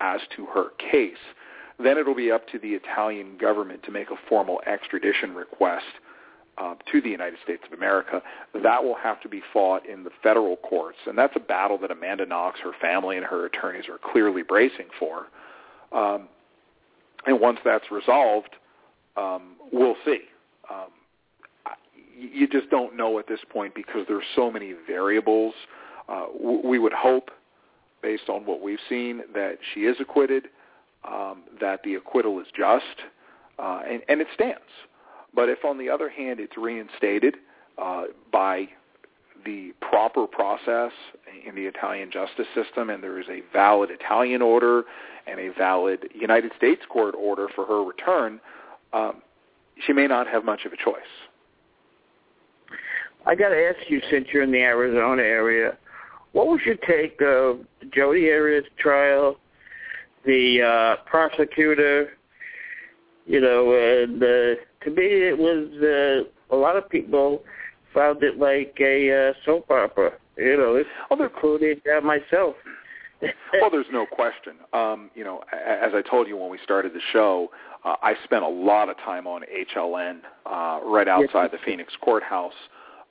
as 0.00 0.20
to 0.36 0.46
her 0.46 0.70
case, 0.78 1.14
then 1.78 1.96
it'll 1.96 2.14
be 2.14 2.30
up 2.30 2.46
to 2.48 2.58
the 2.58 2.70
Italian 2.70 3.38
government 3.38 3.82
to 3.84 3.90
make 3.90 4.10
a 4.10 4.16
formal 4.28 4.60
extradition 4.66 5.34
request 5.34 5.84
uh, 6.60 6.74
to 6.92 7.00
the 7.00 7.08
United 7.08 7.38
States 7.42 7.62
of 7.66 7.76
America. 7.76 8.22
That 8.62 8.84
will 8.84 8.96
have 8.96 9.20
to 9.22 9.28
be 9.28 9.42
fought 9.52 9.88
in 9.88 10.04
the 10.04 10.10
federal 10.22 10.56
courts, 10.56 10.98
and 11.06 11.16
that's 11.16 11.34
a 11.34 11.40
battle 11.40 11.78
that 11.78 11.90
Amanda 11.90 12.26
Knox, 12.26 12.60
her 12.60 12.72
family, 12.80 13.16
and 13.16 13.24
her 13.24 13.46
attorneys 13.46 13.84
are 13.88 13.98
clearly 14.12 14.42
bracing 14.42 14.88
for. 14.98 15.26
Um, 15.92 16.28
and 17.26 17.40
once 17.40 17.58
that's 17.64 17.90
resolved, 17.90 18.56
um, 19.16 19.56
we'll 19.72 19.96
see. 20.04 20.20
Um, 20.70 20.90
you 22.16 22.46
just 22.46 22.68
don't 22.70 22.96
know 22.96 23.18
at 23.18 23.26
this 23.26 23.40
point 23.50 23.74
because 23.74 24.04
there's 24.06 24.24
so 24.36 24.50
many 24.50 24.74
variables. 24.86 25.54
Uh, 26.08 26.26
we 26.64 26.78
would 26.78 26.92
hope, 26.92 27.30
based 28.02 28.28
on 28.28 28.44
what 28.44 28.60
we've 28.60 28.78
seen, 28.88 29.22
that 29.34 29.58
she 29.72 29.80
is 29.80 29.96
acquitted, 30.00 30.48
um, 31.10 31.42
that 31.60 31.80
the 31.84 31.94
acquittal 31.94 32.38
is 32.40 32.46
just, 32.56 32.84
uh, 33.58 33.80
and, 33.88 34.02
and 34.08 34.20
it 34.20 34.26
stands. 34.34 34.60
But 35.34 35.48
if, 35.48 35.64
on 35.64 35.78
the 35.78 35.88
other 35.88 36.08
hand, 36.08 36.40
it's 36.40 36.56
reinstated 36.56 37.36
uh, 37.78 38.04
by 38.32 38.68
the 39.44 39.72
proper 39.80 40.26
process 40.26 40.92
in 41.46 41.54
the 41.54 41.62
Italian 41.62 42.10
justice 42.10 42.46
system, 42.54 42.90
and 42.90 43.02
there 43.02 43.18
is 43.18 43.26
a 43.28 43.40
valid 43.52 43.90
Italian 43.90 44.42
order 44.42 44.84
and 45.26 45.40
a 45.40 45.48
valid 45.56 46.08
United 46.14 46.52
States 46.56 46.82
court 46.88 47.14
order 47.18 47.48
for 47.54 47.64
her 47.64 47.82
return, 47.82 48.40
um, 48.92 49.22
she 49.86 49.92
may 49.92 50.06
not 50.06 50.26
have 50.26 50.44
much 50.44 50.64
of 50.64 50.72
a 50.72 50.76
choice. 50.76 51.00
I 53.26 53.34
got 53.34 53.50
to 53.50 53.56
ask 53.56 53.88
you, 53.88 54.00
since 54.10 54.28
you're 54.32 54.42
in 54.42 54.50
the 54.50 54.62
Arizona 54.62 55.22
area, 55.22 55.76
what 56.32 56.46
was 56.46 56.60
your 56.64 56.76
take 56.76 57.20
of 57.20 57.60
Jodi 57.92 58.30
Arias' 58.30 58.64
trial, 58.78 59.36
the 60.24 60.62
uh, 60.62 61.02
prosecutor, 61.04 62.10
you 63.26 63.40
know, 63.40 63.72
and 63.72 64.22
uh, 64.22 64.60
to 64.82 64.90
me 64.90 65.04
it 65.04 65.38
was, 65.38 65.68
uh, 65.82 66.54
a 66.54 66.56
lot 66.56 66.76
of 66.76 66.88
people 66.88 67.42
found 67.94 68.22
it 68.22 68.38
like 68.38 68.76
a 68.80 69.30
uh, 69.30 69.32
soap 69.44 69.70
opera, 69.70 70.12
you 70.36 70.56
know, 70.56 70.76
it's 70.76 70.88
Well, 71.08 71.18
there- 71.18 71.28
including 71.28 71.80
uh, 71.96 72.00
myself. 72.00 72.56
well, 73.60 73.70
there's 73.70 73.84
no 73.92 74.06
question. 74.06 74.54
Um, 74.72 75.10
you 75.14 75.24
know, 75.24 75.42
as 75.52 75.92
I 75.94 76.00
told 76.00 76.26
you 76.26 76.38
when 76.38 76.50
we 76.50 76.58
started 76.64 76.94
the 76.94 77.02
show, 77.12 77.50
uh, 77.84 77.96
I 78.02 78.14
spent 78.24 78.44
a 78.44 78.48
lot 78.48 78.88
of 78.88 78.96
time 78.96 79.26
on 79.26 79.42
HLN 79.42 80.20
uh, 80.46 80.80
right 80.84 81.06
outside 81.06 81.50
the 81.52 81.58
Phoenix 81.62 81.92
courthouse 82.00 82.54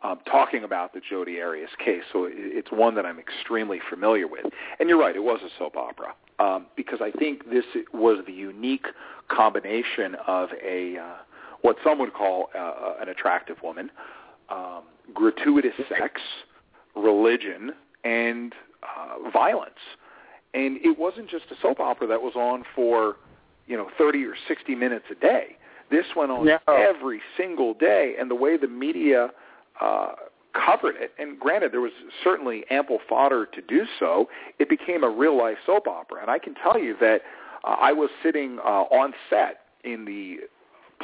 um, 0.01 0.19
talking 0.25 0.63
about 0.63 0.93
the 0.93 1.01
Jodi 1.07 1.39
Arias 1.41 1.69
case. 1.83 2.01
So 2.11 2.25
it, 2.25 2.33
it's 2.35 2.71
one 2.71 2.95
that 2.95 3.05
I'm 3.05 3.19
extremely 3.19 3.79
familiar 3.87 4.27
with. 4.27 4.45
And 4.79 4.89
you're 4.89 4.97
right, 4.99 5.15
it 5.15 5.23
was 5.23 5.41
a 5.45 5.49
soap 5.59 5.75
opera 5.77 6.13
um, 6.39 6.65
because 6.75 6.99
I 7.01 7.11
think 7.11 7.49
this 7.49 7.65
was 7.93 8.23
the 8.25 8.33
unique 8.33 8.87
combination 9.27 10.15
of 10.25 10.49
a 10.65 10.97
uh, 10.97 11.17
what 11.61 11.75
some 11.83 11.99
would 11.99 12.13
call 12.13 12.49
uh, 12.57 12.93
an 13.01 13.09
attractive 13.09 13.57
woman, 13.63 13.91
um, 14.49 14.83
gratuitous 15.13 15.73
sex, 15.89 16.21
religion, 16.95 17.71
and 18.03 18.53
uh, 18.83 19.29
violence. 19.31 19.73
And 20.53 20.77
it 20.77 20.97
wasn't 20.97 21.29
just 21.29 21.45
a 21.51 21.55
soap 21.61 21.79
opera 21.79 22.07
that 22.07 22.21
was 22.21 22.33
on 22.35 22.63
for, 22.75 23.17
you 23.67 23.77
know, 23.77 23.87
30 23.97 24.23
or 24.25 24.33
60 24.47 24.75
minutes 24.75 25.05
a 25.11 25.15
day. 25.15 25.57
This 25.91 26.05
went 26.15 26.31
on 26.31 26.45
No. 26.45 26.59
every 26.67 27.21
single 27.37 27.73
day, 27.73 28.15
and 28.19 28.29
the 28.29 28.35
way 28.35 28.57
the 28.57 28.67
media 28.67 29.29
uh, 29.81 30.13
covered 30.53 30.95
it, 30.95 31.13
and 31.19 31.39
granted, 31.39 31.71
there 31.71 31.81
was 31.81 31.91
certainly 32.23 32.63
ample 32.69 32.99
fodder 33.07 33.45
to 33.45 33.61
do 33.61 33.85
so, 33.99 34.29
it 34.59 34.69
became 34.69 35.03
a 35.03 35.09
real-life 35.09 35.57
soap 35.65 35.87
opera. 35.87 36.21
And 36.21 36.31
I 36.31 36.39
can 36.39 36.55
tell 36.55 36.79
you 36.79 36.95
that 36.99 37.21
uh, 37.63 37.75
I 37.79 37.91
was 37.91 38.09
sitting 38.23 38.59
uh, 38.59 38.85
on 38.91 39.13
set 39.29 39.61
in 39.83 40.05
the 40.05 40.37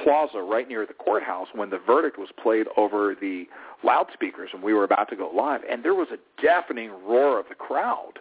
plaza 0.04 0.39
right 0.39 0.68
near 0.68 0.86
the 0.86 0.93
courthouse 0.93 1.48
when 1.54 1.70
the 1.70 1.80
verdict 1.80 2.18
was 2.18 2.30
played 2.41 2.66
over 2.78 3.16
the 3.20 3.46
loudspeakers 3.84 4.50
and 4.54 4.62
we 4.62 4.74
were 4.74 4.84
about 4.84 5.10
to 5.10 5.16
go 5.16 5.30
live 5.34 5.62
and 5.70 5.84
there 5.84 5.96
was 5.96 6.08
a 6.12 6.41
deafening 6.41 6.91
roar 7.06 7.39
of 7.39 7.46
the 7.50 7.56
crowd 7.56 8.20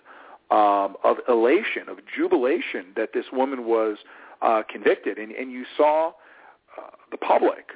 um, 0.50 0.96
of 1.04 1.16
elation 1.28 1.88
of 1.88 1.98
jubilation 2.16 2.86
that 2.96 3.10
this 3.12 3.24
woman 3.32 3.66
was 3.66 3.98
uh, 4.42 4.62
convicted 4.70 5.18
and, 5.18 5.32
and 5.32 5.50
you 5.50 5.64
saw 5.76 6.08
uh, 6.08 6.90
the 7.10 7.16
public 7.16 7.70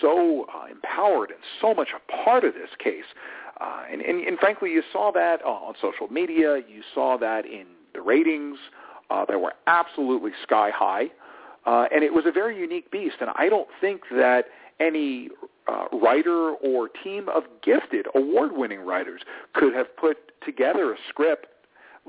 so 0.00 0.46
uh, 0.54 0.70
empowered 0.70 1.30
and 1.30 1.40
so 1.60 1.74
much 1.74 1.88
a 1.94 2.22
part 2.24 2.44
of 2.44 2.54
this 2.54 2.70
case. 2.78 3.04
Uh, 3.60 3.82
and, 3.90 4.00
and, 4.00 4.26
and 4.26 4.38
frankly, 4.38 4.70
you 4.70 4.82
saw 4.92 5.12
that 5.12 5.42
on 5.42 5.74
social 5.80 6.08
media. 6.08 6.56
You 6.56 6.82
saw 6.94 7.18
that 7.18 7.44
in 7.44 7.66
the 7.94 8.00
ratings 8.00 8.58
uh, 9.10 9.24
that 9.26 9.38
were 9.38 9.54
absolutely 9.66 10.30
sky 10.42 10.70
high. 10.74 11.10
Uh, 11.66 11.86
and 11.92 12.02
it 12.02 12.12
was 12.12 12.24
a 12.26 12.32
very 12.32 12.58
unique 12.58 12.90
beast. 12.90 13.16
And 13.20 13.30
I 13.34 13.48
don't 13.48 13.68
think 13.80 14.02
that 14.12 14.46
any 14.78 15.28
uh, 15.68 15.86
writer 15.92 16.52
or 16.52 16.88
team 16.88 17.28
of 17.28 17.44
gifted, 17.62 18.06
award-winning 18.14 18.80
writers 18.80 19.20
could 19.52 19.74
have 19.74 19.94
put 19.96 20.16
together 20.44 20.92
a 20.92 20.96
script 21.08 21.46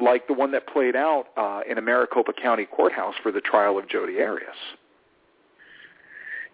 like 0.01 0.27
the 0.27 0.33
one 0.33 0.51
that 0.51 0.67
played 0.67 0.95
out 0.95 1.25
uh, 1.37 1.61
in 1.69 1.77
a 1.77 1.81
Maricopa 1.81 2.31
County 2.33 2.65
courthouse 2.65 3.15
for 3.21 3.31
the 3.31 3.41
trial 3.41 3.77
of 3.77 3.89
Jodi 3.89 4.21
Arias. 4.21 4.55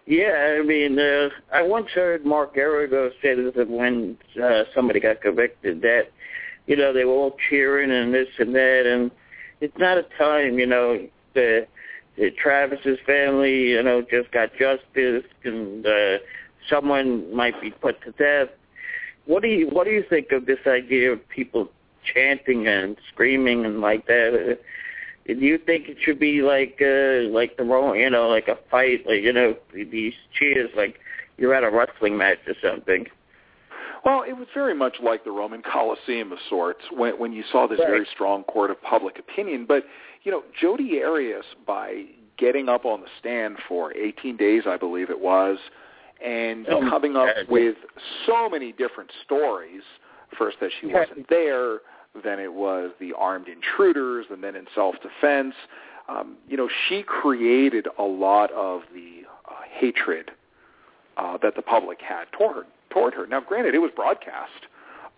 Yeah, 0.06 0.56
I 0.58 0.62
mean, 0.62 0.98
uh, 0.98 1.28
I 1.52 1.62
once 1.62 1.88
heard 1.94 2.24
Mark 2.24 2.56
Geragos 2.56 3.12
say 3.22 3.34
that 3.34 3.68
when 3.68 4.16
uh, 4.42 4.64
somebody 4.74 5.00
got 5.00 5.20
convicted, 5.20 5.82
that 5.82 6.04
you 6.66 6.76
know 6.76 6.94
they 6.94 7.04
were 7.04 7.12
all 7.12 7.36
cheering 7.50 7.90
and 7.90 8.12
this 8.12 8.28
and 8.38 8.54
that, 8.54 8.86
and 8.86 9.10
it's 9.60 9.76
not 9.76 9.98
a 9.98 10.06
time, 10.16 10.58
you 10.58 10.66
know, 10.66 11.06
the 11.34 11.66
Travis's 12.42 12.98
family, 13.06 13.70
you 13.70 13.82
know, 13.82 14.02
just 14.02 14.30
got 14.32 14.50
justice, 14.52 15.24
and 15.44 15.86
uh, 15.86 16.18
someone 16.68 17.34
might 17.34 17.60
be 17.60 17.70
put 17.70 18.00
to 18.02 18.12
death. 18.12 18.48
What 19.26 19.42
do 19.42 19.48
you 19.48 19.68
what 19.68 19.84
do 19.84 19.90
you 19.90 20.04
think 20.08 20.32
of 20.32 20.46
this 20.46 20.58
idea 20.66 21.12
of 21.12 21.28
people 21.28 21.70
chanting 22.14 22.66
and 22.66 22.96
screaming 23.12 23.64
and 23.64 23.80
like 23.80 24.06
that? 24.06 24.34
Uh, 24.34 25.32
do 25.34 25.40
you 25.40 25.58
think 25.58 25.88
it 25.88 25.98
should 26.00 26.18
be 26.18 26.40
like 26.40 26.78
uh 26.80 27.28
like 27.28 27.56
the 27.56 27.64
Roman, 27.64 28.00
you 28.00 28.10
know, 28.10 28.28
like 28.28 28.48
a 28.48 28.58
fight, 28.70 29.06
like 29.06 29.22
you 29.22 29.32
know, 29.32 29.54
these 29.74 30.14
cheers, 30.32 30.70
like 30.76 30.98
you're 31.36 31.54
at 31.54 31.64
a 31.64 31.70
wrestling 31.70 32.16
match 32.16 32.38
or 32.46 32.54
something? 32.62 33.06
Well, 34.04 34.22
it 34.22 34.32
was 34.32 34.46
very 34.54 34.74
much 34.74 34.96
like 35.02 35.24
the 35.24 35.30
Roman 35.30 35.60
Colosseum 35.60 36.32
of 36.32 36.38
sorts 36.48 36.80
when 36.90 37.18
when 37.18 37.32
you 37.32 37.44
saw 37.52 37.66
this 37.66 37.78
right. 37.78 37.88
very 37.88 38.06
strong 38.12 38.44
court 38.44 38.70
of 38.70 38.80
public 38.82 39.18
opinion. 39.18 39.66
But 39.66 39.84
you 40.22 40.30
know, 40.32 40.42
Jodi 40.60 41.02
Arias 41.02 41.44
by 41.66 42.04
getting 42.36 42.68
up 42.68 42.84
on 42.84 43.00
the 43.00 43.08
stand 43.18 43.56
for 43.68 43.92
18 43.96 44.36
days, 44.36 44.62
I 44.66 44.76
believe 44.76 45.10
it 45.10 45.20
was, 45.20 45.58
and 46.24 46.66
Oh, 46.68 46.80
coming 46.88 47.16
up 47.16 47.34
God. 47.34 47.48
with 47.48 47.76
so 48.26 48.48
many 48.48 48.72
different 48.72 49.10
stories. 49.24 49.82
First, 50.36 50.60
that 50.60 50.70
she 50.80 50.88
Yeah. 50.88 51.00
wasn't 51.00 51.26
there, 51.28 51.80
then 52.22 52.38
it 52.38 52.52
was 52.52 52.92
the 52.98 53.12
armed 53.14 53.48
intruders, 53.48 54.26
and 54.30 54.42
then 54.42 54.54
in 54.56 54.66
self-defense. 54.74 55.54
Um, 56.08 56.36
you 56.48 56.56
know, 56.56 56.68
she 56.88 57.02
created 57.02 57.88
a 57.98 58.02
lot 58.02 58.50
of 58.52 58.82
the 58.92 59.24
uh, 59.46 59.62
hatred 59.70 60.30
uh, 61.16 61.36
that 61.38 61.54
the 61.54 61.62
public 61.62 62.00
had 62.00 62.30
toward 62.32 62.56
her. 62.56 62.66
Toward 62.90 63.14
her. 63.14 63.26
Now, 63.26 63.40
granted, 63.40 63.74
it 63.74 63.78
was 63.78 63.90
broadcast, 63.94 64.66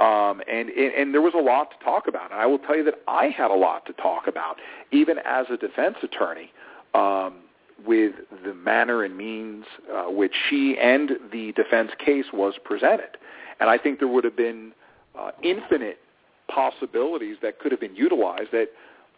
um, 0.01 0.40
and, 0.51 0.70
and 0.70 0.94
and 0.94 1.14
there 1.14 1.20
was 1.20 1.34
a 1.34 1.42
lot 1.42 1.70
to 1.78 1.84
talk 1.84 2.09
about. 2.09 2.32
And 2.32 2.40
I 2.40 2.46
will 2.46 2.59
tell 2.59 2.76
you 2.76 2.84
that 2.84 2.94
I 3.07 3.26
had 3.26 3.51
a 3.51 3.55
lot 3.55 3.86
to 3.86 3.92
talk 3.94 4.26
about, 4.26 4.57
even 4.92 5.18
as 5.24 5.46
a 5.51 5.57
defense 5.57 5.96
attorney, 6.03 6.51
um, 6.94 7.40
with 7.86 8.14
the 8.44 8.55
manner 8.55 9.05
and 9.05 9.16
means 9.16 9.64
uh, 9.94 10.05
which 10.05 10.32
she 10.48 10.76
and 10.80 11.12
the 11.32 11.53
defense 11.53 11.90
case 12.05 12.26
was 12.32 12.55
presented. 12.64 13.18
And 13.61 13.68
I 13.68 13.76
think 13.76 13.98
there 13.98 14.09
would 14.09 14.24
have 14.24 14.36
been 14.36 14.72
uh, 15.18 15.32
infinite 15.42 15.98
possibilities 16.48 17.36
that 17.42 17.59
could 17.59 17.70
have 17.70 17.80
been 17.80 17.94
utilized 17.94 18.53
that 18.53 18.68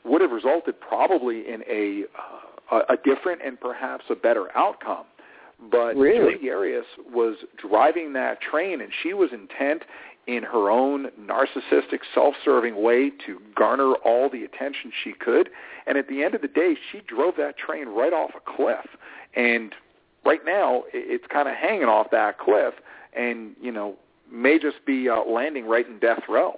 would 0.04 0.20
have 0.20 0.32
resulted 0.32 0.80
probably 0.80 1.48
in 1.48 1.62
a 1.70 2.04
uh, 2.18 2.80
a 2.88 2.96
different 3.04 3.42
and 3.44 3.60
perhaps 3.60 4.04
a 4.10 4.14
better 4.14 4.46
outcome. 4.56 5.04
But 5.70 5.94
Really? 5.94 6.34
Jodi 6.34 6.50
Arias 6.50 6.86
was 7.12 7.36
driving 7.56 8.12
that 8.14 8.40
train, 8.40 8.80
and 8.80 8.90
she 9.02 9.12
was 9.12 9.30
intent 9.32 9.82
in 10.26 10.42
her 10.44 10.70
own 10.70 11.08
narcissistic, 11.20 12.00
self-serving 12.14 12.80
way 12.80 13.10
to 13.26 13.40
garner 13.56 13.94
all 14.04 14.30
the 14.30 14.44
attention 14.44 14.92
she 15.02 15.12
could. 15.12 15.50
And 15.86 15.98
at 15.98 16.08
the 16.08 16.22
end 16.22 16.34
of 16.34 16.42
the 16.42 16.48
day, 16.48 16.76
she 16.90 17.00
drove 17.00 17.34
that 17.38 17.58
train 17.58 17.88
right 17.88 18.12
off 18.12 18.30
a 18.36 18.56
cliff. 18.56 18.86
And 19.34 19.74
right 20.24 20.40
now, 20.44 20.84
it's 20.92 21.24
kind 21.32 21.48
of 21.48 21.54
hanging 21.56 21.84
off 21.84 22.08
that 22.12 22.38
cliff, 22.38 22.74
and 23.14 23.56
you 23.60 23.72
know, 23.72 23.96
may 24.30 24.58
just 24.58 24.84
be 24.86 25.08
uh, 25.08 25.24
landing 25.24 25.66
right 25.66 25.86
in 25.86 25.98
death 25.98 26.22
row. 26.28 26.54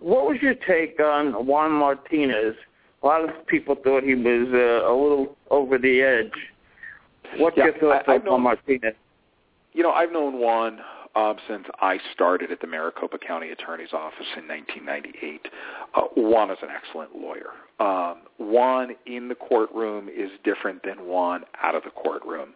What 0.00 0.26
was 0.26 0.38
your 0.40 0.54
take 0.54 1.00
on 1.00 1.46
Juan 1.46 1.72
Martinez? 1.72 2.54
A 3.02 3.06
lot 3.06 3.28
of 3.28 3.46
people 3.46 3.74
thought 3.74 4.04
he 4.04 4.14
was 4.14 4.48
uh, 4.52 4.88
a 4.88 4.94
little 4.94 5.36
over 5.50 5.76
the 5.78 6.00
edge. 6.02 6.32
What's 7.36 7.56
Yeah, 7.56 7.64
your 7.64 7.78
thoughts 7.78 8.04
I- 8.06 8.14
on 8.14 8.20
Juan 8.24 8.42
Martinez? 8.42 8.94
You 9.72 9.82
know, 9.82 9.90
I've 9.90 10.12
known 10.12 10.38
Juan 10.40 10.78
um, 11.18 11.36
since 11.48 11.64
I 11.80 11.98
started 12.12 12.52
at 12.52 12.60
the 12.60 12.66
Maricopa 12.66 13.18
County 13.18 13.50
Attorney's 13.50 13.92
Office 13.92 14.26
in 14.36 14.46
1998. 14.46 15.48
Uh, 15.94 16.00
Juan 16.16 16.50
is 16.50 16.58
an 16.62 16.68
excellent 16.70 17.16
lawyer. 17.16 17.50
Um, 17.80 18.22
Juan 18.38 18.94
in 19.06 19.28
the 19.28 19.34
courtroom 19.34 20.08
is 20.08 20.30
different 20.44 20.84
than 20.84 21.06
Juan 21.06 21.44
out 21.60 21.74
of 21.74 21.82
the 21.82 21.90
courtroom. 21.90 22.50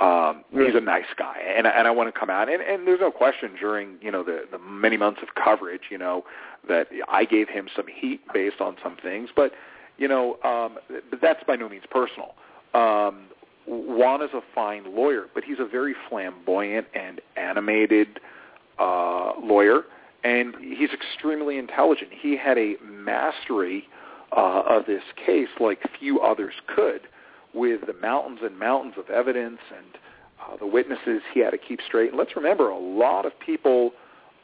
Um, 0.00 0.44
he's 0.52 0.76
a 0.76 0.80
nice 0.80 1.10
guy, 1.18 1.38
and 1.56 1.66
and 1.66 1.88
I 1.88 1.90
want 1.90 2.12
to 2.12 2.18
come 2.18 2.30
out. 2.30 2.48
And, 2.48 2.62
and 2.62 2.86
there's 2.86 3.00
no 3.00 3.10
question 3.10 3.56
during 3.58 3.96
you 4.00 4.12
know 4.12 4.22
the 4.22 4.44
the 4.50 4.58
many 4.58 4.96
months 4.96 5.20
of 5.22 5.34
coverage, 5.34 5.82
you 5.90 5.98
know, 5.98 6.24
that 6.68 6.86
I 7.08 7.24
gave 7.24 7.48
him 7.48 7.68
some 7.74 7.86
heat 7.88 8.20
based 8.32 8.60
on 8.60 8.76
some 8.80 8.96
things, 9.02 9.30
but 9.34 9.52
you 9.96 10.06
know, 10.06 10.38
um, 10.44 10.78
but 11.10 11.20
that's 11.20 11.42
by 11.48 11.56
no 11.56 11.68
means 11.68 11.82
personal. 11.90 12.36
Um, 12.74 13.24
Juan 13.68 14.22
is 14.22 14.30
a 14.32 14.40
fine 14.54 14.96
lawyer, 14.96 15.26
but 15.34 15.44
he's 15.44 15.58
a 15.58 15.66
very 15.66 15.94
flamboyant 16.08 16.86
and 16.94 17.20
animated 17.36 18.20
uh, 18.78 19.32
lawyer, 19.42 19.82
and 20.24 20.54
he's 20.56 20.90
extremely 20.90 21.58
intelligent. 21.58 22.10
He 22.12 22.36
had 22.36 22.56
a 22.56 22.76
mastery 22.82 23.86
uh, 24.36 24.62
of 24.66 24.86
this 24.86 25.02
case 25.24 25.48
like 25.60 25.80
few 25.98 26.20
others 26.20 26.54
could, 26.66 27.02
with 27.54 27.86
the 27.86 27.94
mountains 27.94 28.40
and 28.42 28.58
mountains 28.58 28.94
of 28.98 29.10
evidence 29.10 29.58
and 29.76 29.86
uh, 30.40 30.56
the 30.56 30.66
witnesses 30.66 31.22
he 31.32 31.40
had 31.40 31.50
to 31.50 31.58
keep 31.58 31.80
straight. 31.86 32.10
And 32.10 32.18
let's 32.18 32.36
remember, 32.36 32.70
a 32.70 32.78
lot 32.78 33.26
of 33.26 33.32
people 33.38 33.92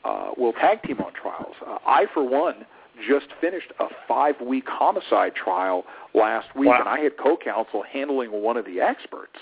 uh, 0.04 0.30
will 0.36 0.52
tag 0.52 0.82
team 0.82 1.00
on 1.00 1.12
trials. 1.12 1.54
Uh, 1.66 1.78
I, 1.86 2.06
for 2.12 2.28
one, 2.28 2.66
just 3.08 3.26
finished 3.40 3.72
a 3.80 3.86
five-week 4.06 4.64
homicide 4.68 5.34
trial 5.34 5.84
last 6.14 6.54
week, 6.54 6.68
Wow. 6.68 6.80
and 6.80 6.88
I 6.88 7.00
had 7.00 7.16
co-counsel 7.16 7.82
handling 7.82 8.30
one 8.30 8.56
of 8.56 8.64
the 8.64 8.80
experts, 8.80 9.38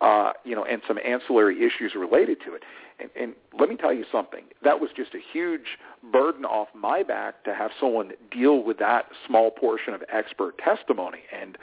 uh, 0.00 0.32
you 0.44 0.54
know, 0.54 0.64
and 0.64 0.82
some 0.86 0.98
ancillary 1.04 1.64
issues 1.64 1.94
related 1.94 2.38
to 2.46 2.54
it. 2.54 2.62
And, 2.98 3.10
and 3.18 3.34
let 3.58 3.68
me 3.68 3.76
tell 3.76 3.92
you 3.92 4.04
something. 4.12 4.44
That 4.62 4.80
was 4.80 4.90
just 4.94 5.14
a 5.14 5.20
huge 5.32 5.78
burden 6.12 6.44
off 6.44 6.68
my 6.74 7.02
back 7.02 7.44
to 7.44 7.54
have 7.54 7.70
someone 7.80 8.12
deal 8.30 8.62
with 8.62 8.78
that 8.78 9.06
small 9.26 9.50
portion 9.50 9.94
of 9.94 10.02
expert 10.12 10.58
testimony. 10.58 11.20
And 11.32 11.56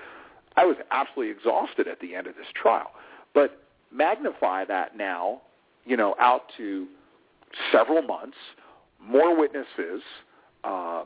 I 0.55 0.65
was 0.65 0.77
absolutely 0.89 1.31
exhausted 1.31 1.87
at 1.87 1.99
the 1.99 2.15
end 2.15 2.25
of 2.25 2.35
this 2.35 2.47
trial. 2.59 2.91
But 3.35 3.61
magnify 3.91 4.65
that 4.65 4.97
now, 4.97 5.41
you 5.85 5.95
know, 5.95 6.15
out 6.19 6.43
to 6.57 6.87
several 7.71 8.01
months, 8.01 8.37
more 8.99 9.37
witnesses, 9.37 10.01
um, 10.63 11.05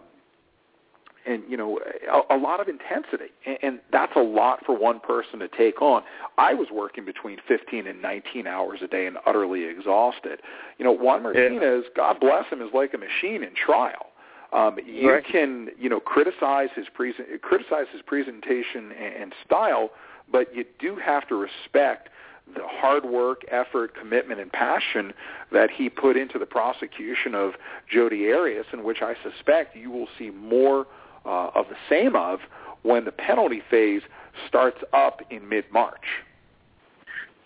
and 1.25 1.43
you 1.47 1.57
know 1.57 1.79
a, 2.11 2.35
a 2.35 2.37
lot 2.37 2.59
of 2.59 2.67
intensity. 2.67 3.31
And, 3.45 3.57
and 3.61 3.79
that's 3.91 4.13
a 4.15 4.21
lot 4.21 4.65
for 4.65 4.77
one 4.77 4.99
person 4.99 5.39
to 5.39 5.47
take 5.47 5.81
on. 5.81 6.03
I 6.37 6.53
was 6.53 6.67
working 6.71 7.05
between 7.05 7.37
15 7.47 7.87
and 7.87 8.01
19 8.01 8.47
hours 8.47 8.79
a 8.83 8.87
day 8.87 9.05
and 9.07 9.17
utterly 9.25 9.65
exhausted. 9.65 10.41
You 10.77 10.85
know 10.85 10.91
juan 10.91 11.23
martinez 11.23 11.85
god 11.95 12.19
bless 12.19 12.47
him 12.51 12.61
is 12.61 12.69
like 12.73 12.93
a 12.93 12.97
machine 12.97 13.43
in 13.43 13.53
trial. 13.55 14.07
Um, 14.53 14.77
you 14.85 15.11
Right. 15.11 15.25
can 15.25 15.69
you 15.79 15.89
know 15.89 15.99
criticize 15.99 16.69
his 16.75 16.87
present 16.93 17.41
criticize 17.41 17.85
his 17.91 18.01
presentation 18.01 18.91
and, 18.91 19.13
and 19.15 19.33
style 19.45 19.91
but 20.31 20.55
you 20.55 20.65
do 20.79 20.95
have 20.95 21.27
to 21.27 21.35
respect 21.35 22.09
the 22.55 22.61
hard 22.65 23.05
work, 23.05 23.41
effort, 23.49 23.95
commitment, 23.95 24.39
and 24.39 24.51
passion 24.51 25.13
that 25.51 25.69
he 25.69 25.89
put 25.89 26.17
into 26.17 26.39
the 26.39 26.45
prosecution 26.45 27.35
of 27.35 27.53
Jodi 27.89 28.31
Arias, 28.31 28.65
in 28.73 28.83
which 28.83 29.01
I 29.01 29.15
suspect 29.23 29.75
you 29.75 29.91
will 29.91 30.07
see 30.17 30.31
more 30.31 30.87
uh, 31.25 31.49
of 31.55 31.65
the 31.69 31.75
same 31.89 32.15
of 32.15 32.39
when 32.83 33.05
the 33.05 33.11
penalty 33.11 33.61
phase 33.69 34.01
starts 34.47 34.77
up 34.93 35.21
in 35.29 35.47
mid-March. 35.47 36.05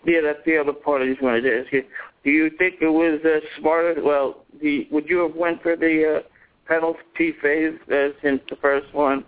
Yeah, 0.04 0.20
that's 0.22 0.38
the 0.46 0.56
other 0.58 0.72
part 0.72 1.02
I 1.02 1.06
just 1.06 1.22
wanted 1.22 1.42
to 1.42 1.60
ask 1.60 1.72
you. 1.72 1.82
Do 2.24 2.30
you 2.30 2.50
think 2.58 2.76
it 2.80 2.88
was 2.88 3.20
uh, 3.24 3.40
smarter? 3.58 4.02
Well, 4.02 4.44
the, 4.60 4.86
would 4.90 5.08
you 5.08 5.18
have 5.18 5.34
went 5.34 5.62
for 5.62 5.76
the 5.76 6.18
uh, 6.18 6.28
penalty 6.66 7.34
phase 7.42 7.74
uh, 7.92 8.08
since 8.22 8.40
the 8.48 8.56
first 8.56 8.92
one, 8.94 9.24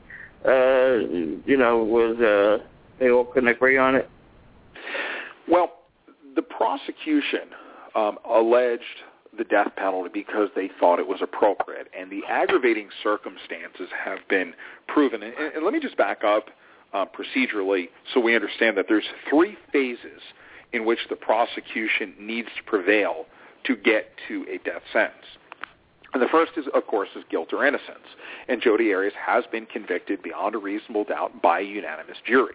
uh, 0.47 0.99
you 1.45 1.57
know, 1.57 1.83
was 1.83 2.17
uh, 2.19 2.65
they 2.99 3.11
all 3.11 3.25
couldn't 3.25 3.49
agree 3.49 3.77
on 3.77 3.97
it? 3.97 4.09
Well, 5.49 5.73
the 6.37 6.43
prosecution 6.43 7.51
um, 7.95 8.19
alleged 8.29 8.83
the 9.39 9.45
death 9.45 9.69
penalty 9.77 10.11
because 10.13 10.49
they 10.55 10.71
thought 10.81 10.99
it 10.99 11.09
was 11.09 11.21
appropriate, 11.23 11.89
and 11.99 12.11
the 12.11 12.23
aggravating 12.29 12.89
circumstances 13.03 13.89
have 14.05 14.19
been 14.29 14.53
proven. 14.87 15.23
And, 15.23 15.35
and 15.35 15.65
let 15.65 15.73
me 15.73 15.81
just 15.81 15.97
back 15.97 16.25
up 16.25 16.51
uh, 16.93 17.07
procedurally 17.07 17.89
so 18.13 18.21
we 18.21 18.35
understand 18.35 18.77
that 18.77 18.87
there's 18.89 19.07
three 19.31 19.57
phases 19.73 20.21
in 20.73 20.85
which 20.85 20.99
the 21.09 21.17
prosecution 21.17 22.15
needs 22.19 22.49
to 22.57 22.63
prevail 22.65 23.27
to 23.65 23.77
get 23.77 24.11
to 24.29 24.45
a 24.51 24.59
death 24.65 24.83
sentence. 24.93 25.25
And 26.15 26.23
the 26.23 26.29
first 26.29 26.53
is, 26.57 26.65
of 26.75 26.87
course, 26.87 27.11
is 27.17 27.25
guilt 27.31 27.53
or 27.53 27.67
innocence. 27.67 28.07
And 28.49 28.63
Jodi 28.63 28.93
Arias 28.95 29.15
has 29.19 29.45
been 29.51 29.67
convicted 29.67 30.23
beyond 30.23 30.55
a 30.55 30.59
reasonable 30.59 31.05
doubt 31.05 31.43
by 31.43 31.61
a 31.61 31.65
unanimous 31.65 32.17
jury. 32.27 32.55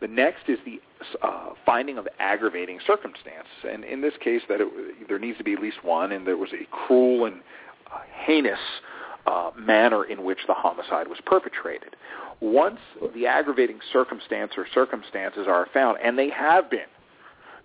The 0.00 0.08
next 0.08 0.48
is 0.48 0.58
the 0.64 0.80
uh, 1.22 1.50
finding 1.66 1.98
of 1.98 2.06
aggravating 2.20 2.78
circumstance, 2.86 3.48
and 3.68 3.84
in 3.84 4.00
this 4.00 4.14
case, 4.22 4.42
that 4.48 4.60
it, 4.60 5.08
there 5.08 5.18
needs 5.18 5.38
to 5.38 5.44
be 5.44 5.54
at 5.54 5.60
least 5.60 5.82
one, 5.82 6.12
and 6.12 6.26
there 6.26 6.36
was 6.36 6.50
a 6.52 6.66
cruel 6.70 7.24
and 7.24 7.40
uh, 7.92 7.98
heinous 8.24 8.58
uh, 9.26 9.50
manner 9.58 10.04
in 10.04 10.24
which 10.24 10.38
the 10.46 10.54
homicide 10.54 11.08
was 11.08 11.18
perpetrated. 11.26 11.96
Once 12.40 12.78
the 13.14 13.26
aggravating 13.26 13.80
circumstance 13.92 14.52
or 14.56 14.66
circumstances 14.72 15.46
are 15.48 15.66
found, 15.74 15.98
and 16.02 16.16
they 16.16 16.30
have 16.30 16.70
been, 16.70 16.86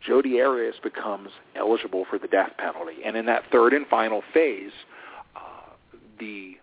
Jodi 0.06 0.42
Arias 0.42 0.76
becomes 0.84 1.30
eligible 1.56 2.06
for 2.10 2.18
the 2.20 2.28
death 2.28 2.52
penalty. 2.58 2.98
And 3.06 3.16
in 3.16 3.26
that 3.28 3.44
third 3.52 3.74
and 3.74 3.88
final 3.88 4.22
phase, 4.34 4.72
uh, 5.36 5.40
the 6.20 6.58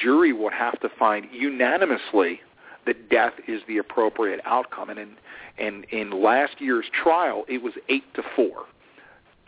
jury 0.00 0.32
would 0.32 0.52
have 0.52 0.78
to 0.80 0.88
find 0.98 1.26
unanimously 1.32 2.40
that 2.86 3.08
death 3.10 3.34
is 3.46 3.62
the 3.68 3.78
appropriate 3.78 4.40
outcome. 4.44 4.90
And 4.90 4.98
in, 4.98 5.10
and 5.58 5.84
in 5.90 6.22
last 6.22 6.60
year's 6.60 6.86
trial, 7.02 7.44
it 7.48 7.62
was 7.62 7.74
eight 7.88 8.04
to 8.14 8.22
four 8.34 8.64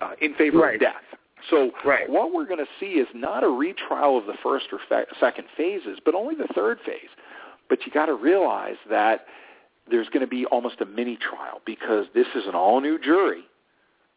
uh, 0.01 0.13
in 0.21 0.35
favor 0.35 0.59
right. 0.59 0.75
of 0.75 0.81
death. 0.81 1.03
So 1.51 1.73
right. 1.85 2.09
what 2.09 2.33
we're 2.33 2.47
going 2.47 2.65
to 2.65 2.71
see 2.81 2.99
is 2.99 3.09
not 3.15 3.45
a 3.45 3.49
retrial 3.49 4.17
of 4.17 4.27
the 4.27 4.35
first 4.43 4.67
or 4.73 4.79
fa- 4.89 5.07
second 5.21 5.47
phases, 5.57 5.99
but 6.05 6.15
only 6.15 6.35
the 6.35 6.49
third 6.55 6.79
phase. 6.87 7.11
But 7.69 7.85
you 7.85 7.93
got 7.93 8.07
to 8.07 8.15
realize 8.15 8.77
that 8.89 9.27
there's 9.91 10.09
going 10.09 10.21
to 10.21 10.27
be 10.27 10.47
almost 10.47 10.81
a 10.81 10.87
mini 10.87 11.17
trial 11.17 11.61
because 11.67 12.07
this 12.15 12.27
is 12.35 12.47
an 12.47 12.55
all 12.55 12.81
new 12.81 12.99
jury. 12.99 13.43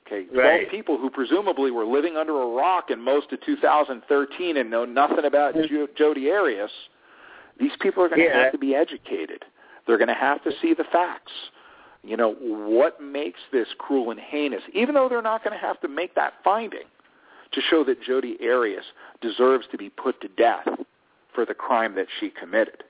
Okay, 0.05 0.23
twelve 0.25 0.45
right. 0.45 0.71
people 0.71 0.97
who 0.97 1.09
presumably 1.09 1.69
were 1.69 1.85
living 1.85 2.15
under 2.15 2.41
a 2.41 2.47
rock 2.47 2.91
in 2.91 3.01
most 3.01 3.33
of 3.33 3.41
2013 3.41 4.55
and 4.55 4.69
know 4.69 4.85
nothing 4.85 5.25
about 5.25 5.53
jo- 5.53 5.87
Jodi 5.97 6.31
Arias. 6.31 6.71
These 7.59 7.71
people 7.79 8.03
are 8.03 8.09
going 8.09 8.21
to 8.21 8.27
yeah. 8.27 8.43
have 8.43 8.51
to 8.51 8.57
be 8.57 8.75
educated. 8.75 9.43
They're 9.85 9.97
going 9.97 10.07
to 10.09 10.13
have 10.13 10.43
to 10.43 10.51
see 10.61 10.73
the 10.73 10.83
facts. 10.91 11.31
You 12.03 12.15
know 12.15 12.35
what 12.39 13.01
makes 13.01 13.39
this 13.51 13.67
cruel 13.77 14.11
and 14.11 14.19
heinous, 14.19 14.61
even 14.73 14.95
though 14.95 15.09
they're 15.09 15.21
not 15.21 15.43
going 15.43 15.57
to 15.57 15.65
have 15.65 15.79
to 15.81 15.87
make 15.87 16.15
that 16.15 16.33
finding 16.43 16.85
to 17.51 17.61
show 17.69 17.83
that 17.85 18.01
Jodi 18.01 18.37
Arias 18.43 18.85
deserves 19.21 19.65
to 19.71 19.77
be 19.77 19.89
put 19.89 20.21
to 20.21 20.27
death 20.29 20.67
for 21.33 21.45
the 21.45 21.53
crime 21.53 21.95
that 21.95 22.07
she 22.19 22.29
committed. 22.29 22.83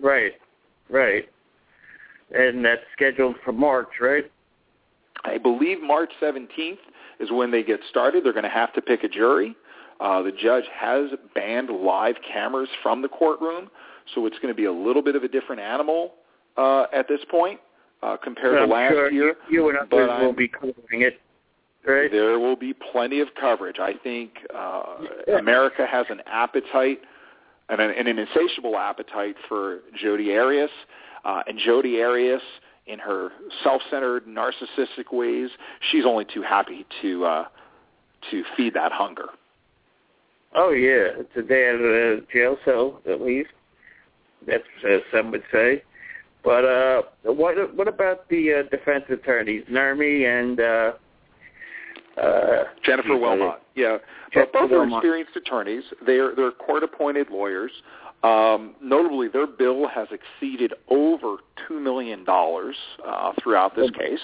Right, 0.00 0.32
right. 0.88 1.28
And 2.34 2.64
that's 2.64 2.82
scheduled 2.92 3.36
for 3.44 3.52
March, 3.52 3.88
right? 4.00 4.30
I 5.24 5.38
believe 5.38 5.82
March 5.82 6.10
17th 6.20 6.78
is 7.20 7.30
when 7.30 7.50
they 7.50 7.62
get 7.62 7.80
started. 7.88 8.24
They're 8.24 8.32
going 8.32 8.44
to 8.44 8.48
have 8.48 8.72
to 8.74 8.82
pick 8.82 9.04
a 9.04 9.08
jury. 9.08 9.54
Uh, 10.02 10.20
the 10.20 10.32
judge 10.32 10.64
has 10.74 11.10
banned 11.32 11.70
live 11.70 12.16
cameras 12.30 12.68
from 12.82 13.02
the 13.02 13.08
courtroom, 13.08 13.70
so 14.14 14.26
it's 14.26 14.36
going 14.40 14.52
to 14.52 14.56
be 14.56 14.64
a 14.64 14.72
little 14.72 15.00
bit 15.02 15.14
of 15.14 15.22
a 15.22 15.28
different 15.28 15.62
animal 15.62 16.14
uh, 16.56 16.86
at 16.92 17.06
this 17.06 17.20
point 17.30 17.60
uh, 18.02 18.16
compared 18.16 18.58
I'm 18.58 18.68
to 18.68 18.74
last 18.74 18.90
sure 18.90 19.12
year. 19.12 19.36
You 19.48 19.68
and 19.68 19.78
others 19.78 19.90
will 19.92 20.10
I'm- 20.10 20.34
be 20.34 20.48
covering 20.48 21.02
it, 21.02 21.20
right? 21.86 22.10
There 22.10 22.40
will 22.40 22.56
be 22.56 22.74
plenty 22.74 23.20
of 23.20 23.28
coverage. 23.40 23.76
I 23.78 23.92
think 24.02 24.32
uh, 24.52 24.82
America 25.38 25.86
has 25.88 26.06
an 26.10 26.20
appetite 26.26 27.00
and 27.68 27.80
an, 27.80 27.92
and 27.96 28.08
an 28.08 28.18
insatiable 28.18 28.76
appetite 28.76 29.36
for 29.48 29.82
Jodi 30.02 30.36
Arias, 30.36 30.70
uh, 31.24 31.42
and 31.46 31.60
Jodi 31.64 32.02
Arias, 32.02 32.42
in 32.88 32.98
her 32.98 33.30
self-centered, 33.62 34.26
narcissistic 34.26 35.12
ways, 35.12 35.50
she's 35.92 36.04
only 36.04 36.24
too 36.24 36.42
happy 36.42 36.84
to 37.02 37.24
uh, 37.24 37.44
to 38.32 38.42
feed 38.56 38.74
that 38.74 38.90
hunger. 38.90 39.26
Oh 40.54 40.70
yeah, 40.70 41.08
it's 41.18 41.36
a 41.36 41.42
day 41.42 41.68
out 41.68 41.76
of 41.76 41.80
a 41.80 42.20
jail 42.32 42.56
cell 42.64 43.00
at 43.08 43.20
least. 43.20 43.50
That's 44.46 44.64
uh, 44.84 44.98
some 45.12 45.30
would 45.30 45.44
say. 45.52 45.82
But 46.44 46.64
uh, 46.64 47.02
what 47.24 47.74
what 47.76 47.88
about 47.88 48.28
the 48.28 48.64
uh, 48.64 48.70
defense 48.70 49.04
attorneys, 49.08 49.64
Nurmi 49.70 50.26
and 50.26 50.60
uh, 50.60 50.92
uh, 52.20 52.64
Jennifer 52.84 53.10
Willmott. 53.10 53.58
Yeah, 53.74 53.98
Jennifer 54.32 54.50
but 54.52 54.68
both 54.68 54.72
are 54.72 54.88
experienced 54.88 55.36
attorneys. 55.36 55.84
They're 56.04 56.34
they're 56.34 56.50
court-appointed 56.52 57.28
lawyers. 57.30 57.70
Um, 58.22 58.74
notably, 58.80 59.28
their 59.28 59.46
bill 59.46 59.88
has 59.88 60.08
exceeded 60.10 60.74
over 60.88 61.38
two 61.66 61.80
million 61.80 62.24
dollars 62.24 62.76
uh, 63.06 63.32
throughout 63.42 63.74
this 63.74 63.90
case. 63.90 64.20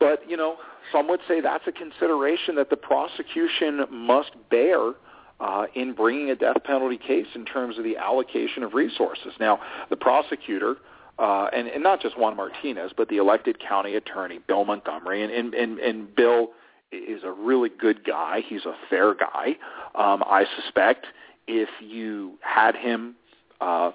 But 0.00 0.28
you 0.28 0.36
know, 0.36 0.56
some 0.92 1.08
would 1.08 1.20
say 1.28 1.40
that's 1.40 1.66
a 1.66 1.72
consideration 1.72 2.54
that 2.56 2.70
the 2.70 2.76
prosecution 2.76 3.86
must 3.90 4.32
bear 4.50 4.92
uh, 5.40 5.66
in 5.74 5.94
bringing 5.94 6.30
a 6.30 6.34
death 6.34 6.56
penalty 6.64 6.98
case 6.98 7.26
in 7.34 7.44
terms 7.44 7.78
of 7.78 7.84
the 7.84 7.96
allocation 7.96 8.62
of 8.62 8.74
resources. 8.74 9.32
Now, 9.38 9.60
the 9.90 9.96
prosecutor. 9.96 10.76
Uh, 11.20 11.48
and, 11.52 11.66
and 11.66 11.82
not 11.82 12.00
just 12.00 12.16
Juan 12.16 12.36
Martinez, 12.36 12.92
but 12.96 13.08
the 13.08 13.16
elected 13.16 13.58
county 13.58 13.96
attorney, 13.96 14.38
Bill 14.46 14.64
Montgomery, 14.64 15.24
and, 15.24 15.32
and, 15.32 15.52
and, 15.52 15.80
and 15.80 16.14
Bill 16.14 16.50
is 16.92 17.24
a 17.24 17.32
really 17.32 17.68
good 17.68 18.04
guy. 18.04 18.40
He's 18.46 18.64
a 18.64 18.74
fair 18.88 19.14
guy. 19.14 19.56
Um, 19.96 20.22
I 20.24 20.44
suspect 20.62 21.06
if 21.48 21.68
you 21.80 22.38
had 22.40 22.76
him 22.76 23.16
uh, 23.60 23.90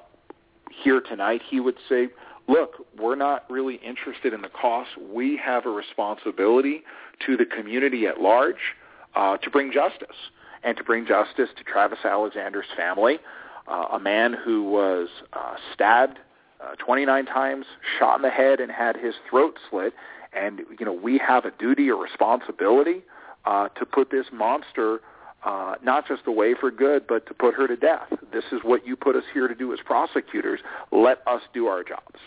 here 0.84 1.00
tonight, 1.00 1.41
he 1.50 1.62
would 1.62 1.78
say, 1.88 2.10
look, 2.48 2.86
we're 3.00 3.16
not 3.16 3.50
really 3.50 3.76
interested 3.76 4.34
in 4.34 4.41
the 4.41 4.50
cost. 4.50 4.89
We 5.12 5.38
have 5.38 5.66
a 5.66 5.70
responsibility 5.70 6.84
to 7.26 7.38
the 7.38 7.46
community 7.46 8.08
at 8.08 8.20
large 8.20 8.76
uh, 9.16 9.38
to 9.38 9.50
bring 9.50 9.72
justice 9.72 10.16
and 10.64 10.78
to 10.78 10.84
bring 10.84 11.06
justice 11.06 11.50
to 11.58 11.64
Travis 11.64 12.00
Alexander's 12.04 12.66
family, 12.76 13.20
uh, 13.68 13.88
a 13.94 14.00
man 14.00 14.34
who 14.34 14.64
was 14.64 15.10
uh, 15.34 15.56
stabbed 15.74 16.20
uh, 16.62 16.76
29 16.76 17.26
times, 17.26 17.66
shot 18.00 18.16
in 18.16 18.22
the 18.22 18.30
head, 18.30 18.60
and 18.60 18.72
had 18.72 18.96
his 18.96 19.14
throat 19.30 19.58
slit. 19.70 19.94
And 20.34 20.62
you 20.80 20.86
know, 20.86 20.94
we 20.94 21.18
have 21.18 21.46
a 21.46 21.52
duty 21.52 21.89
or 21.89 22.02
responsibility 22.02 23.04
uh, 23.46 23.68
to 23.70 23.86
put 23.86 24.10
this 24.10 24.28
monster 24.32 25.02
uh, 25.46 25.76
not 25.84 26.08
just 26.08 26.24
away 26.28 26.54
for 26.60 26.72
good, 26.72 27.06
but 27.08 27.26
to 27.28 27.34
put 27.34 27.54
her 27.56 27.68
to 27.68 27.76
death. 27.76 28.08
This 28.32 28.44
is 28.52 28.60
what 28.64 28.86
you 28.86 28.96
put 28.96 29.16
us 29.16 29.24
here 29.34 29.48
to 29.48 29.56
do 29.56 29.74
as 29.74 29.80
prosecutors. 29.86 30.60
Let 30.91 31.20
us 31.28 31.41
do 31.54 31.68
our 31.68 31.84
jobs. 31.84 32.20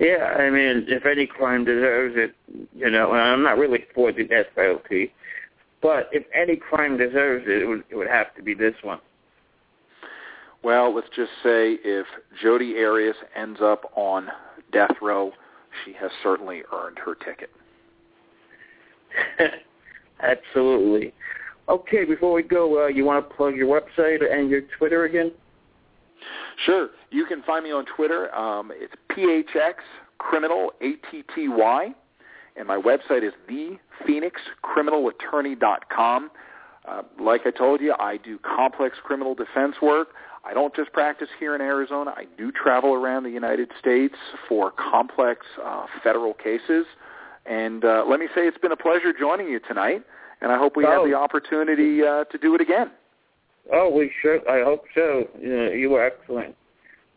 Yeah, 0.00 0.34
I 0.38 0.48
mean, 0.50 0.86
if 0.88 1.04
any 1.04 1.26
crime 1.26 1.64
deserves 1.64 2.14
it, 2.16 2.34
you 2.74 2.90
know, 2.90 3.12
and 3.12 3.20
I'm 3.20 3.42
not 3.42 3.58
really 3.58 3.84
for 3.94 4.12
the 4.12 4.24
death 4.24 4.46
penalty, 4.54 5.12
but 5.82 6.08
if 6.10 6.24
any 6.34 6.56
crime 6.56 6.96
deserves 6.96 7.44
it, 7.46 7.62
it 7.62 7.66
would, 7.66 7.84
it 7.90 7.96
would 7.96 8.08
have 8.08 8.34
to 8.36 8.42
be 8.42 8.54
this 8.54 8.74
one. 8.82 8.98
Well, 10.62 10.94
let's 10.94 11.08
just 11.14 11.30
say 11.42 11.78
if 11.84 12.06
Jodi 12.42 12.82
Arias 12.82 13.16
ends 13.36 13.60
up 13.62 13.92
on 13.94 14.28
death 14.72 14.94
row, 15.00 15.32
she 15.84 15.92
has 15.94 16.10
certainly 16.22 16.62
earned 16.72 16.98
her 16.98 17.14
ticket. 17.14 17.50
Absolutely. 20.22 21.12
Okay, 21.68 22.04
before 22.04 22.32
we 22.32 22.42
go, 22.42 22.84
uh, 22.84 22.88
you 22.88 23.04
want 23.04 23.28
to 23.28 23.34
plug 23.34 23.54
your 23.54 23.68
website 23.68 24.28
and 24.28 24.50
your 24.50 24.62
Twitter 24.76 25.04
again? 25.04 25.30
Sure. 26.66 26.90
You 27.10 27.24
can 27.26 27.42
find 27.42 27.62
me 27.64 27.72
on 27.72 27.86
Twitter. 27.96 28.34
Um, 28.34 28.70
it's 28.74 28.92
PHX 29.10 29.74
Criminal 30.18 30.72
A-T-T-Y, 30.80 31.94
and 32.56 32.66
my 32.66 32.76
website 32.76 33.22
is 33.22 33.32
thephoenixcriminalattorney.com. 33.48 36.30
Uh, 36.88 37.02
like 37.20 37.42
I 37.46 37.50
told 37.50 37.80
you, 37.80 37.94
I 37.98 38.16
do 38.16 38.38
complex 38.38 38.96
criminal 39.02 39.34
defense 39.34 39.76
work. 39.80 40.08
I 40.44 40.54
don't 40.54 40.74
just 40.74 40.92
practice 40.92 41.28
here 41.38 41.54
in 41.54 41.60
Arizona. 41.60 42.12
I 42.16 42.24
do 42.38 42.50
travel 42.50 42.94
around 42.94 43.24
the 43.24 43.30
United 43.30 43.70
States 43.78 44.14
for 44.48 44.72
complex 44.72 45.46
uh, 45.62 45.84
federal 46.02 46.32
cases. 46.34 46.86
And 47.50 47.84
uh, 47.84 48.04
let 48.08 48.20
me 48.20 48.26
say 48.32 48.42
it's 48.46 48.58
been 48.58 48.70
a 48.70 48.76
pleasure 48.76 49.12
joining 49.12 49.48
you 49.48 49.58
tonight, 49.58 50.02
and 50.40 50.52
I 50.52 50.56
hope 50.56 50.76
we 50.76 50.86
Oh. 50.86 50.90
have 51.02 51.10
the 51.10 51.14
opportunity 51.16 52.00
uh, 52.00 52.22
to 52.24 52.38
do 52.38 52.54
it 52.54 52.60
again. 52.60 52.92
Oh, 53.72 53.90
we 53.90 54.12
sure. 54.22 54.38
I 54.48 54.62
hope 54.62 54.84
so. 54.94 55.28
You, 55.40 55.56
know, 55.56 55.70
you 55.72 55.90
were 55.90 56.04
excellent. 56.04 56.54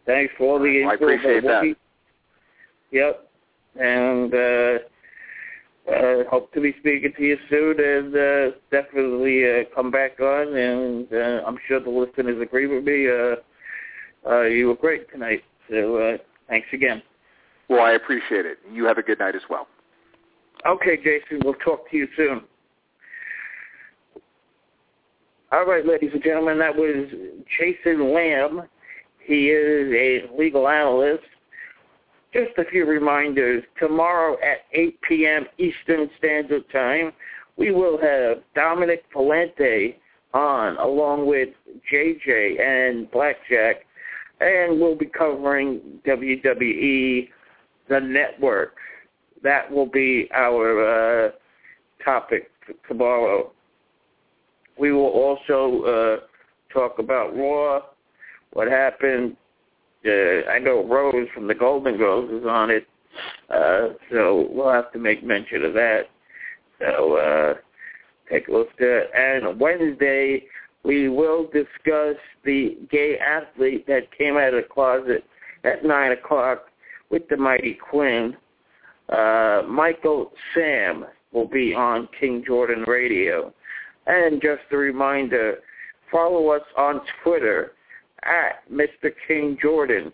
Thanks 0.08 0.34
for 0.38 0.46
all 0.54 0.60
the 0.60 0.82
info. 0.82 0.90
I 0.90 0.94
appreciate 0.96 1.44
that. 1.44 1.76
Yep. 2.92 3.30
And 3.80 4.34
uh, 4.34 4.80
uh, 5.92 6.30
hope 6.32 6.52
to 6.54 6.62
be 6.62 6.76
speaking 6.80 7.14
to 7.16 7.24
you 7.24 7.38
soon, 7.50 7.80
and 7.80 8.16
uh, 8.16 8.56
definitely 8.72 9.46
uh, 9.48 9.64
come 9.76 9.92
back 9.92 10.20
on. 10.20 10.56
And 10.56 11.08
uh, 11.14 11.44
I'm 11.46 11.58
sure 11.68 11.80
the 11.80 11.92
listeners 11.92 12.42
agree 12.42 12.66
with 12.66 12.84
me. 12.84 13.08
Uh, 13.08 13.36
uh, 14.30 14.42
you 14.42 14.68
were 14.68 14.76
great 14.76 15.12
tonight. 15.12 15.44
So 15.70 15.98
uh, 15.98 16.18
thanks 16.50 16.68
again. 16.74 17.04
Well, 17.70 17.82
I 17.82 17.92
appreciate 17.92 18.46
it. 18.48 18.58
You 18.72 18.86
have 18.86 18.98
a 18.98 19.04
good 19.04 19.20
night 19.20 19.36
as 19.36 19.44
well. 19.48 19.68
Okay, 20.66 20.98
Jason. 20.98 21.42
We'll 21.44 21.56
talk 21.56 21.90
to 21.92 21.98
you 21.98 22.08
soon. 22.16 22.42
All 25.52 25.66
right, 25.66 25.86
ladies 25.86 26.12
and 26.14 26.24
gentlemen, 26.24 26.58
that 26.60 26.76
was 26.76 27.08
Jason 27.60 28.00
Lamm. 28.14 28.68
He 29.20 29.50
is 29.50 29.94
a 29.94 30.36
legal 30.36 30.68
analyst. 30.68 31.24
Just 32.34 32.58
a 32.58 32.66
few 32.72 32.86
reminders. 32.86 33.64
Tomorrow 33.80 34.38
at 34.42 34.60
8 34.74 35.00
p.m. 35.02 35.46
Eastern 35.60 36.10
Standard 36.18 36.64
Time, 36.72 37.12
we 37.58 37.72
will 37.72 38.00
have 38.02 38.38
Dominic 38.56 39.04
Valente 39.14 39.96
on 40.34 40.78
along 40.78 41.28
with 41.28 41.50
JJ 41.92 42.60
and 42.60 43.12
Blackjack, 43.12 43.86
and 44.42 44.80
we'll 44.80 44.96
be 44.96 45.06
covering 45.06 46.00
WWE, 46.08 47.30
the 47.90 48.00
network. 48.00 48.76
That 49.44 49.72
will 49.72 49.86
be 49.86 50.30
our 50.34 51.28
uh, 51.28 51.32
topic 52.04 52.50
tomorrow. 52.88 53.52
We 54.80 54.92
will 54.92 55.10
also 55.10 55.84
uh, 55.84 56.74
talk 56.74 57.00
about 57.00 57.36
Raw, 57.36 57.82
what 58.54 58.68
happened. 58.68 59.36
Uh, 60.06 60.50
I 60.50 60.60
know 60.60 60.86
Rose 60.86 61.28
from 61.34 61.48
the 61.48 61.56
Golden 61.56 61.98
Girls 61.98 62.30
is 62.32 62.46
on 62.48 62.70
it, 62.70 62.88
uh, 63.50 63.94
so 64.12 64.48
we'll 64.50 64.72
have 64.72 64.92
to 64.94 65.00
make 65.00 65.24
mention 65.24 65.64
of 65.64 65.74
that. 65.74 66.04
So 66.80 67.16
uh, 67.18 67.54
take 68.32 68.48
a 68.48 68.52
look 68.52 68.70
at 68.72 68.78
that. 68.80 69.04
And 69.16 69.60
Wednesday, 69.60 70.44
we 70.84 71.08
will 71.08 71.46
discuss 71.46 72.18
the 72.44 72.78
gay 72.92 73.18
athlete 73.18 73.88
that 73.88 74.16
came 74.18 74.36
out 74.36 74.54
of 74.54 74.64
the 74.64 74.70
closet 74.70 75.24
at 75.64 75.86
9 75.86 76.12
o'clock 76.12 76.66
with 77.10 77.28
the 77.30 77.38
Mighty 77.38 77.78
Quinn. 77.90 78.36
Uh, 79.10 79.64
Michael 79.68 80.32
Sam 80.54 81.06
will 81.32 81.48
be 81.48 81.74
on 81.74 82.08
King 82.20 82.44
Jordan 82.46 82.84
Radio. 82.88 83.54
And 84.08 84.42
just 84.42 84.62
a 84.72 84.78
reminder, 84.78 85.58
follow 86.12 86.50
us 86.50 86.64
on 86.78 87.02
Twitter 87.24 87.74
at 88.24 88.70
Mr. 88.72 89.12
King 89.28 89.58
Jordan. 89.62 90.12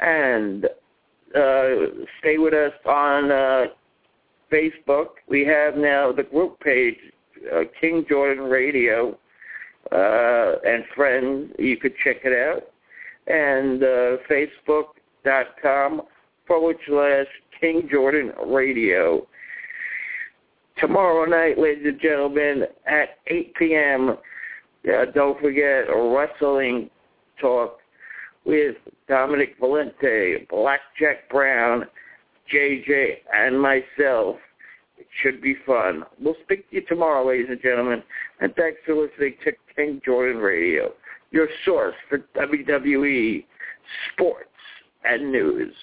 And 0.00 0.66
uh, 1.34 1.70
stay 2.18 2.38
with 2.38 2.54
us 2.54 2.72
on 2.86 3.30
uh, 3.30 3.64
Facebook. 4.50 5.08
We 5.28 5.44
have 5.46 5.76
now 5.76 6.12
the 6.12 6.24
group 6.24 6.58
page, 6.60 6.96
uh, 7.54 7.60
King 7.80 8.04
Jordan 8.08 8.44
Radio, 8.44 9.18
uh, 9.92 10.56
and 10.64 10.84
friends. 10.94 11.52
You 11.58 11.76
could 11.76 11.94
check 12.02 12.18
it 12.24 12.32
out. 12.32 12.64
And 13.26 13.82
uh, 13.82 14.16
Facebook.com 14.28 16.02
forward 16.46 16.76
slash 16.86 17.26
King 17.60 17.88
Jordan 17.90 18.32
Radio. 18.46 19.26
Tomorrow 20.78 21.26
night, 21.26 21.58
ladies 21.58 21.84
and 21.86 22.00
gentlemen, 22.00 22.64
at 22.86 23.18
8 23.26 23.54
p.m., 23.56 24.16
uh, 24.88 25.04
don't 25.14 25.38
forget 25.40 25.88
a 25.88 26.16
Wrestling 26.16 26.88
Talk 27.38 27.78
with 28.46 28.76
Dominic 29.08 29.60
Valente, 29.60 30.48
Blackjack 30.48 31.28
Brown, 31.28 31.84
JJ, 32.52 33.16
and 33.34 33.60
myself. 33.60 34.36
It 34.96 35.06
should 35.22 35.42
be 35.42 35.56
fun. 35.66 36.04
We'll 36.18 36.36
speak 36.44 36.68
to 36.70 36.76
you 36.76 36.82
tomorrow, 36.86 37.26
ladies 37.26 37.46
and 37.50 37.60
gentlemen. 37.60 38.02
And 38.40 38.54
thanks 38.54 38.78
for 38.86 38.94
listening 38.94 39.34
to 39.44 39.52
King 39.76 40.00
Jordan 40.04 40.40
Radio, 40.40 40.92
your 41.30 41.48
source 41.64 41.94
for 42.08 42.18
WWE 42.36 43.44
sports 44.12 44.46
and 45.04 45.30
news. 45.30 45.74